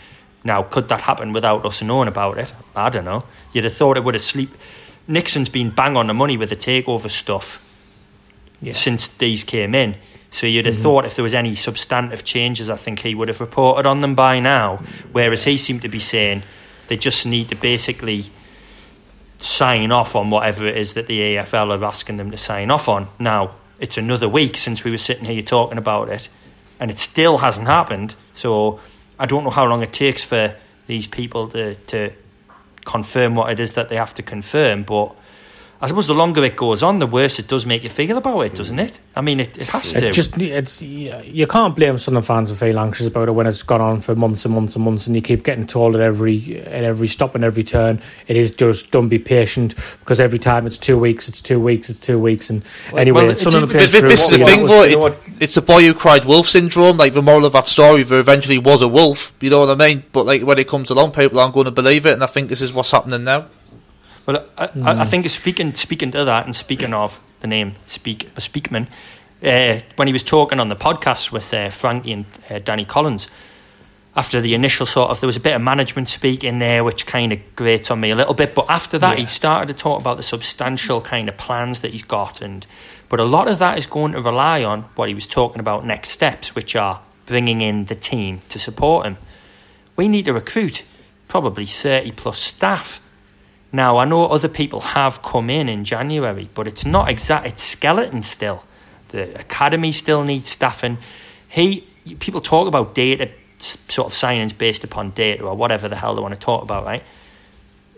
Now, 0.44 0.62
could 0.62 0.88
that 0.88 1.00
happen 1.00 1.32
without 1.32 1.64
us 1.64 1.80
knowing 1.82 2.08
about 2.08 2.38
it? 2.38 2.52
I 2.76 2.90
don't 2.90 3.04
know. 3.06 3.22
You'd 3.52 3.64
have 3.64 3.72
thought 3.72 3.96
it 3.96 4.04
would 4.04 4.14
have 4.14 4.22
sleep. 4.22 4.50
Nixon's 5.08 5.48
been 5.48 5.70
bang 5.70 5.96
on 5.96 6.08
the 6.08 6.14
money 6.14 6.36
with 6.36 6.50
the 6.50 6.56
takeover 6.56 7.08
stuff 7.10 7.60
yeah. 8.60 8.72
since 8.72 9.08
these 9.08 9.44
came 9.44 9.74
in. 9.74 9.96
So 10.30 10.46
you'd 10.46 10.66
have 10.66 10.74
mm-hmm. 10.74 10.82
thought 10.82 11.04
if 11.04 11.14
there 11.14 11.22
was 11.22 11.34
any 11.34 11.54
substantive 11.54 12.24
changes, 12.24 12.68
I 12.68 12.76
think 12.76 12.98
he 12.98 13.14
would 13.14 13.28
have 13.28 13.40
reported 13.40 13.86
on 13.86 14.00
them 14.00 14.14
by 14.14 14.40
now. 14.40 14.82
Whereas 15.12 15.44
he 15.44 15.56
seemed 15.56 15.82
to 15.82 15.88
be 15.88 16.00
saying 16.00 16.42
they 16.88 16.96
just 16.96 17.24
need 17.24 17.48
to 17.50 17.54
basically 17.54 18.24
sign 19.38 19.92
off 19.92 20.16
on 20.16 20.30
whatever 20.30 20.66
it 20.66 20.76
is 20.76 20.94
that 20.94 21.06
the 21.06 21.20
EFL 21.20 21.78
are 21.78 21.84
asking 21.84 22.16
them 22.16 22.30
to 22.30 22.36
sign 22.36 22.70
off 22.70 22.88
on. 22.88 23.08
Now, 23.18 23.54
it's 23.78 23.98
another 23.98 24.28
week 24.28 24.56
since 24.56 24.84
we 24.84 24.90
were 24.90 24.98
sitting 24.98 25.24
here 25.24 25.42
talking 25.42 25.78
about 25.78 26.08
it, 26.08 26.28
and 26.80 26.90
it 26.90 26.98
still 26.98 27.38
hasn't 27.38 27.66
happened. 27.66 28.14
So 28.32 28.80
I 29.18 29.26
don't 29.26 29.44
know 29.44 29.50
how 29.50 29.66
long 29.66 29.82
it 29.82 29.92
takes 29.92 30.24
for 30.24 30.56
these 30.86 31.06
people 31.06 31.48
to, 31.48 31.74
to 31.74 32.12
confirm 32.84 33.34
what 33.34 33.50
it 33.50 33.60
is 33.60 33.74
that 33.74 33.88
they 33.88 33.96
have 33.96 34.14
to 34.14 34.22
confirm, 34.22 34.82
but 34.82 35.14
I 35.80 35.86
suppose 35.88 36.06
the 36.06 36.14
longer 36.14 36.42
it 36.44 36.56
goes 36.56 36.82
on, 36.82 36.98
the 36.98 37.06
worse 37.06 37.38
it 37.38 37.46
does 37.48 37.66
make 37.66 37.82
you 37.84 37.90
feel 37.90 38.16
about 38.16 38.40
it, 38.40 38.54
doesn't 38.54 38.78
it? 38.78 39.00
I 39.14 39.20
mean, 39.20 39.40
it, 39.40 39.58
it 39.58 39.68
has 39.68 39.92
to. 39.92 40.10
Just 40.12 40.38
it's 40.40 40.80
you 40.80 41.46
can't 41.46 41.76
blame 41.76 41.98
Sunderland 41.98 42.26
fans 42.26 42.50
for 42.50 42.56
feeling 42.56 42.82
anxious 42.82 43.06
about 43.06 43.28
it 43.28 43.32
when 43.32 43.46
it's 43.46 43.62
gone 43.62 43.80
on 43.80 44.00
for 44.00 44.14
months 44.14 44.44
and 44.44 44.54
months 44.54 44.76
and 44.76 44.84
months, 44.84 45.06
and 45.06 45.14
you 45.14 45.20
keep 45.20 45.44
getting 45.44 45.66
told 45.66 45.94
at 45.94 46.00
every 46.00 46.60
at 46.60 46.84
every 46.84 47.08
stop 47.08 47.34
and 47.34 47.44
every 47.44 47.64
turn 47.64 48.00
it 48.28 48.36
is 48.36 48.50
just 48.52 48.90
don't 48.92 49.08
be 49.08 49.18
patient 49.18 49.74
because 50.00 50.20
every 50.20 50.38
time 50.38 50.66
it's 50.66 50.78
two 50.78 50.98
weeks, 50.98 51.28
it's 51.28 51.40
two 51.40 51.60
weeks, 51.60 51.90
it's 51.90 51.98
two 51.98 52.18
weeks, 52.18 52.48
and 52.48 52.62
anyway, 52.96 53.22
well, 53.22 53.30
it's 53.30 53.42
Sunderland 53.42 53.70
even- 53.70 53.88
players 53.90 53.92
This, 53.92 54.02
this 54.02 54.32
is 54.32 54.38
the 54.38 54.44
thing, 54.44 54.64
though. 54.64 54.84
you 54.84 54.98
know 54.98 55.06
It, 55.06 55.18
it's 55.40 55.56
a 55.56 55.62
boy 55.62 55.82
who 55.82 55.92
cried 55.92 56.24
wolf 56.24 56.46
syndrome. 56.48 56.96
Like 56.96 57.12
the 57.12 57.22
moral 57.22 57.44
of 57.44 57.52
that 57.52 57.68
story, 57.68 58.04
there 58.04 58.20
eventually 58.20 58.58
was 58.58 58.80
a 58.80 58.88
wolf. 58.88 59.32
You 59.40 59.50
know 59.50 59.66
what 59.66 59.70
I 59.70 59.74
mean? 59.88 60.04
But 60.12 60.24
like 60.24 60.42
when 60.42 60.58
it 60.58 60.68
comes 60.68 60.90
along, 60.90 61.10
people 61.12 61.40
aren't 61.40 61.52
going 61.52 61.66
to 61.66 61.70
believe 61.72 62.06
it, 62.06 62.12
and 62.14 62.22
I 62.22 62.26
think 62.26 62.48
this 62.48 62.62
is 62.62 62.72
what's 62.72 62.92
happening 62.92 63.24
now. 63.24 63.46
Well, 64.26 64.46
I, 64.56 64.64
I, 64.64 65.00
I 65.02 65.04
think 65.04 65.28
speaking 65.28 65.74
speaking 65.74 66.10
to 66.12 66.24
that 66.24 66.46
and 66.46 66.56
speaking 66.56 66.94
of 66.94 67.20
the 67.40 67.46
name 67.46 67.74
Speak 67.86 68.34
Speakman, 68.36 68.86
uh, 69.42 69.80
when 69.96 70.08
he 70.08 70.12
was 70.12 70.22
talking 70.22 70.60
on 70.60 70.68
the 70.70 70.76
podcast 70.76 71.30
with 71.30 71.52
uh, 71.52 71.68
Frankie 71.70 72.12
and 72.12 72.24
uh, 72.48 72.58
Danny 72.58 72.86
Collins, 72.86 73.28
after 74.16 74.40
the 74.40 74.54
initial 74.54 74.86
sort 74.86 75.10
of 75.10 75.20
there 75.20 75.26
was 75.26 75.36
a 75.36 75.40
bit 75.40 75.54
of 75.54 75.60
management 75.60 76.08
speak 76.08 76.42
in 76.42 76.58
there 76.58 76.84
which 76.84 77.06
kind 77.06 77.32
of 77.32 77.40
grates 77.56 77.90
on 77.90 78.00
me 78.00 78.10
a 78.10 78.16
little 78.16 78.32
bit. 78.32 78.54
But 78.54 78.66
after 78.70 78.98
that 78.98 79.18
he 79.18 79.26
started 79.26 79.66
to 79.66 79.74
talk 79.74 80.00
about 80.00 80.16
the 80.16 80.22
substantial 80.22 81.02
kind 81.02 81.28
of 81.28 81.36
plans 81.36 81.80
that 81.80 81.90
he's 81.90 82.02
got. 82.02 82.40
And 82.40 82.66
but 83.10 83.20
a 83.20 83.24
lot 83.24 83.48
of 83.48 83.58
that 83.58 83.76
is 83.76 83.86
going 83.86 84.12
to 84.12 84.22
rely 84.22 84.64
on 84.64 84.82
what 84.94 85.08
he 85.08 85.14
was 85.14 85.26
talking 85.26 85.60
about 85.60 85.84
next 85.84 86.10
steps 86.10 86.54
which 86.54 86.74
are 86.74 87.02
bringing 87.26 87.60
in 87.60 87.86
the 87.86 87.94
team 87.94 88.40
to 88.48 88.58
support 88.58 89.04
him. 89.04 89.18
We 89.96 90.08
need 90.08 90.24
to 90.24 90.32
recruit 90.32 90.84
probably 91.28 91.66
30 91.66 92.12
plus 92.12 92.38
staff 92.38 93.00
now 93.74 93.98
I 93.98 94.04
know 94.04 94.26
other 94.26 94.48
people 94.48 94.80
have 94.80 95.20
come 95.22 95.50
in 95.50 95.68
in 95.68 95.84
January 95.84 96.48
but 96.54 96.68
it's 96.68 96.86
not 96.86 97.10
exact 97.10 97.46
it's 97.46 97.62
skeleton 97.62 98.22
still. 98.22 98.62
The 99.08 99.38
academy 99.38 99.90
still 99.90 100.22
needs 100.22 100.48
staffing 100.48 100.98
he 101.48 101.80
people 102.20 102.40
talk 102.40 102.68
about 102.68 102.94
data 102.94 103.30
sort 103.58 104.06
of 104.06 104.12
signings 104.12 104.56
based 104.56 104.84
upon 104.84 105.10
data 105.10 105.42
or 105.44 105.56
whatever 105.56 105.88
the 105.88 105.96
hell 105.96 106.14
they 106.14 106.22
want 106.22 106.34
to 106.34 106.40
talk 106.40 106.62
about 106.62 106.84
right? 106.84 107.02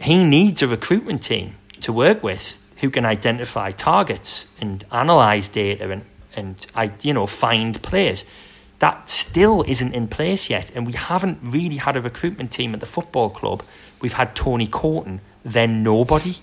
He 0.01 0.25
needs 0.25 0.63
a 0.63 0.69
recruitment 0.69 1.23
team 1.23 1.57
to 1.83 1.93
work 1.93 2.23
with 2.23 2.59
who 2.77 2.89
can 2.89 3.05
identify 3.05 3.71
targets 3.71 4.47
and 4.59 4.83
analyze 4.91 5.49
data 5.51 5.91
and 5.91 6.05
and 6.35 6.67
I 6.75 6.93
you 7.03 7.13
know 7.13 7.27
find 7.27 7.81
players. 7.83 8.25
That 8.79 9.11
still 9.11 9.63
isn't 9.67 9.95
in 9.95 10.09
place 10.09 10.49
yet 10.49 10.71
and 10.75 10.87
we 10.87 10.95
haven't 10.95 11.39
really 11.43 11.77
had 11.77 11.97
a 11.99 12.01
recruitment 12.01 12.51
team 12.51 12.73
at 12.73 12.81
the 12.81 12.87
football 12.87 13.29
club. 13.29 13.63
We've 14.01 14.15
had 14.15 14.35
Tony 14.35 14.67
Coton 14.67 15.21
then 15.47 15.83
nobody 15.83 16.37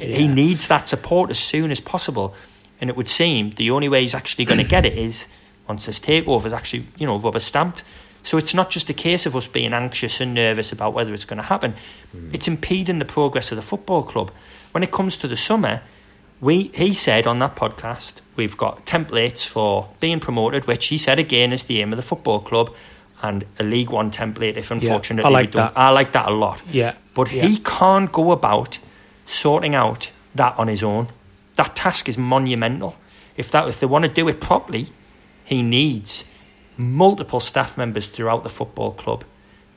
he 0.00 0.28
needs 0.28 0.68
that 0.68 0.88
support 0.88 1.30
as 1.30 1.38
soon 1.38 1.70
as 1.70 1.80
possible. 1.80 2.34
And 2.80 2.90
it 2.90 2.96
would 2.96 3.08
seem 3.08 3.50
the 3.50 3.70
only 3.70 3.88
way 3.88 4.02
he's 4.02 4.14
actually 4.14 4.44
going 4.44 4.58
to 4.58 4.64
get 4.64 4.84
it 4.84 4.96
is 4.96 5.26
once 5.68 5.86
this 5.86 6.00
takeover 6.00 6.46
is 6.46 6.52
actually, 6.52 6.86
you 6.98 7.06
know, 7.06 7.18
rubber 7.18 7.40
stamped. 7.40 7.82
So 8.22 8.36
it's 8.38 8.54
not 8.54 8.70
just 8.70 8.90
a 8.90 8.94
case 8.94 9.24
of 9.24 9.36
us 9.36 9.46
being 9.46 9.72
anxious 9.72 10.20
and 10.20 10.34
nervous 10.34 10.72
about 10.72 10.94
whether 10.94 11.14
it's 11.14 11.24
going 11.24 11.38
to 11.38 11.44
happen. 11.44 11.74
Hmm. 12.12 12.30
It's 12.34 12.48
impeding 12.48 12.98
the 12.98 13.04
progress 13.04 13.52
of 13.52 13.56
the 13.56 13.62
football 13.62 14.02
club. 14.02 14.30
When 14.72 14.82
it 14.82 14.90
comes 14.90 15.16
to 15.18 15.28
the 15.28 15.36
summer, 15.36 15.80
we 16.40 16.64
he 16.74 16.92
said 16.92 17.26
on 17.26 17.38
that 17.38 17.56
podcast 17.56 18.16
we've 18.34 18.56
got 18.56 18.84
templates 18.84 19.46
for 19.46 19.88
being 20.00 20.20
promoted, 20.20 20.66
which 20.66 20.86
he 20.86 20.98
said 20.98 21.18
again 21.18 21.52
is 21.52 21.64
the 21.64 21.80
aim 21.80 21.92
of 21.92 21.96
the 21.96 22.02
football 22.02 22.40
club, 22.40 22.74
and 23.22 23.46
a 23.58 23.62
League 23.62 23.90
One 23.90 24.10
template. 24.10 24.56
If 24.56 24.70
unfortunately 24.70 25.30
I 25.30 25.32
like 25.32 25.46
we 25.46 25.52
don't, 25.52 25.74
that. 25.74 25.78
I 25.78 25.90
like 25.90 26.12
that 26.12 26.28
a 26.28 26.32
lot. 26.32 26.60
Yeah. 26.70 26.94
But 27.16 27.32
Yeah. 27.32 27.46
he 27.46 27.56
can't 27.58 28.12
go 28.12 28.30
about 28.30 28.78
sorting 29.26 29.74
out 29.74 30.12
that 30.36 30.54
on 30.58 30.68
his 30.68 30.82
own. 30.84 31.08
That 31.56 31.74
task 31.74 32.08
is 32.08 32.16
monumental. 32.16 32.94
If 33.36 33.50
that 33.50 33.66
if 33.68 33.80
they 33.80 33.86
want 33.86 34.04
to 34.04 34.08
do 34.10 34.28
it 34.28 34.40
properly, 34.40 34.86
he 35.44 35.62
needs 35.62 36.24
multiple 36.76 37.40
staff 37.40 37.76
members 37.78 38.06
throughout 38.06 38.44
the 38.44 38.50
football 38.50 38.92
club. 38.92 39.24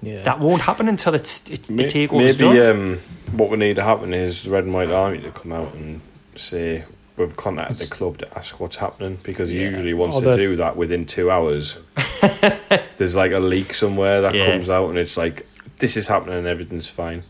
Yeah. 0.01 0.21
That 0.23 0.39
won't 0.39 0.61
happen 0.61 0.87
until 0.89 1.13
it's, 1.15 1.41
it's 1.49 1.67
the 1.69 1.73
May- 1.73 1.89
takeover's 1.89 2.39
Maybe 2.39 2.57
done. 2.57 2.69
um, 2.71 2.99
what 3.31 3.49
would 3.49 3.59
need 3.59 3.75
to 3.77 3.83
happen 3.83 4.13
is 4.13 4.43
the 4.43 4.49
Red 4.51 4.65
and 4.65 4.73
White 4.73 4.91
Army 4.91 5.19
to 5.21 5.31
come 5.31 5.51
out 5.53 5.73
and 5.73 6.01
say 6.35 6.83
we've 7.17 7.35
contacted 7.35 7.77
the 7.77 7.87
club 7.93 8.17
to 8.19 8.37
ask 8.37 8.59
what's 8.61 8.77
happening 8.77 9.17
because 9.23 9.51
Yeah. 9.51 9.69
usually 9.69 9.93
once 9.93 10.15
Or 10.15 10.21
they 10.21 10.35
do 10.37 10.55
that 10.57 10.75
within 10.77 11.05
two 11.05 11.29
hours, 11.31 11.77
there's 12.97 13.15
like 13.15 13.31
a 13.31 13.39
leak 13.39 13.73
somewhere 13.73 14.21
that 14.21 14.33
Yeah. 14.35 14.45
comes 14.51 14.69
out 14.69 14.89
and 14.89 14.97
it's 14.97 15.17
like 15.17 15.45
this 15.79 15.97
is 15.97 16.07
happening 16.07 16.37
and 16.37 16.47
everything's 16.47 16.87
fine. 16.89 17.23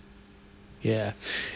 Yeah, 0.81 1.11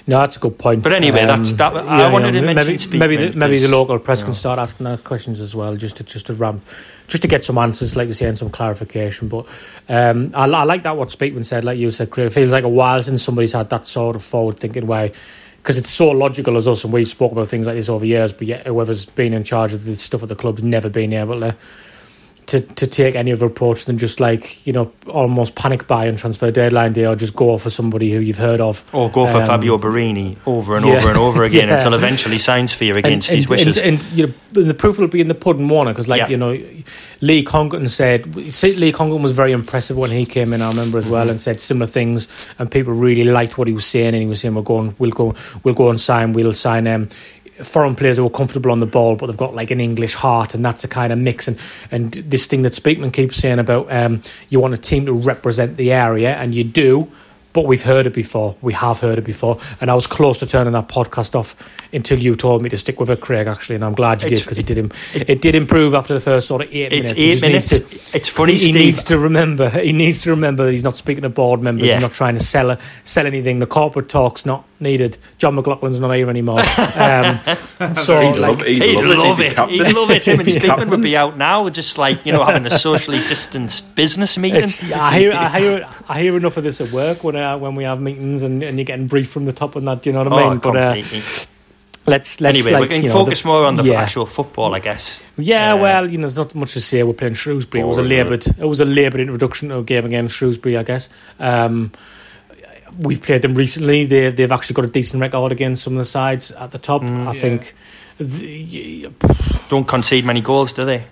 no, 0.05 0.19
that's 0.19 0.35
a 0.35 0.39
good 0.39 0.57
point. 0.57 0.79
Um, 0.79 0.81
But 0.81 0.91
anyway, 0.91 1.25
that's- 1.25 1.53
that- 1.53 1.73
I 1.75 2.11
wanted 2.11 2.33
to 2.33 2.41
mention 2.41 2.55
maybe 2.67 2.77
Speakman 2.77 2.99
maybe 2.99 3.15
the, 3.15 3.37
maybe 3.37 3.59
the 3.59 3.69
local 3.69 3.97
press 3.97 4.21
can 4.21 4.33
start 4.33 4.59
asking 4.59 4.83
that 4.83 5.05
questions 5.05 5.39
as 5.39 5.55
well, 5.55 5.77
just 5.77 5.95
to 5.97 6.03
just 6.03 6.25
to 6.27 6.33
ram, 6.33 6.61
just 7.07 7.21
to 7.21 7.29
get 7.29 7.45
some 7.45 7.57
answers, 7.57 7.95
like 7.95 8.09
you 8.09 8.13
say, 8.13 8.25
and 8.27 8.37
some 8.37 8.49
clarification. 8.49 9.29
But 9.29 9.45
um, 9.87 10.31
I, 10.35 10.43
I 10.45 10.63
like 10.65 10.83
that 10.83 10.97
what 10.97 11.07
Speakman 11.09 11.45
said, 11.45 11.63
like 11.63 11.77
you 11.77 11.89
said, 11.91 12.09
Craig. 12.09 12.27
It 12.27 12.33
feels 12.33 12.51
like 12.51 12.65
a 12.65 12.69
while 12.69 13.01
since 13.01 13.23
somebody's 13.23 13.53
had 13.53 13.69
that 13.69 13.87
sort 13.87 14.17
of 14.17 14.23
forward 14.23 14.57
thinking 14.59 14.87
way. 14.87 15.13
Because 15.61 15.77
it's 15.77 15.89
so 15.91 16.09
logical 16.09 16.57
as 16.57 16.67
us, 16.67 16.83
and 16.83 16.91
we've 16.91 17.07
spoke 17.07 17.31
about 17.31 17.47
things 17.47 17.65
like 17.65 17.77
this 17.77 17.87
over 17.87 18.05
years. 18.05 18.33
But 18.33 18.47
yet, 18.47 18.67
whoever's 18.67 19.05
been 19.05 19.31
in 19.31 19.45
charge 19.45 19.71
of 19.71 19.85
the 19.85 19.95
stuff 19.95 20.21
at 20.21 20.27
the 20.27 20.35
club's 20.35 20.61
never 20.61 20.89
been 20.89 21.13
able 21.13 21.39
to 21.39 21.55
to, 22.47 22.61
to 22.61 22.87
take 22.87 23.15
any 23.15 23.31
other 23.31 23.45
approach 23.45 23.85
than 23.85 23.97
just 23.97 24.19
like 24.19 24.65
you 24.65 24.73
know 24.73 24.91
almost 25.07 25.55
panic 25.55 25.87
buy 25.87 26.05
and 26.05 26.17
transfer 26.17 26.51
deadline 26.51 26.93
day, 26.93 27.05
or 27.05 27.15
just 27.15 27.35
go 27.35 27.57
for 27.57 27.69
somebody 27.69 28.11
who 28.11 28.19
you've 28.19 28.37
heard 28.37 28.61
of. 28.61 28.83
or 28.93 29.09
go 29.09 29.25
for 29.25 29.37
um, 29.37 29.47
Fabio 29.47 29.77
Borini 29.77 30.37
over 30.45 30.75
and 30.77 30.85
yeah. 30.85 30.97
over 30.97 31.09
and 31.09 31.17
over 31.17 31.43
again 31.43 31.67
Yeah. 31.67 31.75
until 31.75 31.93
eventually 31.93 32.37
signs 32.37 32.73
for 32.73 32.83
you 32.83 32.93
against 32.93 33.29
and, 33.29 33.37
his 33.37 33.45
and, 33.45 33.49
wishes. 33.49 33.77
And, 33.77 33.99
and 34.01 34.11
you 34.11 34.27
know, 34.27 34.63
the 34.63 34.73
proof 34.73 34.97
will 34.99 35.07
be 35.07 35.21
in 35.21 35.27
the 35.27 35.35
pudding, 35.35 35.67
Warner, 35.67 35.91
because 35.91 36.07
like 36.07 36.19
Yeah. 36.19 36.27
you 36.29 36.37
know, 36.37 36.51
Lee 37.21 37.43
Congerton 37.43 37.89
said. 37.89 38.35
Lee 38.35 38.91
Congerton 38.91 39.21
was 39.23 39.31
very 39.31 39.51
impressive 39.51 39.97
when 39.97 40.11
he 40.11 40.25
came 40.25 40.53
in. 40.53 40.61
I 40.61 40.69
remember 40.69 40.99
as 40.99 41.09
well, 41.09 41.29
and 41.29 41.39
said 41.39 41.59
similar 41.59 41.87
things, 41.87 42.27
and 42.59 42.69
people 42.69 42.93
really 42.93 43.31
liked 43.31 43.57
what 43.57 43.67
he 43.67 43.73
was 43.73 43.85
saying. 43.85 44.07
And 44.13 44.17
he 44.17 44.27
was 44.27 44.41
saying, 44.41 44.55
"We're 44.55 44.61
going, 44.61 44.95
we'll 44.99 45.11
go, 45.11 45.35
we'll 45.63 45.75
go 45.75 45.89
and 45.89 45.99
sign, 45.99 46.33
we'll 46.33 46.53
sign." 46.53 46.87
Um, 46.87 47.09
Foreign 47.61 47.95
players 47.95 48.17
who 48.17 48.25
are 48.25 48.31
comfortable 48.31 48.71
on 48.71 48.79
the 48.79 48.87
ball, 48.87 49.15
but 49.15 49.27
they've 49.27 49.37
got 49.37 49.53
like 49.53 49.69
an 49.69 49.79
English 49.79 50.15
heart, 50.15 50.55
and 50.55 50.65
that's 50.65 50.83
a 50.83 50.87
kind 50.87 51.13
of 51.13 51.19
mix. 51.19 51.47
And 51.47 51.59
and 51.91 52.11
this 52.13 52.47
thing 52.47 52.63
that 52.63 52.73
Speakman 52.73 53.13
keeps 53.13 53.37
saying 53.37 53.59
about 53.59 53.91
um, 53.91 54.23
you 54.49 54.59
want 54.59 54.73
a 54.73 54.77
team 54.77 55.05
to 55.05 55.13
represent 55.13 55.77
the 55.77 55.91
area, 55.91 56.35
and 56.35 56.55
you 56.55 56.63
do, 56.63 57.11
but 57.53 57.65
we've 57.67 57.83
heard 57.83 58.07
it 58.07 58.13
before. 58.13 58.55
We 58.63 58.73
have 58.73 58.99
heard 59.01 59.19
it 59.19 59.23
before, 59.23 59.59
and 59.79 59.91
I 59.91 59.93
was 59.93 60.07
close 60.07 60.39
to 60.39 60.47
turning 60.47 60.73
that 60.73 60.87
podcast 60.87 61.35
off 61.35 61.55
until 61.93 62.17
you 62.17 62.35
told 62.35 62.63
me 62.63 62.69
to 62.69 62.77
stick 62.77 62.99
with 62.99 63.11
it, 63.11 63.21
Craig. 63.21 63.45
Actually, 63.45 63.75
and 63.75 63.85
I'm 63.85 63.93
glad 63.93 64.23
you 64.23 64.29
did 64.29 64.39
because 64.39 64.57
it 64.57 64.65
did. 64.65 64.79
Im- 64.79 64.91
it, 65.13 65.39
did 65.39 65.53
improve 65.53 65.93
after 65.93 66.15
the 66.15 66.19
first 66.19 66.47
sort 66.47 66.63
of 66.63 66.73
eight 66.73 66.91
it's 66.91 67.13
minutes. 67.13 67.19
Eight 67.19 67.41
minutes. 67.41 67.69
to- 67.69 68.17
it's 68.17 68.29
funny, 68.29 68.53
he, 68.53 68.57
he 68.57 68.63
Steve. 68.65 68.75
needs 68.75 69.03
to 69.05 69.19
remember. 69.19 69.69
He 69.69 69.93
needs 69.93 70.23
to 70.23 70.31
remember 70.31 70.65
that 70.65 70.71
he's 70.71 70.83
not 70.83 70.95
speaking 70.95 71.21
to 71.21 71.29
board 71.29 71.61
members. 71.61 71.83
Yeah. 71.83 71.93
He's 71.93 72.01
not 72.01 72.13
trying 72.13 72.33
to 72.35 72.43
sell 72.43 72.77
sell 73.03 73.27
anything. 73.27 73.59
The 73.59 73.67
corporate 73.67 74.09
talk's 74.09 74.43
not 74.43 74.65
needed. 74.83 75.17
John 75.39 75.55
McLaughlin's 75.55 75.99
not 75.99 76.11
here 76.11 76.29
anymore. 76.29 76.61
Um, 76.95 77.39
so 77.95 78.21
He'd 78.21 78.37
like, 78.37 78.37
love, 78.39 78.61
he'd 78.61 78.81
He'd 78.83 78.95
love, 79.01 79.17
love 79.17 79.39
it. 79.39 79.53
it. 79.53 79.57
He'd 79.57 79.67
be 79.67 79.73
He'd 79.77 79.81
captain. 79.81 79.95
love 79.95 80.11
it. 80.11 80.27
Him 80.27 80.39
and 80.39 80.47
He'd 80.49 80.53
be 80.53 80.59
Speakman 80.59 80.65
captain. 80.67 80.89
would 80.91 81.01
be 81.01 81.17
out 81.17 81.37
now, 81.37 81.67
just 81.69 81.97
like 81.97 82.25
you 82.25 82.31
know, 82.31 82.43
having 82.43 82.65
a 82.65 82.69
socially 82.69 83.17
distanced 83.19 83.95
business 83.95 84.37
meeting. 84.37 84.61
It's, 84.63 84.83
I 84.91 85.17
hear, 85.19 85.33
I 85.33 85.59
hear, 85.59 85.89
I 86.07 86.21
hear 86.21 86.37
enough 86.37 86.57
of 86.57 86.63
this 86.63 86.79
at 86.81 86.91
work 86.91 87.23
when 87.23 87.35
uh, 87.35 87.57
when 87.57 87.75
we 87.75 87.83
have 87.85 87.99
meetings 87.99 88.43
and, 88.43 88.61
and 88.61 88.77
you're 88.77 88.85
getting 88.85 89.07
briefed 89.07 89.31
from 89.33 89.45
the 89.45 89.53
top 89.53 89.75
and 89.75 89.87
that. 89.87 90.03
Do 90.03 90.09
you 90.09 90.13
know 90.13 90.23
what 90.23 90.33
I 90.33 90.43
Oh, 90.43 90.49
mean? 90.51 90.59
but 90.59 90.75
uh, 90.75 90.95
let's 92.05 92.41
let's 92.41 92.41
anyway, 92.43 92.71
like, 92.73 92.81
we 92.81 92.87
can 92.95 93.03
you 93.03 93.09
know, 93.09 93.13
focus 93.15 93.41
the- 93.41 93.47
more 93.47 93.65
on 93.65 93.75
the 93.75 93.83
yeah. 93.83 94.01
actual 94.01 94.25
football, 94.25 94.73
I 94.75 94.79
guess. 94.79 95.21
Yeah, 95.37 95.73
Uh, 95.73 95.77
well, 95.77 96.11
you 96.11 96.17
know, 96.17 96.23
there's 96.23 96.35
not 96.37 96.53
much 96.55 96.73
to 96.73 96.81
say. 96.81 97.01
We're 97.03 97.13
playing 97.13 97.33
Shrewsbury. 97.35 97.81
It 97.83 97.87
was 97.87 97.97
a 97.97 98.01
Boring, 98.01 98.11
isn't 98.11 98.27
laboured. 98.29 98.47
It 98.59 98.67
was 98.67 98.79
a 98.81 98.85
laboured 98.85 99.21
introduction 99.21 99.69
to 99.69 99.77
a 99.79 99.83
game 99.83 100.05
against 100.05 100.35
Shrewsbury, 100.35 100.77
I 100.77 100.83
guess. 100.83 101.09
Um, 101.39 101.91
we've 102.97 103.21
played 103.21 103.41
them 103.41 103.55
recently. 103.55 104.05
They 104.05 104.29
they've 104.29 104.51
actually 104.51 104.75
got 104.75 104.85
a 104.85 104.89
decent 104.89 105.21
record 105.21 105.51
against 105.51 105.83
some 105.83 105.93
of 105.93 105.99
the 105.99 106.05
sides 106.05 106.51
at 106.51 106.71
the 106.71 106.79
top. 106.79 107.01
Mm. 107.01 107.27
I 107.27 107.37
think. 107.37 107.75
The, 108.19 109.09
Don't 109.69 109.87
concede 109.87 110.23
many 110.23 110.41
goals, 110.41 110.71
do 110.71 110.85
they? 110.85 111.05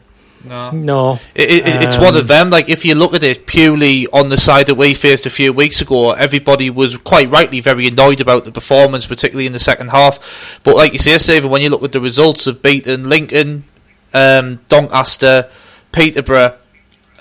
No. 0.43 0.71
no, 0.71 1.19
It, 1.35 1.49
it, 1.51 1.83
it's 1.83 1.97
Um, 1.97 2.03
one 2.03 2.15
of 2.15 2.27
them. 2.27 2.49
Like 2.49 2.67
if 2.69 2.83
you 2.83 2.95
look 2.95 3.13
at 3.13 3.23
it 3.23 3.45
purely 3.45 4.07
on 4.07 4.29
the 4.29 4.37
side 4.37 4.65
that 4.67 4.75
we 4.75 4.93
faced 4.93 5.25
a 5.25 5.29
few 5.29 5.53
weeks 5.53 5.81
ago, 5.81 6.11
everybody 6.11 6.69
was 6.69 6.97
quite 6.97 7.29
rightly 7.29 7.59
very 7.59 7.87
annoyed 7.87 8.19
about 8.19 8.45
the 8.45 8.51
performance, 8.51 9.05
particularly 9.05 9.45
in 9.45 9.53
the 9.53 9.59
second 9.59 9.89
half. 9.89 10.59
But 10.63 10.75
like 10.75 10.93
you 10.93 10.99
say, 10.99 11.17
Stephen, 11.17 11.51
when 11.51 11.61
you 11.61 11.69
look 11.69 11.83
at 11.83 11.91
the 11.91 12.01
results 12.01 12.47
of 12.47 12.61
beating 12.61 13.03
Lincoln, 13.03 13.65
um, 14.13 14.59
Doncaster, 14.67 15.49
Peterborough, 15.91 16.57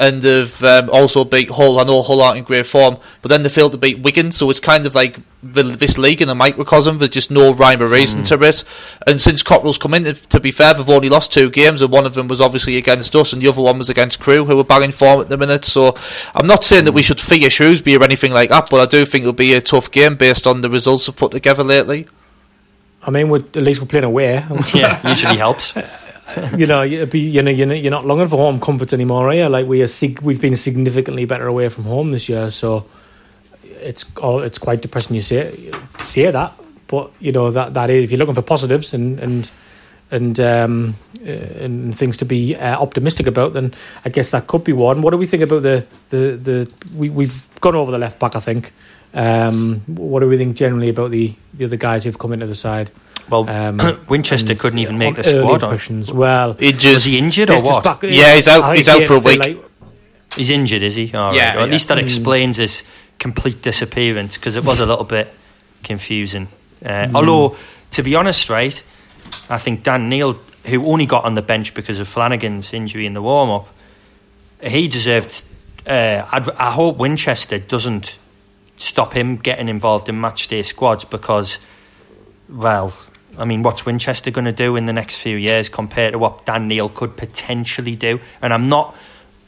and 0.00 0.22
they've 0.22 0.64
um, 0.64 0.88
also 0.90 1.24
beat 1.24 1.50
Hull. 1.50 1.78
I 1.78 1.84
know 1.84 2.00
Hull 2.00 2.22
aren't 2.22 2.38
in 2.38 2.44
great 2.44 2.64
form, 2.64 2.96
but 3.20 3.28
then 3.28 3.42
they 3.42 3.50
failed 3.50 3.72
to 3.72 3.78
beat 3.78 3.98
Wigan. 4.00 4.32
So 4.32 4.48
it's 4.48 4.58
kind 4.58 4.86
of 4.86 4.94
like 4.94 5.18
the, 5.42 5.62
this 5.62 5.98
league 5.98 6.22
in 6.22 6.30
a 6.30 6.34
microcosm. 6.34 6.96
There's 6.96 7.10
just 7.10 7.30
no 7.30 7.52
rhyme 7.52 7.82
or 7.82 7.86
reason 7.86 8.22
to 8.24 8.42
it. 8.42 8.64
And 9.06 9.20
since 9.20 9.42
Cotterill's 9.42 9.76
come 9.76 9.92
in, 9.92 10.04
to 10.04 10.40
be 10.40 10.50
fair, 10.50 10.72
they've 10.72 10.88
only 10.88 11.10
lost 11.10 11.34
two 11.34 11.50
games, 11.50 11.82
and 11.82 11.92
one 11.92 12.06
of 12.06 12.14
them 12.14 12.28
was 12.28 12.40
obviously 12.40 12.78
against 12.78 13.14
us, 13.14 13.34
and 13.34 13.42
the 13.42 13.48
other 13.48 13.60
one 13.60 13.76
was 13.76 13.90
against 13.90 14.20
Crewe, 14.20 14.46
who 14.46 14.58
are 14.58 14.64
banging 14.64 14.92
form 14.92 15.20
at 15.20 15.28
the 15.28 15.36
minute. 15.36 15.66
So 15.66 15.94
I'm 16.34 16.46
not 16.46 16.64
saying 16.64 16.86
that 16.86 16.92
we 16.92 17.02
should 17.02 17.20
fear 17.20 17.50
Shrewsbury 17.50 17.96
or 17.96 18.02
anything 18.02 18.32
like 18.32 18.48
that, 18.48 18.70
but 18.70 18.80
I 18.80 18.86
do 18.86 19.04
think 19.04 19.22
it'll 19.22 19.34
be 19.34 19.52
a 19.52 19.60
tough 19.60 19.90
game 19.90 20.16
based 20.16 20.46
on 20.46 20.62
the 20.62 20.70
results 20.70 21.08
we've 21.08 21.16
put 21.16 21.32
together 21.32 21.62
lately. 21.62 22.08
I 23.02 23.10
mean, 23.10 23.28
we're, 23.28 23.38
at 23.38 23.56
least 23.56 23.82
we're 23.82 23.86
playing 23.86 24.04
away. 24.04 24.44
Yeah, 24.74 25.06
usually 25.06 25.36
helps. 25.36 25.74
you 26.56 26.66
know, 26.66 26.82
you 26.82 27.42
know, 27.42 27.50
you're 27.50 27.90
not, 27.90 28.04
longing 28.04 28.28
for 28.28 28.36
home 28.36 28.60
comfort 28.60 28.92
anymore, 28.92 29.28
are 29.28 29.34
you? 29.34 29.48
Like 29.48 29.66
we 29.66 29.82
are, 29.82 29.88
sig- 29.88 30.20
we've 30.20 30.40
been 30.40 30.56
significantly 30.56 31.24
better 31.24 31.46
away 31.46 31.68
from 31.68 31.84
home 31.84 32.10
this 32.12 32.28
year, 32.28 32.50
so 32.50 32.86
it's 33.64 34.04
oh, 34.18 34.38
it's 34.38 34.58
quite 34.58 34.82
depressing. 34.82 35.16
You 35.16 35.22
say 35.22 35.72
say 35.98 36.30
that, 36.30 36.52
but 36.86 37.10
you 37.20 37.32
know 37.32 37.50
that 37.50 37.74
that 37.74 37.90
is 37.90 38.04
if 38.04 38.10
you're 38.10 38.18
looking 38.18 38.34
for 38.34 38.42
positives 38.42 38.94
and 38.94 39.18
and 39.20 39.50
and 40.10 40.40
um, 40.40 40.94
uh, 41.24 41.30
and 41.30 41.96
things 41.96 42.16
to 42.18 42.24
be 42.24 42.56
uh, 42.56 42.80
optimistic 42.80 43.26
about, 43.26 43.52
then 43.52 43.72
I 44.04 44.08
guess 44.08 44.30
that 44.30 44.46
could 44.46 44.64
be 44.64 44.72
one. 44.72 45.02
What 45.02 45.10
do 45.10 45.16
we 45.16 45.26
think 45.26 45.42
about 45.42 45.62
the 45.62 45.86
the 46.10 46.36
the 46.36 46.72
we 46.94 47.10
we've 47.10 47.48
gone 47.60 47.76
over 47.76 47.90
the 47.90 47.98
left 47.98 48.18
back, 48.18 48.36
I 48.36 48.40
think. 48.40 48.72
Um, 49.12 49.80
what 49.86 50.20
do 50.20 50.28
we 50.28 50.36
think 50.36 50.56
generally 50.56 50.88
about 50.88 51.10
the 51.10 51.34
the 51.54 51.64
other 51.64 51.76
guys 51.76 52.04
who've 52.04 52.18
come 52.18 52.32
into 52.32 52.46
the 52.46 52.54
side? 52.54 52.90
Well, 53.30 53.48
Um, 53.48 53.78
Winchester 54.08 54.52
and, 54.52 54.60
couldn't 54.60 54.78
even 54.80 54.98
make 54.98 55.16
the 55.16 55.24
squad. 55.24 55.62
On. 55.62 55.70
impressions. 55.70 56.12
Well, 56.12 56.56
Injured. 56.58 56.94
Was 56.94 57.04
he 57.04 57.18
injured 57.18 57.50
or 57.50 57.62
what? 57.62 57.84
back- 57.84 58.02
Yeah, 58.02 58.34
he's 58.34 58.48
out- 58.48 58.76
he's 58.76 58.88
out 58.88 59.02
for 59.04 59.14
a 59.14 59.18
week. 59.20 59.38
like- 59.38 59.58
He's 60.36 60.50
injured, 60.50 60.82
is 60.84 60.94
he? 60.94 61.12
All 61.12 61.28
right. 61.28 61.36
Yeah, 61.36 61.56
Or 61.56 61.60
at 61.60 61.66
yeah. 61.66 61.72
least 61.72 61.88
that 61.88 61.98
explains 61.98 62.56
his 62.58 62.84
complete 63.18 63.62
disappearance 63.62 64.36
because 64.36 64.54
it 64.56 64.64
was 64.64 64.78
a 64.80 64.86
little 64.86 65.04
bit 65.04 65.32
confusing. 65.82 66.46
Uh, 66.84 67.08
Although, 67.14 67.56
to 67.92 68.02
be 68.04 68.14
honest, 68.14 68.48
right, 68.48 68.80
I 69.48 69.58
think 69.58 69.82
Dan 69.82 70.08
Neil, 70.08 70.36
who 70.66 70.86
only 70.86 71.04
got 71.06 71.24
on 71.24 71.34
the 71.34 71.42
bench 71.42 71.74
because 71.74 71.98
of 71.98 72.06
Flanagan's 72.06 72.72
injury 72.72 73.06
in 73.06 73.14
the 73.14 73.22
warm 73.22 73.50
up, 73.50 73.68
he 74.62 74.86
deserved. 74.88 75.42
Uh, 75.86 76.24
I'd, 76.30 76.48
I 76.50 76.70
hope 76.70 76.98
Winchester 76.98 77.58
doesn't 77.58 78.18
stop 78.76 79.12
him 79.14 79.36
getting 79.36 79.68
involved 79.68 80.08
in 80.08 80.20
match 80.20 80.46
day 80.48 80.62
squads 80.62 81.04
because, 81.04 81.58
well, 82.48 82.92
I 83.40 83.46
mean, 83.46 83.62
what's 83.62 83.86
Winchester 83.86 84.30
going 84.30 84.44
to 84.44 84.52
do 84.52 84.76
in 84.76 84.84
the 84.84 84.92
next 84.92 85.20
few 85.22 85.36
years 85.36 85.68
compared 85.68 86.12
to 86.12 86.18
what 86.18 86.44
Dan 86.44 86.68
Neil 86.68 86.90
could 86.90 87.16
potentially 87.16 87.96
do? 87.96 88.20
And 88.42 88.52
I'm 88.52 88.68
not 88.68 88.94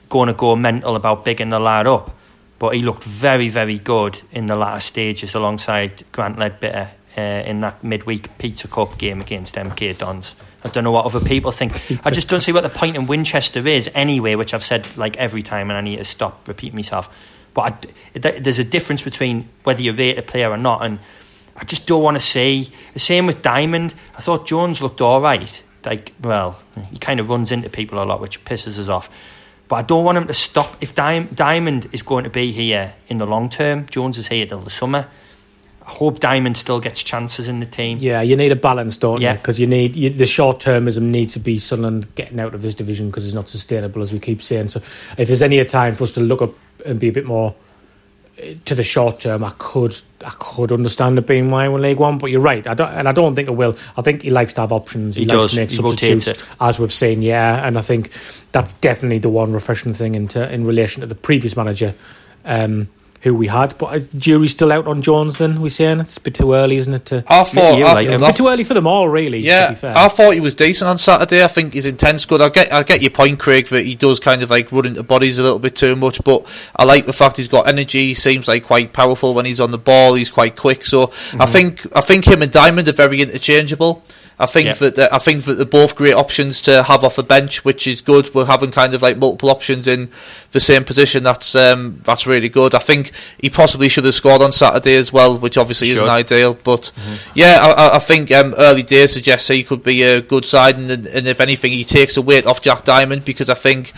going 0.08 0.28
to 0.28 0.34
go 0.34 0.56
mental 0.56 0.96
about 0.96 1.24
bigging 1.24 1.50
the 1.50 1.58
lad 1.58 1.86
up, 1.86 2.16
but 2.58 2.74
he 2.74 2.82
looked 2.82 3.04
very, 3.04 3.48
very 3.48 3.78
good 3.78 4.22
in 4.32 4.46
the 4.46 4.56
latter 4.56 4.80
stages 4.80 5.34
alongside 5.34 6.04
Grant 6.10 6.38
Leadbitter 6.38 6.88
uh, 7.16 7.20
in 7.20 7.60
that 7.60 7.84
midweek 7.84 8.38
Pizza 8.38 8.66
Cup 8.66 8.96
game 8.96 9.20
against 9.20 9.56
MK 9.56 9.98
Dons. 9.98 10.36
I 10.64 10.68
don't 10.68 10.84
know 10.84 10.92
what 10.92 11.04
other 11.04 11.20
people 11.20 11.50
think. 11.50 11.82
I 12.06 12.10
just 12.10 12.28
don't 12.28 12.40
see 12.40 12.52
what 12.52 12.62
the 12.62 12.70
point 12.70 12.96
in 12.96 13.06
Winchester 13.06 13.66
is 13.66 13.90
anyway, 13.94 14.36
which 14.36 14.54
I've 14.54 14.64
said 14.64 14.96
like 14.96 15.16
every 15.16 15.42
time, 15.42 15.70
and 15.70 15.76
I 15.76 15.80
need 15.80 15.96
to 15.96 16.04
stop 16.04 16.46
repeating 16.48 16.76
myself. 16.76 17.10
But 17.52 17.86
I, 18.14 18.18
th- 18.18 18.42
there's 18.42 18.58
a 18.58 18.64
difference 18.64 19.02
between 19.02 19.48
whether 19.64 19.82
you 19.82 19.92
rate 19.92 20.18
a 20.18 20.22
player 20.22 20.50
or 20.50 20.56
not, 20.56 20.84
and 20.84 20.98
I 21.56 21.64
just 21.64 21.86
don't 21.86 22.02
want 22.02 22.16
to 22.16 22.22
see 22.24 22.70
the 22.94 22.98
same 22.98 23.26
with 23.26 23.42
Diamond. 23.42 23.94
I 24.16 24.20
thought 24.20 24.46
Jones 24.46 24.80
looked 24.80 25.00
all 25.00 25.20
right. 25.20 25.62
Like, 25.84 26.12
well, 26.22 26.58
he 26.90 26.98
kind 26.98 27.20
of 27.20 27.28
runs 27.28 27.52
into 27.52 27.68
people 27.68 28.02
a 28.02 28.04
lot, 28.04 28.20
which 28.20 28.44
pisses 28.44 28.78
us 28.78 28.88
off. 28.88 29.10
But 29.68 29.76
I 29.76 29.82
don't 29.82 30.04
want 30.04 30.18
him 30.18 30.26
to 30.26 30.34
stop. 30.34 30.76
If 30.80 30.94
Di- 30.94 31.26
Diamond 31.34 31.88
is 31.92 32.02
going 32.02 32.24
to 32.24 32.30
be 32.30 32.52
here 32.52 32.94
in 33.08 33.18
the 33.18 33.26
long 33.26 33.48
term, 33.48 33.86
Jones 33.86 34.18
is 34.18 34.28
here 34.28 34.46
till 34.46 34.60
the 34.60 34.70
summer. 34.70 35.08
I 35.84 35.90
hope 35.90 36.20
Diamond 36.20 36.56
still 36.56 36.78
gets 36.80 37.02
chances 37.02 37.48
in 37.48 37.58
the 37.58 37.66
team. 37.66 37.98
Yeah, 38.00 38.22
you 38.22 38.36
need 38.36 38.52
a 38.52 38.56
balance, 38.56 38.96
don't 38.96 39.20
Yeah. 39.20 39.32
you? 39.32 39.38
Because 39.38 39.58
you 39.58 39.66
need 39.66 39.96
you, 39.96 40.10
the 40.10 40.26
short 40.26 40.60
termism 40.60 41.02
needs 41.04 41.32
to 41.32 41.40
be 41.40 41.58
Sunderland 41.58 42.14
getting 42.14 42.38
out 42.38 42.54
of 42.54 42.62
this 42.62 42.74
division 42.74 43.08
because 43.08 43.24
it's 43.24 43.34
not 43.34 43.48
sustainable, 43.48 44.00
as 44.02 44.12
we 44.12 44.20
keep 44.20 44.40
saying. 44.42 44.68
So, 44.68 44.80
if 45.18 45.26
there's 45.26 45.42
any 45.42 45.62
time 45.64 45.94
for 45.94 46.04
us 46.04 46.12
to 46.12 46.20
look 46.20 46.40
up 46.40 46.52
and 46.86 47.00
be 47.00 47.08
a 47.08 47.12
bit 47.12 47.24
more 47.26 47.52
to 48.64 48.74
the 48.74 48.82
short 48.82 49.20
term, 49.20 49.44
I 49.44 49.52
could 49.58 49.96
I 50.24 50.30
could 50.38 50.72
understand 50.72 51.18
it 51.18 51.26
being 51.26 51.50
why 51.50 51.66
in 51.66 51.82
League 51.82 51.98
One. 51.98 52.18
But 52.18 52.30
you're 52.30 52.40
right, 52.40 52.66
I 52.66 52.74
don't, 52.74 52.90
and 52.90 53.08
I 53.08 53.12
don't 53.12 53.34
think 53.34 53.48
it 53.48 53.52
will. 53.52 53.76
I 53.96 54.02
think 54.02 54.22
he 54.22 54.30
likes 54.30 54.54
to 54.54 54.62
have 54.62 54.72
options. 54.72 55.16
He 55.16 55.24
likes 55.24 55.40
does. 55.42 55.50
to 55.52 55.60
make 55.60 55.70
He 55.70 55.76
substitutes, 55.76 56.42
as 56.60 56.78
we've 56.78 56.92
seen. 56.92 57.22
Yeah, 57.22 57.66
and 57.66 57.78
I 57.78 57.82
think 57.82 58.10
that's 58.52 58.72
definitely 58.74 59.18
the 59.18 59.28
one 59.28 59.52
refreshing 59.52 59.92
thing 59.92 60.14
into 60.14 60.50
in 60.52 60.64
relation 60.64 61.02
to 61.02 61.06
the 61.06 61.14
previous 61.14 61.56
manager. 61.56 61.94
Um, 62.44 62.88
who 63.22 63.34
we 63.34 63.46
had, 63.46 63.76
but 63.78 63.86
uh, 63.86 64.00
jury's 64.18 64.50
still 64.50 64.72
out 64.72 64.86
on 64.88 65.00
Jones. 65.00 65.38
Then 65.38 65.60
we 65.60 65.70
saying 65.70 66.00
it's 66.00 66.16
a 66.16 66.20
bit 66.20 66.34
too 66.34 66.54
early, 66.54 66.76
isn't 66.76 66.92
it? 66.92 67.04
To 67.06 67.24
I 67.28 67.44
thought, 67.44 67.78
you 67.78 67.84
I, 67.84 67.92
like 67.94 68.08
him? 68.08 68.22
a 68.22 68.26
bit 68.26 68.36
too 68.36 68.48
early 68.48 68.64
for 68.64 68.74
them 68.74 68.86
all, 68.86 69.08
really. 69.08 69.40
to 69.40 69.46
Yeah, 69.46 69.70
be 69.70 69.76
fair. 69.76 69.96
I 69.96 70.08
thought 70.08 70.34
he 70.34 70.40
was 70.40 70.54
decent 70.54 70.88
on 70.88 70.98
Saturday. 70.98 71.44
I 71.44 71.46
think 71.48 71.74
his 71.74 71.86
intent's 71.86 72.24
good. 72.26 72.40
I 72.40 72.48
get, 72.48 72.72
I 72.72 72.82
get 72.82 73.00
your 73.00 73.12
point, 73.12 73.38
Craig, 73.38 73.66
that 73.68 73.84
he 73.86 73.94
does 73.94 74.18
kind 74.18 74.42
of 74.42 74.50
like 74.50 74.72
run 74.72 74.86
into 74.86 75.02
bodies 75.04 75.38
a 75.38 75.42
little 75.42 75.60
bit 75.60 75.76
too 75.76 75.94
much. 75.94 76.22
But 76.24 76.46
I 76.74 76.84
like 76.84 77.06
the 77.06 77.12
fact 77.12 77.36
he's 77.36 77.48
got 77.48 77.68
energy. 77.68 78.08
He 78.08 78.14
seems 78.14 78.48
like 78.48 78.64
quite 78.64 78.92
powerful 78.92 79.34
when 79.34 79.44
he's 79.44 79.60
on 79.60 79.70
the 79.70 79.78
ball. 79.78 80.14
He's 80.14 80.30
quite 80.30 80.56
quick. 80.56 80.84
So 80.84 81.06
Mm-hmm. 81.06 81.42
I 81.42 81.46
think, 81.46 81.86
I 81.96 82.00
think 82.00 82.26
him 82.26 82.42
and 82.42 82.50
Diamond 82.50 82.88
are 82.88 82.92
very 82.92 83.20
interchangeable. 83.22 84.02
I 84.38 84.46
think 84.46 84.66
Yeah. 84.80 84.88
that 84.90 85.12
I 85.12 85.18
think 85.18 85.44
that 85.44 85.54
they're 85.54 85.64
both 85.66 85.94
great 85.94 86.14
options 86.14 86.60
to 86.62 86.82
have 86.84 87.04
off 87.04 87.16
the 87.16 87.22
bench, 87.22 87.64
which 87.64 87.86
is 87.86 88.00
good. 88.00 88.34
We're 88.34 88.46
having 88.46 88.70
kind 88.72 88.94
of 88.94 89.02
like 89.02 89.16
multiple 89.18 89.50
options 89.50 89.86
in 89.86 90.10
the 90.52 90.58
same 90.60 90.84
position. 90.84 91.22
That's 91.22 91.54
um, 91.54 92.00
that's 92.04 92.26
really 92.26 92.48
good. 92.48 92.74
I 92.74 92.78
think 92.80 93.12
he 93.40 93.50
possibly 93.50 93.88
should 93.88 94.04
have 94.04 94.14
scored 94.14 94.42
on 94.42 94.50
Saturday 94.52 94.96
as 94.96 95.12
well, 95.12 95.38
which 95.38 95.56
obviously 95.58 95.90
isn't 95.90 96.08
ideal. 96.08 96.54
But 96.64 96.90
yeah, 97.34 97.58
I, 97.62 97.70
I- 97.72 97.96
I 97.96 97.98
think 97.98 98.32
um, 98.32 98.54
early 98.58 98.82
days 98.82 99.12
suggests 99.12 99.48
he 99.48 99.62
could 99.62 99.82
be 99.82 100.02
a 100.02 100.20
good 100.20 100.44
side, 100.44 100.76
and, 100.78 100.90
and 101.06 101.28
if 101.28 101.40
anything, 101.40 101.72
he 101.72 101.84
takes 101.84 102.16
a 102.16 102.22
weight 102.22 102.46
off 102.46 102.60
Jack 102.62 102.84
Diamond 102.84 103.24
because 103.24 103.48
I 103.50 103.54
think. 103.54 103.92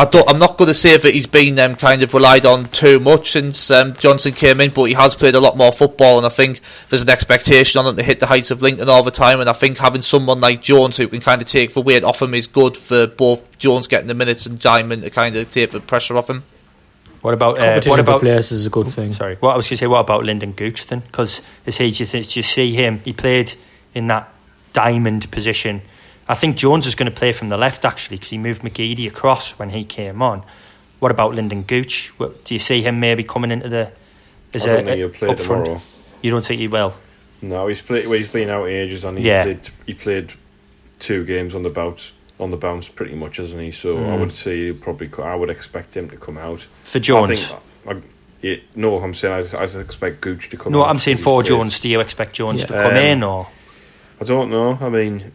I 0.00 0.04
don't, 0.04 0.30
I'm 0.30 0.38
not 0.38 0.56
going 0.56 0.68
to 0.68 0.74
say 0.74 0.96
that 0.96 1.12
he's 1.12 1.26
been 1.26 1.58
um, 1.58 1.74
kind 1.74 2.04
of 2.04 2.14
relied 2.14 2.46
on 2.46 2.66
too 2.66 3.00
much 3.00 3.32
since 3.32 3.68
um, 3.72 3.94
Johnson 3.94 4.30
came 4.30 4.60
in, 4.60 4.70
but 4.70 4.84
he 4.84 4.92
has 4.92 5.16
played 5.16 5.34
a 5.34 5.40
lot 5.40 5.56
more 5.56 5.72
football, 5.72 6.18
and 6.18 6.24
I 6.24 6.28
think 6.28 6.60
there's 6.88 7.02
an 7.02 7.08
expectation 7.08 7.80
on 7.80 7.86
him 7.88 7.96
to 7.96 8.04
hit 8.04 8.20
the 8.20 8.26
heights 8.26 8.52
of 8.52 8.62
Lincoln 8.62 8.88
all 8.88 9.02
the 9.02 9.10
time. 9.10 9.40
And 9.40 9.50
I 9.50 9.52
think 9.54 9.76
having 9.78 10.02
someone 10.02 10.38
like 10.40 10.62
Jones 10.62 10.98
who 10.98 11.08
can 11.08 11.18
kind 11.18 11.42
of 11.42 11.48
take 11.48 11.74
the 11.74 11.80
weight 11.80 12.04
off 12.04 12.22
him 12.22 12.32
is 12.34 12.46
good 12.46 12.76
for 12.76 13.08
both 13.08 13.58
Jones 13.58 13.88
getting 13.88 14.06
the 14.06 14.14
minutes 14.14 14.46
and 14.46 14.60
Diamond 14.60 15.02
to 15.02 15.10
kind 15.10 15.34
of 15.34 15.50
take 15.50 15.72
the 15.72 15.80
pressure 15.80 16.16
off 16.16 16.30
him. 16.30 16.44
What 17.22 17.34
about 17.34 17.58
uh, 17.58 17.62
Competition 17.62 17.90
what 17.90 17.98
about 17.98 18.20
players 18.20 18.52
is 18.52 18.66
a 18.66 18.70
good 18.70 18.86
thing. 18.86 19.14
Sorry, 19.14 19.34
what 19.40 19.54
I 19.54 19.56
was 19.56 19.66
going 19.66 19.70
to 19.70 19.76
say. 19.78 19.86
What 19.88 19.98
about 19.98 20.22
Lynden 20.22 20.54
Gooch 20.54 20.86
then? 20.86 21.00
Because 21.00 21.42
is 21.66 21.76
he? 21.76 21.90
Do 21.90 22.06
do 22.06 22.18
you 22.18 22.42
see 22.44 22.72
him? 22.72 23.00
He 23.00 23.12
played 23.12 23.54
in 23.94 24.06
that 24.06 24.32
diamond 24.72 25.28
position. 25.32 25.82
I 26.28 26.34
think 26.34 26.56
Jones 26.56 26.86
is 26.86 26.94
going 26.94 27.10
to 27.10 27.16
play 27.16 27.32
from 27.32 27.48
the 27.48 27.56
left 27.56 27.84
actually 27.84 28.16
because 28.18 28.30
he 28.30 28.38
moved 28.38 28.62
McGeady 28.62 29.06
across 29.06 29.52
when 29.58 29.70
he 29.70 29.82
came 29.84 30.20
on. 30.20 30.42
What 31.00 31.10
about 31.10 31.32
Lynden 31.32 31.66
Gooch? 31.66 32.08
What, 32.18 32.44
do 32.44 32.54
you 32.54 32.58
see 32.58 32.82
him 32.82 33.00
maybe 33.00 33.22
coming 33.22 33.50
into 33.50 33.68
the? 33.68 33.92
As 34.52 34.64
I 34.64 34.66
don't 34.66 34.80
a, 34.80 34.84
think 34.84 34.96
he'll 34.98 35.08
play 35.10 35.34
tomorrow. 35.34 35.80
You 36.22 36.30
don't 36.30 36.44
think 36.44 36.60
he 36.60 36.68
will? 36.68 36.94
No, 37.40 37.68
he's 37.68 37.80
played. 37.80 38.06
Well, 38.06 38.18
he's 38.18 38.32
been 38.32 38.50
out 38.50 38.66
ages, 38.66 39.04
and 39.04 39.16
he 39.18 39.24
Yeah. 39.24 39.44
played. 39.44 39.68
He 39.86 39.94
played 39.94 40.32
two 40.98 41.24
games 41.24 41.54
on 41.54 41.62
the 41.62 41.70
bounce, 41.70 42.12
on 42.40 42.50
the 42.50 42.56
bounce, 42.56 42.88
pretty 42.88 43.14
much, 43.14 43.36
hasn't 43.36 43.60
he? 43.62 43.70
So 43.70 43.98
I 43.98 44.16
Mm. 44.16 44.20
would 44.20 44.34
say 44.34 44.72
probably. 44.72 45.08
I 45.22 45.34
would 45.36 45.50
expect 45.50 45.96
him 45.96 46.10
to 46.10 46.16
come 46.16 46.36
out. 46.36 46.66
For 46.82 46.98
Jones? 46.98 47.30
I 47.30 47.34
think, 47.34 48.02
I, 48.42 48.46
yeah, 48.46 48.56
no, 48.74 48.98
I'm 48.98 49.14
saying 49.14 49.46
I, 49.54 49.56
I 49.58 49.64
expect 49.64 50.20
Gooch 50.20 50.48
to 50.50 50.56
come. 50.56 50.72
No, 50.72 50.84
I'm 50.84 50.98
saying 50.98 51.18
for 51.18 51.42
played. 51.42 51.50
Jones. 51.50 51.78
Do 51.78 51.88
you 51.88 52.00
expect 52.00 52.32
Jones 52.34 52.62
to 52.64 52.72
come 52.72 52.96
Um, 52.96 52.96
in 52.96 53.22
or? 53.22 53.46
I 54.20 54.24
don't 54.24 54.50
know. 54.50 54.76
I 54.80 54.88
mean, 54.88 55.30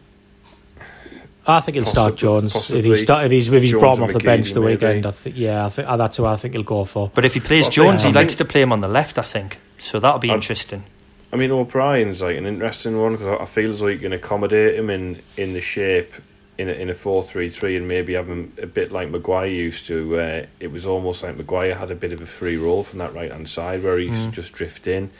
I 1.46 1.60
think 1.60 1.74
he'll 1.76 1.84
start 1.84 2.16
Jones 2.16 2.46
if 2.46 2.52
possibly 2.54 2.82
he's 2.82 3.02
start, 3.02 3.24
if 3.26 3.30
he's 3.30 3.48
if 3.52 3.62
he's 3.62 3.72
Jones 3.72 3.80
brought 3.80 3.98
him 3.98 4.04
off 4.04 4.12
the 4.12 4.18
bench 4.20 4.46
McGeady, 4.50 4.54
the 4.54 4.62
weekend. 4.62 4.94
maybe. 4.96 5.08
I 5.08 5.10
think 5.10 5.36
yeah, 5.36 5.66
I 5.66 5.68
think 5.68 5.88
uh, 5.88 5.96
that's 5.96 6.16
who 6.16 6.24
I 6.24 6.36
think 6.36 6.54
he'll 6.54 6.62
go 6.62 6.84
for. 6.84 7.10
But 7.14 7.24
if 7.24 7.34
he 7.34 7.40
plays 7.40 7.50
Well, 7.50 7.58
I 7.58 7.62
think- 7.64 7.74
Jones, 7.74 8.02
he 8.04 8.08
I 8.08 8.12
likes 8.12 8.34
think- 8.36 8.48
to 8.48 8.52
play 8.52 8.62
him 8.62 8.72
on 8.72 8.80
the 8.80 8.88
left. 8.88 9.18
I 9.18 9.22
think 9.22 9.58
so. 9.78 10.00
That'll 10.00 10.18
be 10.18 10.28
I'd- 10.30 10.36
interesting. 10.36 10.84
I 11.32 11.36
mean 11.36 11.50
O'Brien's 11.50 12.22
like 12.22 12.36
an 12.36 12.46
interesting 12.46 12.96
one 13.00 13.12
because 13.16 13.40
I 13.40 13.44
feel 13.44 13.70
as 13.72 13.80
though 13.80 13.88
you 13.88 13.98
can 13.98 14.12
accommodate 14.12 14.78
him 14.78 14.88
in 14.88 15.18
in 15.36 15.52
the 15.52 15.60
shape 15.60 16.12
in 16.56 16.68
a, 16.68 16.72
in 16.72 16.88
a 16.88 16.94
four 16.94 17.22
three 17.24 17.50
three 17.50 17.76
and 17.76 17.88
maybe 17.88 18.14
have 18.14 18.28
him 18.28 18.52
a 18.62 18.66
bit 18.66 18.92
like 18.92 19.10
Maguire 19.10 19.46
used 19.48 19.86
to. 19.88 20.08
Where 20.08 20.46
it 20.60 20.70
was 20.72 20.86
almost 20.86 21.22
like 21.24 21.36
Maguire 21.36 21.74
had 21.74 21.90
a 21.90 21.94
bit 21.96 22.12
of 22.12 22.20
a 22.22 22.26
free 22.26 22.56
roll 22.56 22.84
from 22.84 23.00
that 23.00 23.12
right 23.14 23.32
hand 23.32 23.48
side 23.48 23.82
where 23.82 23.98
he's 23.98 24.10
Mm. 24.12 24.32
just 24.32 24.52
drift 24.52 24.86
in. 24.86 25.10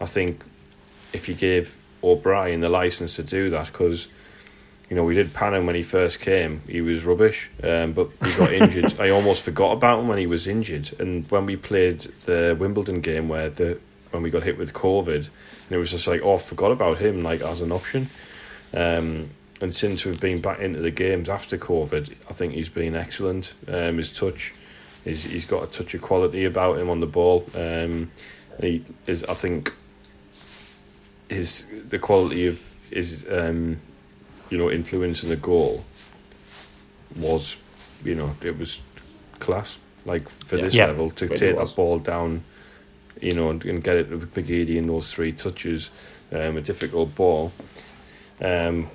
I 0.00 0.06
think 0.06 0.40
if 1.12 1.28
you 1.28 1.34
gave 1.34 1.76
O'Brien 2.02 2.60
the 2.60 2.68
license 2.70 3.16
to 3.16 3.22
do 3.22 3.50
that 3.50 3.66
because. 3.66 4.08
You 4.88 4.94
know, 4.94 5.04
we 5.04 5.14
did 5.14 5.34
pan 5.34 5.54
him 5.54 5.66
when 5.66 5.74
he 5.74 5.82
first 5.82 6.20
came. 6.20 6.62
He 6.68 6.80
was 6.80 7.04
rubbish, 7.04 7.50
um, 7.62 7.92
but 7.92 8.08
he 8.24 8.34
got 8.36 8.52
injured. 8.52 8.94
I 9.00 9.10
almost 9.10 9.42
forgot 9.42 9.72
about 9.72 9.98
him 9.98 10.08
when 10.08 10.18
he 10.18 10.28
was 10.28 10.46
injured. 10.46 10.94
And 11.00 11.28
when 11.30 11.44
we 11.44 11.56
played 11.56 12.00
the 12.24 12.56
Wimbledon 12.58 13.00
game, 13.00 13.28
where 13.28 13.50
the 13.50 13.80
when 14.12 14.22
we 14.22 14.30
got 14.30 14.44
hit 14.44 14.58
with 14.58 14.72
COVID, 14.72 15.16
and 15.16 15.72
it 15.72 15.76
was 15.76 15.90
just 15.90 16.06
like, 16.06 16.22
oh, 16.22 16.34
I 16.34 16.38
forgot 16.38 16.70
about 16.70 16.98
him, 16.98 17.22
like 17.22 17.40
as 17.40 17.60
an 17.60 17.72
option. 17.72 18.08
Um, 18.72 19.30
and 19.60 19.74
since 19.74 20.04
we've 20.04 20.20
been 20.20 20.40
back 20.40 20.60
into 20.60 20.80
the 20.80 20.90
games 20.90 21.28
after 21.28 21.56
COVID, 21.56 22.14
I 22.28 22.32
think 22.32 22.54
he's 22.54 22.68
been 22.68 22.94
excellent. 22.94 23.54
Um, 23.66 23.98
his 23.98 24.12
touch, 24.12 24.54
he's, 25.04 25.24
he's 25.24 25.46
got 25.46 25.64
a 25.68 25.72
touch 25.72 25.94
of 25.94 26.02
quality 26.02 26.44
about 26.44 26.78
him 26.78 26.90
on 26.90 27.00
the 27.00 27.06
ball. 27.06 27.44
Um, 27.54 28.10
he 28.60 28.84
is, 29.06 29.24
I 29.24 29.34
think, 29.34 29.72
his 31.28 31.66
the 31.88 31.98
quality 31.98 32.46
of 32.46 32.60
his, 32.90 33.26
um, 33.30 33.80
you 34.50 34.58
know, 34.58 34.70
influencing 34.70 35.28
the 35.28 35.36
goal 35.36 35.84
was, 37.16 37.56
you 38.04 38.14
know, 38.14 38.36
it 38.42 38.58
was 38.58 38.80
class. 39.38 39.76
Like 40.04 40.28
for 40.28 40.56
Yeah. 40.56 40.62
this 40.64 40.74
Yeah. 40.74 40.86
level, 40.86 41.10
to 41.12 41.26
Really 41.26 41.38
take 41.38 41.56
was. 41.56 41.70
that 41.70 41.76
ball 41.76 41.98
down, 41.98 42.42
you 43.20 43.32
know, 43.32 43.50
and, 43.50 43.64
and 43.64 43.82
get 43.82 43.96
it 43.96 44.10
with 44.10 44.32
Brigady 44.32 44.78
in 44.78 44.86
those 44.86 45.12
three 45.12 45.32
touches, 45.32 45.90
um, 46.32 46.56
a 46.56 46.60
difficult 46.60 47.14
ball. 47.14 47.52
Um, 48.40 48.88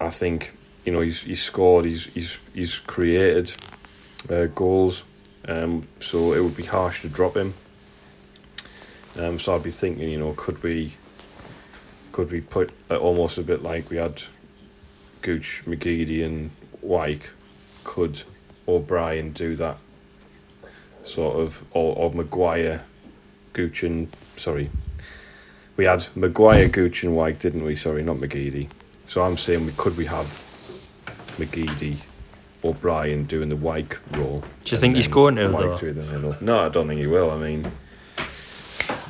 I 0.00 0.10
think 0.10 0.52
you 0.84 0.92
know 0.92 1.00
he's 1.00 1.22
he's 1.22 1.42
scored, 1.42 1.84
he's 1.84 2.06
he's 2.14 2.38
he's 2.54 2.78
created 2.78 3.52
uh, 4.30 4.46
goals. 4.46 5.02
Um, 5.48 5.88
so 6.00 6.32
it 6.34 6.40
would 6.44 6.56
be 6.56 6.64
harsh 6.64 7.00
to 7.02 7.08
drop 7.08 7.36
him. 7.36 7.54
Um, 9.18 9.38
so 9.40 9.54
I'd 9.56 9.62
be 9.62 9.70
thinking, 9.72 10.08
you 10.08 10.18
know, 10.18 10.34
could 10.36 10.62
we 10.62 10.92
could 12.12 12.30
we 12.30 12.40
put 12.40 12.70
uh, 12.90 12.96
almost 12.96 13.38
a 13.38 13.42
bit 13.42 13.62
like 13.62 13.90
we 13.90 13.96
had 13.96 14.22
Gooch, 15.22 15.62
McGeady, 15.66 16.24
and 16.24 16.50
Wyke? 16.82 17.30
Could 17.84 18.22
O'Brien 18.68 19.32
do 19.32 19.56
that 19.56 19.78
sort 21.02 21.36
of, 21.36 21.64
or, 21.72 21.96
or 21.96 22.12
Maguire, 22.12 22.84
Gooch, 23.52 23.82
and 23.82 24.08
sorry, 24.36 24.70
we 25.76 25.86
had 25.86 26.06
Maguire, 26.14 26.68
Gooch, 26.68 27.02
and 27.02 27.16
Wyke, 27.16 27.38
didn't 27.38 27.64
we? 27.64 27.74
Sorry, 27.74 28.02
not 28.02 28.16
McGeady. 28.16 28.68
So 29.06 29.22
I'm 29.22 29.36
saying 29.38 29.66
we 29.66 29.72
could 29.72 29.96
we 29.96 30.06
have 30.06 30.26
McGeady, 31.38 31.96
O'Brien 32.62 33.24
doing 33.24 33.48
the 33.48 33.56
Wyke 33.56 33.98
role. 34.12 34.44
Do 34.64 34.74
you 34.74 34.80
think 34.80 34.96
he's 34.96 35.08
going 35.08 35.36
to, 35.36 35.48
though? 35.48 35.78
No, 36.40 36.66
I 36.66 36.68
don't 36.68 36.86
think 36.86 37.00
he 37.00 37.06
will. 37.06 37.30
I 37.30 37.38
mean, 37.38 37.66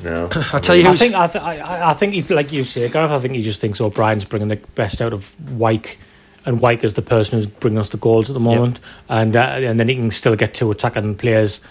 no. 0.03 0.29
I'll 0.53 0.59
tell 0.59 0.75
you 0.75 0.87
I 0.87 0.95
think 0.95 1.15
I, 1.15 1.27
th- 1.27 1.43
I, 1.43 1.91
I 1.91 1.93
think 1.93 2.13
he's 2.13 2.29
like 2.29 2.51
you 2.51 2.63
say, 2.63 2.87
Gareth. 2.89 3.11
I 3.11 3.19
think 3.19 3.35
he 3.35 3.43
just 3.43 3.61
thinks 3.61 3.79
O'Brien's 3.81 4.25
bringing 4.25 4.47
the 4.47 4.57
best 4.75 5.01
out 5.01 5.13
of 5.13 5.35
Wyke, 5.51 5.97
and 6.45 6.59
Wyke 6.59 6.83
is 6.83 6.93
the 6.95 7.01
person 7.01 7.37
who's 7.37 7.47
bringing 7.47 7.79
us 7.79 7.89
the 7.89 7.97
goals 7.97 8.29
at 8.29 8.33
the 8.33 8.39
moment, 8.39 8.79
and 9.09 9.35
uh, 9.35 9.39
and 9.39 9.79
then 9.79 9.87
he 9.87 9.95
can 9.95 10.11
still 10.11 10.35
get 10.35 10.53
two 10.53 10.71
attacking 10.71 11.15
players, 11.15 11.61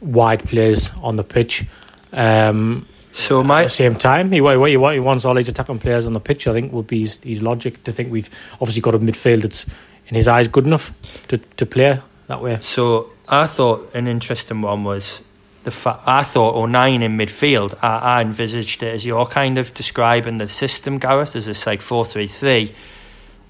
wide 0.00 0.44
players 0.44 0.90
on 1.02 1.16
the 1.16 1.24
pitch. 1.24 1.64
Um, 2.12 2.86
so 3.12 3.40
at 3.40 3.46
my 3.46 3.62
the 3.64 3.70
same 3.70 3.94
time, 3.94 4.30
he, 4.30 4.42
what 4.42 4.68
he, 4.68 4.76
what 4.76 4.92
he 4.92 5.00
wants 5.00 5.24
all 5.24 5.34
these 5.34 5.48
attacking 5.48 5.78
players 5.78 6.06
on 6.06 6.12
the 6.12 6.20
pitch. 6.20 6.46
I 6.46 6.52
think 6.52 6.72
would 6.72 6.86
be 6.86 7.00
his, 7.00 7.16
his 7.22 7.40
logic 7.42 7.82
to 7.84 7.92
think 7.92 8.12
we've 8.12 8.30
obviously 8.60 8.82
got 8.82 8.94
a 8.94 8.98
midfield 8.98 9.42
that's 9.42 9.64
in 10.08 10.14
his 10.14 10.28
eyes 10.28 10.48
good 10.48 10.66
enough 10.66 10.92
to, 11.28 11.38
to 11.38 11.66
play 11.66 12.00
that 12.26 12.42
way. 12.42 12.58
So 12.60 13.12
I 13.28 13.46
thought 13.46 13.90
an 13.94 14.06
interesting 14.06 14.60
one 14.60 14.84
was 14.84 15.22
the 15.66 15.70
fa- 15.72 16.00
I 16.06 16.22
thought 16.22 16.54
O'Nien 16.54 17.02
in 17.02 17.18
midfield. 17.18 17.74
I, 17.82 17.98
I 17.98 18.20
envisaged 18.22 18.82
it 18.84 18.94
as 18.94 19.04
you're 19.04 19.26
kind 19.26 19.58
of 19.58 19.74
describing 19.74 20.38
the 20.38 20.48
system, 20.48 20.98
Gareth, 20.98 21.34
as 21.36 21.46
this 21.46 21.66
like 21.66 21.82
four 21.82 22.04
three 22.04 22.28
three, 22.28 22.72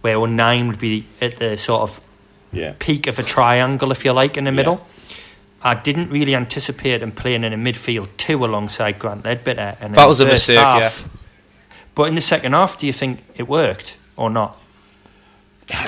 where 0.00 0.16
O'Nien 0.16 0.66
would 0.68 0.78
be 0.78 1.04
at 1.20 1.36
the 1.36 1.56
sort 1.58 1.82
of 1.82 2.00
Yeah. 2.52 2.72
peak 2.78 3.06
of 3.06 3.18
a 3.18 3.22
triangle, 3.22 3.92
if 3.92 4.04
you 4.04 4.12
like, 4.12 4.38
in 4.38 4.44
the 4.44 4.50
Yeah. 4.50 4.56
middle. 4.56 4.86
I 5.62 5.74
didn't 5.74 6.10
really 6.10 6.34
anticipate 6.34 7.02
him 7.02 7.12
playing 7.12 7.44
in 7.44 7.52
a 7.52 7.56
midfield 7.56 8.08
two 8.16 8.44
alongside 8.44 8.98
Grant 8.98 9.24
Leadbitter. 9.24 9.76
And 9.80 9.94
That 9.94 10.08
was 10.08 10.20
a 10.20 10.26
mistake, 10.26 10.58
half- 10.58 11.08
But 11.94 12.04
in 12.08 12.14
the 12.14 12.20
second 12.22 12.52
half, 12.52 12.78
do 12.78 12.86
you 12.86 12.92
think 12.94 13.22
it 13.36 13.46
worked 13.48 13.96
or 14.16 14.30
not? 14.30 14.58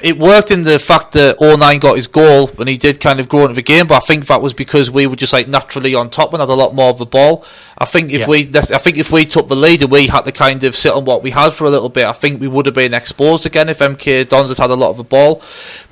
It 0.02 0.18
worked 0.18 0.50
in 0.50 0.62
the 0.62 0.80
fact 0.80 1.12
that 1.12 1.40
O'Nien 1.40 1.78
got 1.78 1.94
his 1.94 2.08
goal 2.08 2.50
and 2.58 2.68
he 2.68 2.76
did 2.76 2.98
kind 2.98 3.20
of 3.20 3.28
grow 3.28 3.42
into 3.42 3.54
the 3.54 3.62
game, 3.62 3.86
but 3.86 3.94
I 3.94 4.00
think 4.00 4.26
that 4.26 4.42
was 4.42 4.52
because 4.52 4.90
we 4.90 5.06
were 5.06 5.14
just 5.14 5.32
like 5.32 5.46
naturally 5.46 5.94
on 5.94 6.10
top 6.10 6.34
and 6.34 6.40
had 6.40 6.48
a 6.48 6.54
lot 6.54 6.74
more 6.74 6.90
of 6.90 6.98
the 6.98 7.06
ball. 7.06 7.44
I 7.76 7.84
think 7.84 8.10
if 8.10 8.22
Yeah. 8.22 8.26
we, 8.26 8.40
I 8.56 8.78
think 8.78 8.98
if 8.98 9.12
we 9.12 9.24
took 9.24 9.46
the 9.46 9.54
lead 9.54 9.82
and 9.82 9.90
we 9.92 10.08
had 10.08 10.22
to 10.24 10.32
kind 10.32 10.64
of 10.64 10.74
sit 10.74 10.92
on 10.92 11.04
what 11.04 11.22
we 11.22 11.30
had 11.30 11.52
for 11.52 11.64
a 11.64 11.70
little 11.70 11.90
bit, 11.90 12.08
I 12.08 12.12
think 12.12 12.40
we 12.40 12.48
would 12.48 12.66
have 12.66 12.74
been 12.74 12.92
exposed 12.92 13.46
again 13.46 13.68
if 13.68 13.78
MK 13.78 14.28
Dons 14.28 14.48
had 14.48 14.58
had 14.58 14.70
a 14.70 14.74
lot 14.74 14.90
of 14.90 14.96
the 14.96 15.04
ball, 15.04 15.42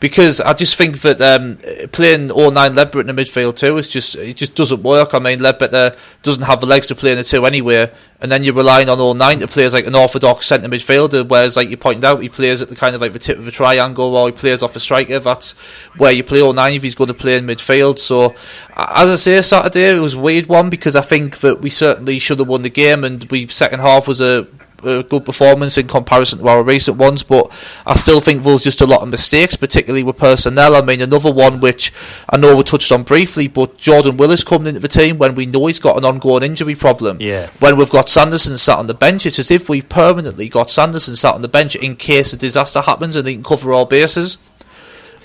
because 0.01 0.41
I 0.41 0.53
just 0.53 0.77
think 0.77 1.01
that 1.03 1.21
um, 1.21 1.59
playing 1.93 2.33
all 2.33 2.51
nine 2.51 2.75
Leadbitter 2.75 3.03
in 3.09 3.15
the 3.15 3.23
midfield 3.23 3.55
too 3.55 3.77
is 3.79 3.89
just 3.89 4.17
it 4.17 4.37
just 4.37 4.57
doesn't 4.57 4.83
work. 4.83 5.15
I 5.15 5.21
mean 5.21 5.39
Leadbitter 5.39 5.97
doesn't 6.23 6.43
have 6.43 6.59
the 6.61 6.67
legs 6.67 6.89
to 6.89 6.97
play 6.97 7.13
in 7.13 7.19
the 7.19 7.25
two 7.25 7.47
anyway, 7.47 7.93
and 8.21 8.33
then 8.33 8.43
you're 8.43 8.55
relying 8.55 8.89
on 8.89 8.99
O'Nien 9.01 9.39
to 9.39 9.47
play 9.47 9.65
as 9.65 9.75
like 9.75 9.87
an 9.87 9.95
orthodox 9.95 10.47
centre 10.47 10.69
midfielder, 10.69 11.29
whereas 11.29 11.57
like 11.57 11.69
you 11.69 11.77
pointed 11.77 12.05
out, 12.05 12.21
he 12.21 12.29
plays 12.29 12.63
at 12.63 12.69
the 12.69 12.75
kind 12.75 12.97
of 12.97 13.01
like 13.01 13.13
the 13.13 13.21
tip 13.21 13.39
of 13.39 13.45
a 13.77 13.87
triangle, 13.87 14.17
or 14.17 14.29
he 14.29 14.33
plays 14.33 14.63
off 14.63 14.77
a 14.77 14.81
striker. 14.81 15.19
That's 15.19 15.53
where 15.97 16.13
you 16.13 16.25
play 16.25 16.43
O'Nien 16.43 16.77
if 16.77 16.83
he's 16.83 16.95
going 16.95 17.09
to 17.09 17.15
play 17.15 17.37
in 17.37 17.47
midfield. 17.47 17.99
So, 17.99 18.35
as 18.77 19.11
I 19.11 19.17
say, 19.17 19.43
Saturday 19.43 19.97
it 19.97 20.01
was 20.01 20.15
a 20.15 20.21
weird 20.21 20.47
one 20.47 20.71
because 20.71 20.97
I 20.97 21.03
think 21.03 21.39
that 21.39 21.61
we 21.61 21.71
certainly 21.71 22.19
should 22.19 22.39
have 22.39 22.49
won 22.49 22.63
the 22.63 22.71
game, 22.71 23.05
and 23.05 23.25
we 23.31 23.47
second 23.49 23.81
half 23.81 24.09
was 24.09 24.21
a 24.21 24.47
a 24.87 25.03
good 25.03 25.25
performance 25.25 25.77
in 25.77 25.87
comparison 25.87 26.39
to 26.39 26.49
our 26.49 26.63
recent 26.63 26.97
ones, 26.97 27.23
but 27.23 27.51
I 27.87 27.95
still 27.95 28.21
think 28.21 28.43
there 28.43 28.53
was 28.53 28.65
just 28.65 28.81
a 28.81 28.87
lot 28.87 29.03
of 29.03 29.09
mistakes, 29.09 29.57
particularly 29.57 30.03
with 30.03 30.17
personnel. 30.17 30.77
I 30.77 30.83
mean, 30.83 31.01
another 31.01 31.33
one 31.33 31.61
which 31.61 31.93
I 32.31 32.37
know 32.37 32.57
we 32.57 32.63
touched 32.63 32.93
on 32.93 33.03
briefly, 33.03 33.49
but 33.49 33.77
Jordan 33.77 34.17
Willis 34.17 34.45
coming 34.45 34.69
into 34.69 34.81
the 34.81 34.89
team 34.89 35.19
when 35.19 35.35
we 35.35 35.47
know 35.47 35.67
he's 35.67 35.79
got 35.79 35.97
an 35.97 36.05
ongoing 36.05 36.43
injury 36.43 36.75
problem. 36.75 37.19
Yeah. 37.21 37.51
When 37.61 37.77
we've 37.77 37.91
got 37.91 38.09
Sanderson 38.09 38.57
sat 38.59 38.79
on 38.79 38.87
the 38.87 38.95
bench, 38.95 39.27
it's 39.27 39.39
as 39.39 39.51
if 39.51 39.69
we've 39.69 39.89
permanently 39.89 40.49
got 40.49 40.71
Sanderson 40.71 41.17
sat 41.17 41.35
on 41.35 41.43
the 41.43 41.49
bench 41.49 41.77
in 41.77 41.97
case 41.97 42.33
a 42.33 42.37
disaster 42.37 42.81
happens 42.81 43.17
and 43.17 43.27
he 43.27 43.35
can 43.35 43.45
cover 43.45 43.73
all 43.73 43.85
bases. 43.85 44.39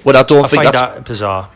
When 0.04 0.16
I 0.16 0.24
don't 0.24 0.46
I 0.46 0.48
think 0.48 0.64
find 0.64 0.76
that's 0.76 0.82
that 0.82 1.06
bizarre. 1.06 1.50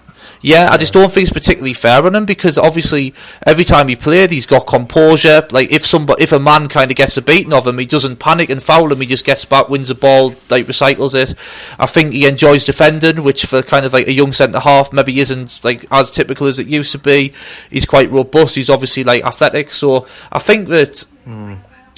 Yeah, 0.46 0.70
I 0.70 0.78
just 0.78 0.94
don't 0.94 1.12
think 1.12 1.24
it's 1.24 1.34
particularly 1.34 1.74
fair 1.74 2.06
on 2.06 2.14
him 2.14 2.26
because 2.26 2.60
obviously 2.60 3.16
every 3.48 3.64
time 3.64 3.88
he 3.88 3.96
played, 3.96 4.30
he's 4.30 4.46
got 4.46 4.68
composure. 4.68 5.42
Like 5.50 5.72
if 5.72 5.84
somebody, 5.84 6.22
if 6.22 6.32
a 6.32 6.38
man 6.38 6.68
kind 6.68 6.92
of 6.92 6.98
gets 6.98 7.18
a 7.18 7.24
beating 7.24 7.52
of 7.52 7.66
him, 7.66 7.80
he 7.80 7.88
doesn't 7.88 8.18
panic 8.18 8.52
and 8.52 8.62
foul 8.62 8.92
him. 8.92 9.02
He 9.02 9.08
just 9.08 9.26
gets 9.26 9.44
back, 9.44 9.70
wins 9.70 9.88
the 9.88 9.96
ball, 9.96 10.36
like 10.52 10.68
recycles 10.68 11.16
it. 11.16 11.34
I 11.80 11.88
think 11.88 12.14
he 12.14 12.28
enjoys 12.28 12.64
defending, 12.64 13.24
which 13.24 13.48
for 13.48 13.64
kind 13.64 13.88
of 13.88 13.94
like 13.94 14.06
a 14.06 14.14
young 14.14 14.34
centre 14.34 14.60
half 14.60 14.94
maybe 14.94 15.20
isn't 15.20 15.64
like 15.64 15.84
as 15.90 16.12
typical 16.12 16.46
as 16.46 16.60
it 16.60 16.68
used 16.68 16.92
to 16.92 17.00
be. 17.00 17.34
He's 17.72 17.88
quite 17.88 18.12
robust. 18.12 18.54
He's 18.54 18.70
obviously 18.70 19.04
like 19.04 19.26
athletic, 19.26 19.72
so 19.72 20.06
I 20.32 20.38
think 20.38 20.68
that 20.68 21.08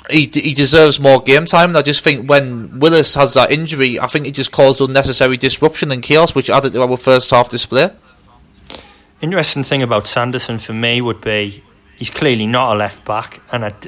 he, 0.09 0.31
he 0.33 0.53
deserves 0.53 1.01
more 1.01 1.21
game 1.21 1.47
time. 1.47 1.71
And 1.71 1.77
I 1.77 1.81
just 1.81 2.01
think 2.01 2.29
when 2.29 2.79
Willis 2.79 3.15
has 3.15 3.33
that 3.33 3.51
injury, 3.51 3.99
I 3.99 4.07
think 4.07 4.25
it 4.25 4.31
just 4.31 4.53
caused 4.53 4.79
unnecessary 4.79 5.35
disruption 5.35 5.91
and 5.91 6.01
chaos, 6.01 6.33
which 6.33 6.49
added 6.49 6.71
to 6.71 6.81
our 6.81 6.95
first 6.95 7.31
half 7.31 7.49
display. 7.49 7.91
Interesting 9.19 9.63
thing 9.63 9.81
about 9.81 10.05
Sanderson 10.05 10.59
for 10.59 10.73
me 10.73 11.01
would 11.01 11.21
be 11.21 11.63
he's 11.97 12.11
clearly 12.11 12.45
not 12.45 12.75
a 12.75 12.77
left 12.77 13.03
back, 13.03 13.41
and 13.51 13.65
I'd, 13.65 13.87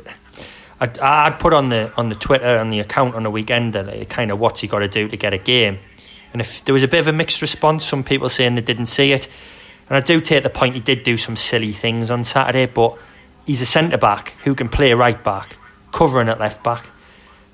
I'd, 0.80 0.98
I'd 0.98 1.38
put 1.38 1.54
on 1.54 1.68
the 1.68 1.94
on 1.98 2.10
the 2.10 2.16
Twitter 2.16 2.58
on 2.58 2.70
the 2.70 2.80
account 2.80 3.14
on 3.14 3.22
the 3.22 3.30
weekend 3.30 3.74
that 3.74 3.86
like, 3.86 4.10
kind 4.10 4.32
of 4.32 4.40
what's 4.40 4.62
he 4.62 4.68
got 4.68 4.80
to 4.80 4.88
do 4.88 5.08
to 5.08 5.16
get 5.16 5.32
a 5.32 5.38
game, 5.38 5.78
and 6.34 6.42
if 6.42 6.66
there 6.66 6.74
was 6.74 6.82
a 6.82 6.88
bit 6.88 7.02
of 7.02 7.08
a 7.08 7.14
mixed 7.14 7.44
response, 7.44 7.86
some 7.86 8.04
people 8.04 8.28
saying 8.28 8.56
they 8.56 8.62
didn't 8.62 8.88
see 8.88 9.12
it, 9.12 9.28
and 9.88 9.98
I 9.98 10.00
do 10.00 10.20
take 10.20 10.42
the 10.42 10.50
point 10.50 10.74
he 10.74 10.82
did 10.82 11.04
do 11.04 11.16
some 11.16 11.36
silly 11.36 11.74
things 11.74 12.10
on 12.10 12.24
Saturday, 12.24 12.66
but 12.66 12.98
he's 13.46 13.62
a 13.62 13.68
centre 13.68 14.00
back 14.00 14.34
who 14.44 14.56
can 14.56 14.68
play 14.68 14.96
right 14.96 15.24
back, 15.24 15.58
covering 15.92 16.28
at 16.28 16.40
left 16.40 16.64
back. 16.64 16.90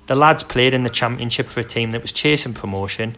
The 0.08 0.16
lads 0.16 0.44
played 0.44 0.74
in 0.74 0.84
the 0.84 0.90
championship 0.90 1.48
for 1.48 1.60
a 1.60 1.66
team 1.66 1.92
that 1.92 2.02
was 2.02 2.14
chasing 2.14 2.54
promotion 2.54 3.18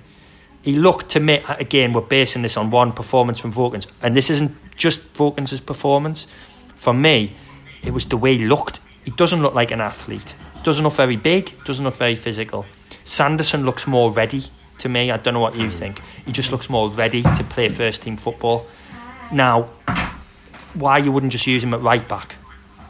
he 0.67 0.75
looked 0.75 1.07
to 1.07 1.21
me 1.21 1.41
again 1.47 1.93
we're 1.93 2.01
basing 2.01 2.41
this 2.41 2.57
on 2.57 2.69
one 2.71 2.91
performance 2.91 3.39
from 3.39 3.53
Vokins 3.53 3.87
and 4.01 4.13
this 4.13 4.29
isn't 4.29 4.53
just 4.75 5.13
Vokins' 5.13 5.65
performance. 5.65 6.27
For 6.75 6.93
me 6.93 7.37
it 7.83 7.91
was 7.91 8.05
the 8.05 8.17
way 8.17 8.37
he 8.37 8.45
looked. 8.45 8.81
He 9.05 9.11
doesn't 9.11 9.41
look 9.41 9.53
like 9.53 9.71
an 9.71 9.79
athlete. 9.79 10.35
Doesn't 10.63 10.83
look 10.83 10.91
very 10.91 11.15
big 11.15 11.53
doesn't 11.63 11.85
look 11.85 11.95
very 11.95 12.15
physical. 12.15 12.65
Sanderson 13.05 13.63
looks 13.63 13.87
more 13.87 14.11
ready 14.11 14.43
to 14.79 14.89
me. 14.89 15.09
I 15.09 15.15
don't 15.15 15.35
know 15.35 15.39
what 15.39 15.55
you 15.55 15.69
think. 15.69 16.01
He 16.25 16.33
just 16.33 16.51
looks 16.51 16.69
more 16.69 16.89
ready 16.89 17.21
to 17.21 17.43
play 17.45 17.69
first 17.69 18.01
team 18.01 18.17
football. 18.17 18.67
Now 19.31 19.69
why 20.73 20.97
you 20.97 21.13
wouldn't 21.13 21.31
just 21.31 21.47
use 21.47 21.63
him 21.63 21.73
at 21.73 21.81
right 21.81 22.05
back 22.09 22.35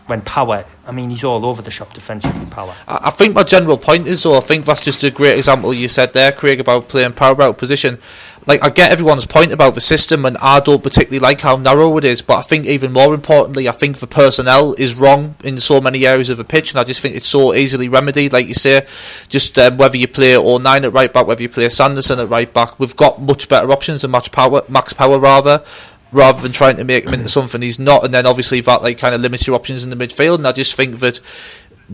when 0.08 0.22
power 0.22 0.66
I 0.86 0.92
mean 0.92 1.10
he's 1.10 1.24
all 1.24 1.46
over 1.46 1.62
the 1.62 1.72
shop 1.72 1.94
defensively 1.94 2.46
power 2.48 2.74
I 2.88 3.08
I 3.08 3.10
think 3.10 3.36
my 3.36 3.44
general 3.44 3.78
point 3.78 4.06
is, 4.06 4.24
though, 4.24 4.36
I 4.38 4.42
think 4.42 4.66
that's 4.66 4.84
just 4.84 5.02
a 5.04 5.10
great 5.10 5.38
example 5.38 5.74
you 5.74 5.88
said 5.88 6.12
there, 6.12 6.34
Craig, 6.34 6.60
about 6.60 6.90
playing 6.90 7.14
power 7.14 7.42
out 7.42 7.58
position. 7.58 8.00
Like, 8.46 8.64
I 8.64 8.70
get 8.70 8.92
everyone's 8.92 9.26
point 9.26 9.52
about 9.52 9.76
the 9.76 9.82
system, 9.82 10.26
and 10.26 10.38
I 10.38 10.60
don't 10.60 10.84
particularly 10.84 11.20
like 11.20 11.42
how 11.42 11.56
narrow 11.56 11.98
it 11.98 12.04
is, 12.04 12.22
but 12.22 12.38
I 12.38 12.42
think 12.42 12.66
even 12.66 12.92
more 12.92 13.14
importantly, 13.14 13.68
I 13.68 13.72
think 13.72 13.98
the 13.98 14.08
personnel 14.08 14.74
is 14.78 14.96
wrong 14.96 15.36
in 15.44 15.58
so 15.58 15.80
many 15.80 16.06
areas 16.06 16.30
of 16.30 16.38
the 16.38 16.44
pitch, 16.44 16.72
and 16.72 16.80
I 16.80 16.84
just 16.84 17.02
think 17.02 17.16
it's 17.16 17.28
so 17.28 17.54
easily 17.54 17.90
remedied. 17.90 18.34
Like 18.34 18.48
you 18.48 18.54
say, 18.54 18.86
just 19.30 19.58
um, 19.58 19.78
whether 19.78 19.98
you 19.98 20.08
play 20.08 20.36
O'Nien 20.36 20.86
at 20.86 20.94
right 20.94 21.12
back, 21.12 21.28
whether 21.28 21.42
you 21.42 21.50
play 21.50 21.70
Sanderson 21.70 22.20
at 22.20 22.30
right 22.30 22.54
back, 22.54 22.78
we've 22.80 22.96
got 22.96 23.22
much 23.22 23.48
better 23.50 23.72
options 23.72 24.02
than 24.02 24.12
much 24.12 24.32
power, 24.32 24.62
Max 24.70 24.94
Power 24.94 25.18
rather. 25.18 25.64
Rather 26.12 26.42
than 26.42 26.54
trying 26.54 26.78
to 26.78 26.86
make 26.86 27.06
him 27.06 27.14
into 27.14 27.28
something 27.28 27.62
he's 27.62 27.80
not, 27.80 28.04
and 28.06 28.14
then 28.14 28.26
obviously 28.26 28.62
that 28.62 28.82
like 28.82 28.98
kind 28.98 29.14
of 29.14 29.22
limits 29.22 29.46
your 29.46 29.56
options 29.56 29.84
in 29.84 29.90
the 29.90 29.96
midfield. 29.96 30.36
And 30.36 30.48
I 30.48 30.54
just 30.54 30.74
think 30.74 31.00
that 31.00 31.20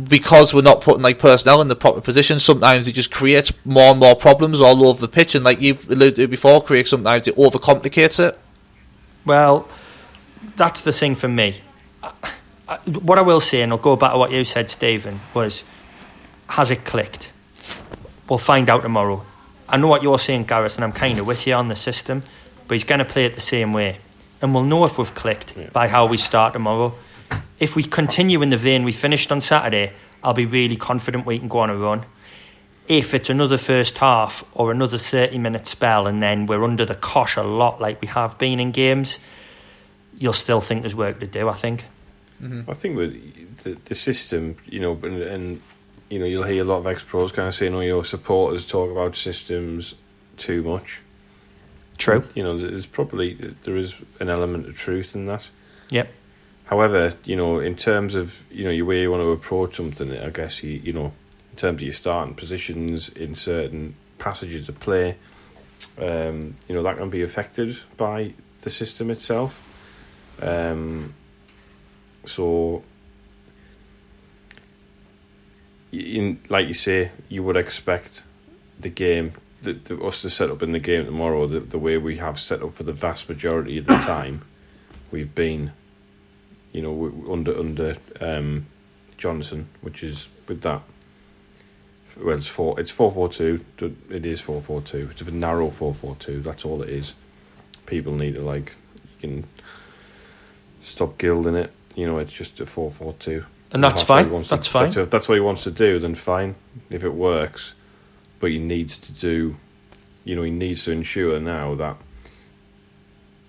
because 0.07 0.53
we're 0.53 0.61
not 0.61 0.81
putting 0.81 1.01
like 1.01 1.19
personnel 1.19 1.61
in 1.61 1.67
the 1.67 1.75
proper 1.75 2.01
position, 2.01 2.39
sometimes 2.39 2.87
it 2.87 2.93
just 2.93 3.11
creates 3.11 3.51
more 3.65 3.91
and 3.91 3.99
more 3.99 4.15
problems 4.15 4.61
all 4.61 4.87
over 4.87 5.01
the 5.01 5.07
pitch. 5.07 5.33
And 5.35 5.43
like 5.43 5.61
you've 5.61 5.89
alluded 5.89 6.15
to 6.15 6.27
before, 6.27 6.61
Craig, 6.61 6.87
sometimes 6.87 7.27
it 7.27 7.35
overcomplicates 7.35 8.19
it. 8.19 8.37
Well, 9.25 9.67
that's 10.57 10.81
the 10.81 10.91
thing 10.91 11.15
for 11.15 11.27
me. 11.27 11.61
What 12.85 13.17
I 13.17 13.21
will 13.21 13.41
say, 13.41 13.61
and 13.61 13.71
I'll 13.71 13.77
go 13.77 13.95
back 13.95 14.11
to 14.11 14.17
what 14.17 14.31
you 14.31 14.43
said, 14.43 14.69
Stephen, 14.69 15.19
was 15.33 15.63
has 16.49 16.69
it 16.71 16.85
clicked? 16.85 17.31
We'll 18.29 18.39
find 18.39 18.69
out 18.69 18.83
tomorrow. 18.83 19.25
I 19.67 19.77
know 19.77 19.87
what 19.87 20.03
you're 20.03 20.19
saying, 20.19 20.45
Gareth, 20.45 20.75
and 20.75 20.83
I'm 20.83 20.91
kind 20.91 21.17
of 21.19 21.25
with 21.25 21.47
you 21.47 21.53
on 21.53 21.67
the 21.67 21.75
system, 21.75 22.23
but 22.67 22.75
he's 22.75 22.83
going 22.83 22.99
to 22.99 23.05
play 23.05 23.25
it 23.25 23.35
the 23.35 23.41
same 23.41 23.73
way. 23.73 23.97
And 24.41 24.53
we'll 24.53 24.63
know 24.63 24.85
if 24.85 24.97
we've 24.97 25.15
clicked 25.15 25.55
by 25.71 25.87
how 25.87 26.05
we 26.05 26.17
start 26.17 26.53
tomorrow. 26.53 26.93
If 27.59 27.75
we 27.75 27.83
continue 27.83 28.41
in 28.41 28.49
the 28.49 28.57
vein 28.57 28.83
we 28.83 28.91
finished 28.91 29.31
on 29.31 29.41
Saturday, 29.41 29.93
I'll 30.23 30.33
be 30.33 30.45
really 30.45 30.75
confident 30.75 31.25
we 31.25 31.39
can 31.39 31.47
go 31.47 31.59
on 31.59 31.69
a 31.69 31.75
run. 31.75 32.05
If 32.87 33.13
it's 33.13 33.29
another 33.29 33.57
first 33.57 33.97
half 33.97 34.43
or 34.53 34.71
another 34.71 34.97
30 34.97 35.37
minute 35.37 35.67
spell 35.67 36.07
and 36.07 36.21
then 36.21 36.45
we're 36.45 36.63
under 36.63 36.85
the 36.85 36.95
cosh 36.95 37.37
a 37.37 37.43
lot 37.43 37.79
like 37.79 38.01
we 38.01 38.07
have 38.09 38.37
been 38.37 38.59
in 38.59 38.71
games, 38.71 39.19
you'll 40.17 40.33
still 40.33 40.59
think 40.59 40.81
there's 40.81 40.95
work 40.95 41.19
to 41.21 41.27
do, 41.27 41.47
I 41.47 41.53
think. 41.53 41.85
Mm-hmm. 42.41 42.69
I 42.69 42.73
think 42.73 42.97
with 42.97 43.63
the, 43.63 43.77
the 43.85 43.95
system, 43.95 44.57
you 44.65 44.79
know, 44.79 44.99
and, 45.03 45.21
and 45.21 45.61
you 46.09 46.19
know, 46.19 46.25
you'll 46.25 46.43
hear 46.43 46.61
a 46.61 46.65
lot 46.65 46.77
of 46.77 46.87
ex 46.87 47.03
pros 47.03 47.31
kind 47.31 47.47
of 47.47 47.55
saying, 47.55 47.73
"Oh, 47.73 47.79
your 47.79 48.03
supporters 48.03 48.65
talk 48.65 48.91
about 48.91 49.15
systems 49.15 49.95
too 50.37 50.61
much." 50.61 51.01
True. 51.97 52.23
You 52.35 52.43
know, 52.43 52.57
there's 52.57 52.85
probably 52.85 53.33
there 53.33 53.75
is 53.75 53.95
an 54.19 54.29
element 54.29 54.67
of 54.67 54.75
truth 54.75 55.15
in 55.15 55.25
that. 55.27 55.49
Yep. 55.89 56.11
However, 56.65 57.13
you 57.23 57.35
know, 57.35 57.59
in 57.59 57.75
terms 57.75 58.15
of 58.15 58.43
you 58.51 58.63
know 58.63 58.71
your 58.71 58.85
way 58.85 59.01
you 59.01 59.11
want 59.11 59.21
to 59.21 59.31
approach 59.31 59.75
something, 59.75 60.17
I 60.17 60.29
guess 60.29 60.63
you 60.63 60.71
you 60.71 60.93
know, 60.93 61.13
in 61.51 61.57
terms 61.57 61.77
of 61.77 61.83
your 61.83 61.91
starting 61.91 62.35
positions 62.35 63.09
in 63.09 63.35
certain 63.35 63.95
passages 64.17 64.69
of 64.69 64.79
play, 64.79 65.17
um, 65.99 66.55
you 66.67 66.75
know 66.75 66.83
that 66.83 66.97
can 66.97 67.09
be 67.09 67.21
affected 67.21 67.77
by 67.97 68.33
the 68.61 68.69
system 68.69 69.11
itself. 69.11 69.61
Um, 70.41 71.13
so, 72.25 72.83
in, 75.91 76.39
like 76.49 76.67
you 76.67 76.73
say, 76.73 77.11
you 77.29 77.43
would 77.43 77.57
expect 77.57 78.23
the 78.79 78.89
game, 78.89 79.33
the, 79.63 79.73
the, 79.73 80.03
us 80.03 80.21
to 80.21 80.29
set 80.29 80.49
up 80.49 80.61
in 80.61 80.71
the 80.71 80.79
game 80.79 81.05
tomorrow 81.05 81.47
the, 81.47 81.59
the 81.59 81.77
way 81.79 81.97
we 81.97 82.17
have 82.17 82.39
set 82.39 82.61
up 82.61 82.73
for 82.73 82.83
the 82.83 82.93
vast 82.93 83.29
majority 83.29 83.77
of 83.77 83.85
the 83.85 83.97
time. 83.97 84.43
We've 85.11 85.33
been, 85.33 85.71
you 86.71 86.81
know, 86.81 87.31
under 87.31 87.57
under 87.57 87.95
um, 88.19 88.67
Johnson, 89.17 89.69
which 89.81 90.03
is 90.03 90.27
with 90.47 90.61
that. 90.61 90.81
Well, 92.17 92.37
it's 92.37 92.47
four. 92.47 92.79
It's 92.79 92.91
four 92.91 93.11
four 93.11 93.29
two. 93.29 93.63
It 94.09 94.25
is 94.25 94.41
four 94.41 94.61
four 94.61 94.81
two. 94.81 95.09
It's 95.11 95.21
a 95.21 95.31
narrow 95.31 95.69
four 95.69 95.93
four 95.93 96.15
two. 96.15 96.41
That's 96.41 96.65
all 96.65 96.81
it 96.81 96.89
is. 96.89 97.13
People 97.85 98.13
need 98.13 98.35
to 98.35 98.41
like. 98.41 98.73
You 99.19 99.29
can 99.29 99.47
stop 100.81 101.17
gilding 101.17 101.55
it. 101.55 101.71
You 101.95 102.05
know, 102.07 102.17
it's 102.17 102.33
just 102.33 102.59
a 102.59 102.65
four 102.65 102.91
four 102.91 103.13
two. 103.13 103.45
And 103.71 103.83
that's 103.83 104.03
If 104.03 104.09
what 104.09 104.23
he 104.25 104.29
fine. 104.29 104.43
That's 104.43 104.67
fine. 104.67 104.87
If 104.95 105.09
that's 105.09 105.27
what 105.27 105.35
he 105.35 105.41
wants 105.41 105.63
to 105.63 105.71
do, 105.71 105.97
then 105.97 106.13
fine. 106.13 106.55
If 106.91 107.03
it 107.03 107.13
works, 107.13 107.73
but 108.43 108.51
he 108.51 108.59
needs 108.59 108.97
to 108.97 109.13
do. 109.13 109.55
You 110.25 110.35
know, 110.35 110.43
he 110.43 110.51
needs 110.51 110.83
to 110.83 110.91
ensure 110.91 111.39
now 111.39 111.75
that. 111.75 111.95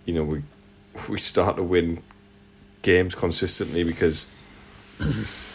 You 0.04 0.14
know, 0.14 0.22
we 0.22 0.42
we 1.08 1.18
start 1.18 1.56
to 1.56 1.64
win 1.64 2.00
games 2.82 3.16
consistently 3.16 3.82
because. 3.82 4.28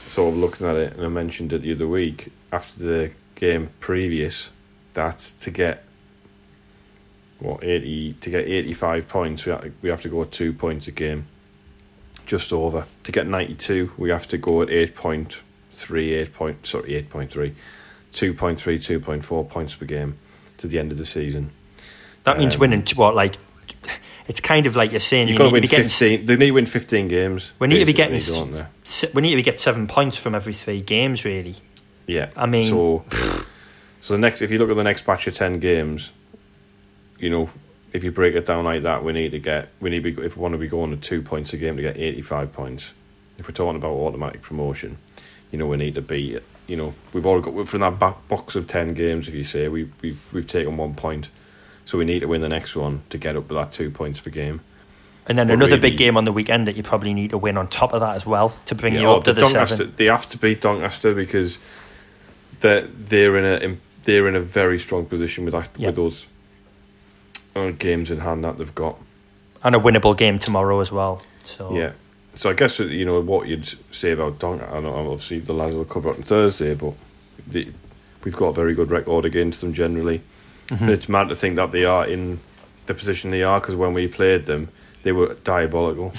sort 0.10 0.34
of 0.34 0.40
looking 0.40 0.68
at 0.68 0.76
it, 0.76 0.94
and 0.94 1.06
I 1.06 1.08
mentioned 1.08 1.54
it 1.54 1.62
the 1.62 1.72
other 1.72 1.88
week 1.88 2.34
after 2.52 2.84
the 2.84 3.12
game 3.36 3.70
previous 3.80 4.50
that 4.96 5.20
to 5.40 5.52
get 5.52 5.86
what 7.40 7.64
eighty 7.64 8.14
to 8.16 8.30
get 8.30 8.46
eighty 8.46 8.74
five 8.74 9.08
points, 9.08 9.46
we 9.46 9.52
have, 9.54 9.62
to, 9.62 9.72
we 9.82 9.90
have 9.90 10.02
to 10.02 10.10
go 10.10 10.26
two 10.26 10.52
points 10.52 10.90
a 10.90 10.92
game, 10.92 11.28
just 12.26 12.52
over. 12.52 12.88
To 13.04 13.12
get 13.14 13.26
ninety 13.26 13.56
two, 13.56 13.94
we 13.98 14.10
have 14.10 14.28
to 14.28 14.38
go 14.38 14.64
at 14.64 14.70
eight 14.70 14.96
point 14.96 15.42
three, 15.72 16.14
eight 16.14 16.34
point 16.34 16.66
sorry 16.66 16.96
eight 16.96 17.10
point 17.10 17.32
three, 17.32 17.56
two 18.14 18.34
point 18.34 18.60
three, 18.60 18.80
two 18.80 19.00
point 19.00 19.24
four 19.26 19.44
points 19.46 19.76
per 19.76 19.86
game 19.86 20.18
to 20.58 20.68
the 20.68 20.80
end 20.80 20.92
of 20.92 20.98
the 20.98 21.06
season. 21.06 21.52
That 22.24 22.38
means 22.38 22.56
Um, 22.56 22.62
winning. 22.62 22.86
What 22.96 23.16
like? 23.16 23.36
It's 24.28 24.40
kind 24.42 24.66
of 24.68 24.76
like 24.76 24.92
you're 24.92 25.00
saying. 25.00 25.28
You've 25.28 25.34
you 25.36 25.38
got 25.40 25.44
to 25.46 25.50
win 25.52 25.62
to 25.64 25.68
be 25.68 25.72
getting. 25.72 25.88
fifteen. 25.88 26.26
They 26.26 26.36
need 26.36 26.48
to 26.48 26.52
win 26.52 26.66
fifteen 26.66 27.08
games. 27.08 27.52
We 27.60 27.68
need 27.68 27.80
to 27.80 27.86
be 27.86 27.94
getting. 27.94 28.20
don't 28.20 28.52
they? 28.52 28.60
s- 28.84 29.04
s- 29.04 29.14
We 29.14 29.22
need 29.24 29.36
to 29.36 29.42
get 29.42 29.60
seven 29.60 29.88
points 29.88 30.18
from 30.18 30.36
every 30.36 30.54
three 30.54 30.82
games, 30.82 31.26
really. 31.26 31.56
Yeah, 32.08 32.30
I 32.36 32.46
mean- 32.48 32.70
so 32.70 33.06
so 34.02 34.14
the 34.14 34.20
next 34.20 34.42
if 34.42 34.52
you 34.52 34.58
look 34.60 34.70
at 34.70 34.76
the 34.76 34.84
next 34.84 35.06
batch 35.06 35.28
of 35.28 35.34
ten 35.36 35.60
games, 35.60 36.12
you 37.20 37.30
know, 37.30 37.50
if 37.94 38.04
you 38.04 38.12
break 38.12 38.36
it 38.36 38.46
down 38.46 38.66
like 38.66 38.84
that, 38.84 39.04
we 39.04 39.14
need 39.14 39.32
to 39.32 39.40
get 39.40 39.70
we 39.80 39.90
need 39.90 40.04
to 40.04 40.12
be, 40.12 40.22
if 40.24 40.36
we 40.38 40.42
want 40.42 40.54
to 40.54 40.58
be 40.60 40.68
going 40.68 40.92
to 40.92 40.98
two 40.98 41.22
points 41.22 41.54
a 41.54 41.58
game 41.58 41.76
to 41.78 41.82
get 41.82 41.98
eighty 41.98 42.22
five 42.22 42.52
points. 42.54 42.94
If 43.38 43.48
we're 43.48 43.54
talking 43.54 43.78
about 43.78 43.92
automatic 43.94 44.42
promotion, 44.42 44.98
you 45.52 45.58
know, 45.58 45.66
we 45.66 45.78
need 45.78 45.96
to 45.96 46.02
be 46.02 46.40
you 46.70 46.76
know 46.78 46.94
we've 47.14 47.26
already 47.26 47.52
got 47.52 47.68
from 47.68 47.82
that 47.82 47.98
back 48.00 48.16
box 48.28 48.56
of 48.56 48.68
ten 48.68 48.94
games. 48.94 49.28
If 49.28 49.34
you 49.34 49.44
say 49.44 49.68
we 49.68 49.90
we've 50.02 50.26
we've 50.32 50.48
taken 50.48 50.78
one 50.78 50.94
point, 50.94 51.30
so 51.86 51.98
we 51.98 52.06
need 52.06 52.20
to 52.20 52.28
win 52.28 52.42
the 52.42 52.50
next 52.50 52.76
one 52.76 53.02
to 53.10 53.18
get 53.18 53.36
up 53.36 53.48
to 53.50 53.54
that 53.56 53.72
two 53.72 53.90
points 53.90 54.20
per 54.22 54.30
game. 54.30 54.62
And 55.28 55.38
then 55.38 55.48
But 55.48 55.54
another 55.54 55.72
really- 55.78 55.90
big 55.92 55.98
game 55.98 56.18
on 56.18 56.26
the 56.26 56.32
weekend 56.34 56.66
that 56.68 56.76
you 56.76 56.82
probably 56.84 57.14
need 57.14 57.32
to 57.32 57.38
win 57.38 57.56
on 57.58 57.68
top 57.68 57.94
of 57.94 58.00
that 58.02 58.16
as 58.16 58.26
well 58.26 58.56
to 58.68 58.74
bring 58.76 58.96
Yeah, 58.96 59.02
you 59.02 59.08
oh, 59.08 59.18
up 59.18 59.24
to 59.26 59.34
the 59.34 59.42
Doncaster- 59.42 59.76
seven. 59.76 59.94
They 59.96 60.06
have 60.06 60.28
to 60.30 60.38
beat 60.38 60.62
Doncaster 60.62 61.14
because 61.14 61.60
they're 62.62 62.82
they're 62.88 63.38
in 63.38 63.46
a 63.46 63.58
in, 63.66 63.82
they're 64.06 64.28
in 64.28 64.36
a 64.36 64.40
very 64.42 64.80
strong 64.80 65.06
position 65.06 65.46
with 65.46 65.54
that, 65.54 65.70
Yeah. 65.78 65.88
with 65.88 65.96
those 65.98 66.26
uh, 67.56 67.72
games 67.72 68.10
in 68.12 68.20
hand 68.20 68.44
that 68.44 68.58
they've 68.58 68.74
got. 68.76 68.98
and 69.64 69.76
a 69.76 69.80
winnable 69.80 70.16
game 70.18 70.40
tomorrow 70.40 70.80
as 70.80 70.92
well. 70.92 71.22
So 71.44 71.76
Yeah. 71.76 71.92
So 72.40 72.50
I 72.50 72.54
guess 72.54 72.80
you 72.80 73.04
know 73.04 73.20
what 73.20 73.50
you'd 73.50 73.68
say 73.92 74.12
about 74.12 74.40
Doncaster. 74.40 74.74
I 74.74 74.80
know 74.80 74.96
obviously 74.96 75.40
the 75.40 75.52
lads 75.52 75.76
will 75.76 75.84
cover 75.84 76.12
it 76.12 76.16
on 76.16 76.24
Thursday, 76.24 76.74
but 76.74 76.94
the, 77.46 77.68
we've 78.24 78.34
got 78.34 78.46
a 78.48 78.54
very 78.54 78.74
good 78.74 78.90
record 78.92 79.26
against 79.26 79.60
them 79.60 79.74
generally. 79.74 80.22
Mhm. 80.68 80.80
And 80.82 80.90
it's 80.92 81.10
mad 81.10 81.28
to 81.28 81.36
think 81.36 81.58
that 81.58 81.74
they 81.74 81.84
are 81.84 82.06
in 82.08 82.40
the 82.86 82.94
position 82.94 83.32
they 83.32 83.44
are 83.44 83.60
because 83.60 83.76
when 83.76 83.94
we 83.94 84.08
played 84.08 84.46
them, 84.46 84.70
they 85.04 85.12
were 85.12 85.34
diabolical. 85.44 86.14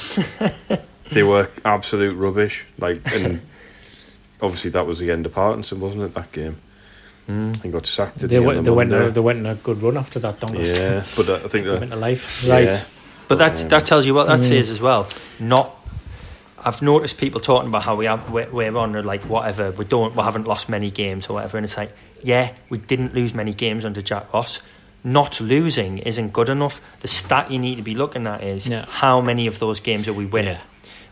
they 1.11 1.23
were 1.23 1.49
absolute 1.65 2.15
rubbish. 2.19 2.67
Like, 2.79 3.01
and 3.15 3.41
obviously 4.43 4.69
that 4.73 4.87
was 4.87 4.99
the 4.99 5.11
end 5.11 5.25
of 5.25 5.33
Parkinson, 5.33 5.81
wasn't 5.81 6.03
it? 6.03 6.13
That 6.13 6.33
game, 6.33 6.57
Mm. 7.31 7.65
and 7.65 7.73
got 7.73 7.87
sacked. 7.87 8.23
At 8.25 8.29
They 8.29 8.37
the 8.37 8.43
went. 8.43 8.59
end 8.59 8.67
They 8.67 8.71
went. 8.73 8.93
A, 8.93 9.11
they 9.11 9.21
went 9.21 9.39
in 9.39 9.47
a 9.47 9.55
good 9.55 9.81
run 9.81 9.97
after 9.97 10.19
that. 10.19 10.39
Doncaster. 10.39 10.83
yeah, 10.83 11.03
but 11.17 11.29
uh, 11.31 11.35
I 11.37 11.49
think 11.49 11.65
They 11.65 11.71
that 11.71 11.81
went 11.81 11.93
to 11.93 11.97
life. 11.97 12.43
yeah. 12.45 12.55
Right. 12.73 12.85
But 13.29 13.39
that 13.39 13.57
that 13.71 13.85
tells 13.87 14.05
you 14.05 14.13
what 14.13 14.27
that 14.27 14.41
Mm. 14.41 14.49
says 14.49 14.69
as 14.69 14.81
well. 14.83 15.07
Not, 15.39 15.77
I've 16.65 16.83
noticed 16.83 17.17
people 17.19 17.41
talking 17.41 17.69
about 17.69 17.83
how 17.83 17.97
we 17.97 18.05
have 18.07 18.31
we're, 18.31 18.51
we're 18.51 18.77
on 18.77 18.95
or 18.97 19.03
like 19.03 19.23
whatever 19.23 19.71
we 19.71 19.85
don't 19.85 20.15
we 20.15 20.23
haven't 20.23 20.47
lost 20.47 20.69
many 20.69 20.91
games 20.91 21.29
or 21.29 21.35
whatever, 21.35 21.57
and 21.59 21.65
it's 21.65 21.77
like 21.77 21.93
yeah 22.23 22.53
we 22.69 22.79
didn't 22.79 23.15
lose 23.15 23.35
many 23.35 23.53
games 23.55 23.85
under 23.85 24.03
Jack 24.03 24.33
Ross. 24.33 24.61
Not 25.03 25.41
losing 25.41 25.99
isn't 25.99 26.33
good 26.35 26.51
enough. 26.51 26.81
The 27.01 27.09
stat 27.09 27.51
you 27.51 27.59
need 27.59 27.77
to 27.77 27.83
be 27.83 27.95
looking 27.95 28.27
at 28.27 28.43
is 28.43 28.69
Yeah. 28.69 28.85
how 28.87 29.21
many 29.23 29.47
of 29.47 29.59
those 29.59 29.81
games 29.81 30.07
are 30.09 30.13
we 30.13 30.27
winning. 30.27 30.55
Yeah. 30.55 30.61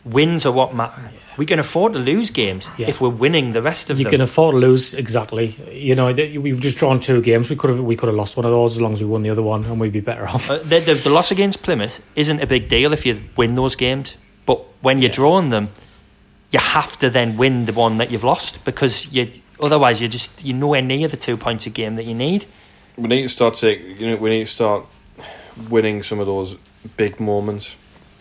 Wins 0.04 0.44
are 0.46 0.52
what 0.52 0.74
matter. 0.74 1.10
We 1.38 1.46
can 1.46 1.58
afford 1.58 1.92
to 1.94 1.98
lose 1.98 2.30
games 2.30 2.68
Yeah. 2.76 2.88
if 2.88 3.00
we're 3.00 3.08
winning 3.08 3.52
the 3.52 3.62
rest 3.62 3.88
of 3.90 3.98
You 3.98 4.04
them. 4.04 4.12
You 4.12 4.18
can 4.18 4.24
afford 4.24 4.52
to 4.54 4.58
lose 4.58 4.92
exactly. 4.94 5.56
You 5.72 5.94
know, 5.94 6.12
we've 6.12 6.60
just 6.60 6.76
drawn 6.76 7.00
two 7.00 7.22
games. 7.22 7.48
We 7.48 7.56
could 7.56 7.70
have 7.70 7.80
we 7.80 7.96
could 7.96 8.08
have 8.08 8.16
lost 8.16 8.36
one 8.36 8.44
of 8.44 8.52
those 8.52 8.72
as 8.76 8.80
long 8.82 8.92
as 8.92 9.00
we 9.00 9.06
won 9.06 9.22
the 9.22 9.30
other 9.30 9.42
one, 9.42 9.64
and 9.64 9.80
we'd 9.80 9.92
be 9.92 10.00
better 10.00 10.28
off. 10.28 10.50
Uh, 10.50 10.58
the, 10.58 10.80
the, 10.80 10.94
the 10.94 11.10
loss 11.10 11.30
against 11.30 11.62
Plymouth 11.62 12.00
isn't 12.14 12.40
a 12.42 12.46
big 12.46 12.68
deal 12.68 12.92
if 12.92 13.06
you 13.06 13.20
win 13.36 13.54
those 13.54 13.74
games, 13.74 14.16
but 14.48 14.64
when 14.80 15.02
you're 15.02 15.10
Yeah. 15.10 15.20
drawing 15.22 15.50
them, 15.50 15.68
you 16.50 16.58
have 16.58 16.98
to 17.00 17.10
then 17.10 17.36
win 17.36 17.66
the 17.66 17.72
one 17.74 17.98
that 17.98 18.10
you've 18.10 18.24
lost 18.24 18.64
because 18.64 19.12
you 19.12 19.30
otherwise 19.60 20.00
you're 20.00 20.08
just 20.18 20.42
you're 20.42 20.56
nowhere 20.56 20.80
near 20.80 21.06
the 21.06 21.18
two 21.18 21.36
points 21.36 21.66
a 21.66 21.70
game 21.70 21.96
that 21.96 22.06
you 22.06 22.14
need. 22.14 22.46
we 22.96 23.08
need 23.08 23.22
to 23.22 23.28
start 23.28 23.56
taking. 23.56 23.96
You 23.98 24.06
know, 24.10 24.16
we 24.16 24.30
need 24.30 24.46
to 24.46 24.52
start 24.60 24.86
winning 25.68 26.02
some 26.02 26.18
of 26.18 26.26
those 26.26 26.56
big 26.96 27.20
moments 27.20 27.76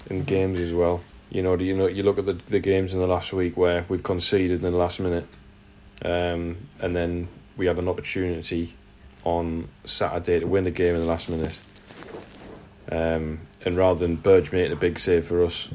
in 0.10 0.24
games 0.26 0.60
as 0.60 0.74
well. 0.74 1.00
You 1.32 1.42
know, 1.44 1.56
do 1.56 1.64
you 1.64 1.76
know 1.76 1.88
you 1.88 2.04
look 2.04 2.20
at 2.20 2.26
the 2.26 2.38
the 2.56 2.60
games 2.60 2.94
in 2.94 3.00
the 3.00 3.08
last 3.08 3.32
week 3.32 3.56
where 3.56 3.86
we've 3.88 4.04
conceded 4.04 4.58
in 4.64 4.72
the 4.72 4.78
last 4.86 5.00
minute, 5.00 5.26
um, 6.04 6.58
and 6.82 6.94
then 6.94 7.30
we 7.56 7.68
have 7.68 7.80
an 7.80 7.88
opportunity 7.88 8.74
on 9.24 9.70
Saturday 9.86 10.40
to 10.42 10.48
win 10.48 10.66
the 10.66 10.72
game 10.72 10.94
in 10.94 11.02
the 11.02 11.08
last 11.08 11.30
minute. 11.30 11.58
Um, 12.92 13.40
and 13.66 13.78
rather 13.78 14.00
than 14.00 14.16
Burge 14.18 14.52
making 14.52 14.74
a 14.74 14.82
big 14.88 15.00
save 15.00 15.26
for 15.26 15.44
us 15.44 15.70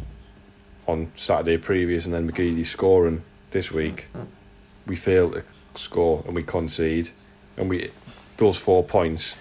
on 0.87 1.11
Saturday 1.15 1.57
previous 1.57 2.05
and 2.05 2.15
then 2.15 2.31
McGeady 2.31 2.65
scoring 2.67 3.23
this 3.53 3.71
week, 3.71 4.07
we 4.87 4.97
fail 4.97 5.31
to 5.31 5.43
score 5.75 6.23
and 6.27 6.35
we 6.35 6.43
concede, 6.43 7.11
and 7.57 7.69
we 7.71 7.91
those 8.37 8.57
four 8.59 8.83
points. 8.83 9.37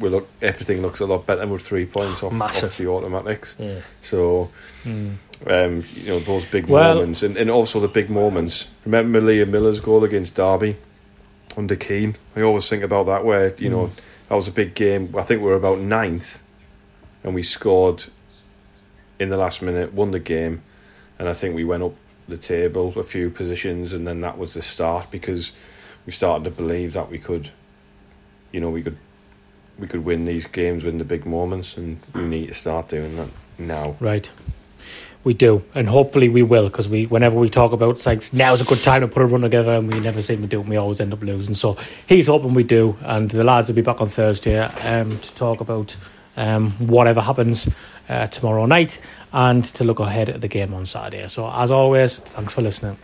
We 0.00 0.08
look 0.08 0.28
everything 0.40 0.80
looks 0.82 1.00
a 1.00 1.06
lot 1.06 1.26
better 1.26 1.46
with 1.46 1.62
three 1.62 1.84
points 1.86 2.22
off, 2.22 2.32
off 2.40 2.76
the 2.78 2.86
automatics. 2.88 3.54
Yeah. 3.58 3.80
So 4.00 4.50
Mm. 4.84 5.16
um, 5.46 5.82
you 5.94 6.08
know 6.10 6.18
those 6.20 6.44
big 6.46 6.66
Well- 6.66 6.94
moments, 6.96 7.22
and, 7.22 7.36
and 7.36 7.50
also 7.50 7.78
the 7.80 7.88
big 7.88 8.08
moments. 8.10 8.68
Remember 8.84 9.20
Liam 9.20 9.48
Miller's 9.48 9.80
goal 9.80 10.02
against 10.04 10.34
Derby 10.34 10.76
under 11.56 11.76
Keane. 11.76 12.16
I 12.36 12.42
always 12.42 12.68
think 12.68 12.82
about 12.82 13.06
that. 13.06 13.24
Where 13.24 13.54
you 13.58 13.68
know 13.70 13.90
that 14.28 14.34
was 14.34 14.48
a 14.48 14.52
big 14.52 14.74
game. 14.74 15.14
I 15.16 15.22
think 15.22 15.40
we 15.42 15.46
were 15.48 15.54
about 15.56 15.78
ninth, 15.80 16.38
and 17.22 17.34
we 17.34 17.42
scored 17.42 18.04
in 19.22 19.30
the 19.30 19.36
last 19.36 19.62
minute, 19.62 19.94
won 19.94 20.10
the 20.10 20.20
game, 20.20 20.62
and 21.18 21.28
I 21.28 21.32
think 21.32 21.54
we 21.54 21.64
went 21.64 21.82
up 21.82 21.94
the 22.28 22.36
table 22.36 22.92
a 22.96 23.02
few 23.02 23.30
positions, 23.30 23.92
and 23.92 24.06
then 24.06 24.20
that 24.20 24.36
was 24.36 24.54
the 24.54 24.62
start 24.62 25.10
because 25.10 25.52
we 26.06 26.12
started 26.12 26.44
to 26.44 26.50
believe 26.50 26.92
that 26.92 27.10
we 27.10 27.18
could, 27.18 27.50
you 28.52 28.60
know, 28.60 28.70
we 28.70 28.82
could. 28.82 28.96
We 29.78 29.86
could 29.88 30.04
win 30.04 30.26
these 30.26 30.46
games, 30.46 30.84
win 30.84 30.98
the 30.98 31.04
big 31.04 31.24
moments, 31.24 31.78
and 31.78 31.98
we 32.14 32.20
need 32.20 32.48
to 32.48 32.54
start 32.54 32.90
doing 32.90 33.16
that 33.16 33.28
now. 33.58 33.96
Right. 34.00 34.30
We 35.24 35.32
do, 35.32 35.62
and 35.74 35.88
hopefully 35.88 36.28
we 36.28 36.42
will, 36.42 36.68
because 36.68 36.90
we, 36.90 37.06
whenever 37.06 37.36
we 37.36 37.48
talk 37.48 37.72
about 37.72 37.96
it's 37.96 38.06
like 38.06 38.32
now's 38.34 38.60
a 38.60 38.64
good 38.64 38.82
time 38.82 39.00
to 39.00 39.08
put 39.08 39.22
a 39.22 39.26
run 39.26 39.40
together, 39.40 39.72
and 39.72 39.90
we 39.90 39.98
never 39.98 40.20
seem 40.20 40.42
to 40.42 40.46
do 40.46 40.58
it, 40.58 40.64
and 40.64 40.70
we 40.70 40.76
always 40.76 41.00
end 41.00 41.14
up 41.14 41.22
losing. 41.22 41.54
So 41.54 41.78
he's 42.06 42.26
hoping 42.26 42.52
we 42.52 42.64
do, 42.64 42.98
and 43.00 43.30
the 43.30 43.42
lads 43.42 43.68
will 43.68 43.74
be 43.74 43.82
back 43.82 44.00
on 44.02 44.08
Thursday 44.08 44.58
um, 44.58 45.18
to 45.18 45.34
talk 45.36 45.60
about 45.60 45.96
um, 46.36 46.72
whatever 46.72 47.22
happens 47.22 47.68
uh, 48.08 48.26
tomorrow 48.26 48.66
night, 48.66 49.00
and 49.32 49.64
to 49.64 49.84
look 49.84 50.00
ahead 50.00 50.28
at 50.28 50.40
the 50.40 50.48
game 50.48 50.74
on 50.74 50.86
Saturday. 50.86 51.28
So 51.28 51.50
as 51.50 51.70
always, 51.70 52.18
thanks 52.18 52.54
for 52.54 52.62
listening. 52.62 52.98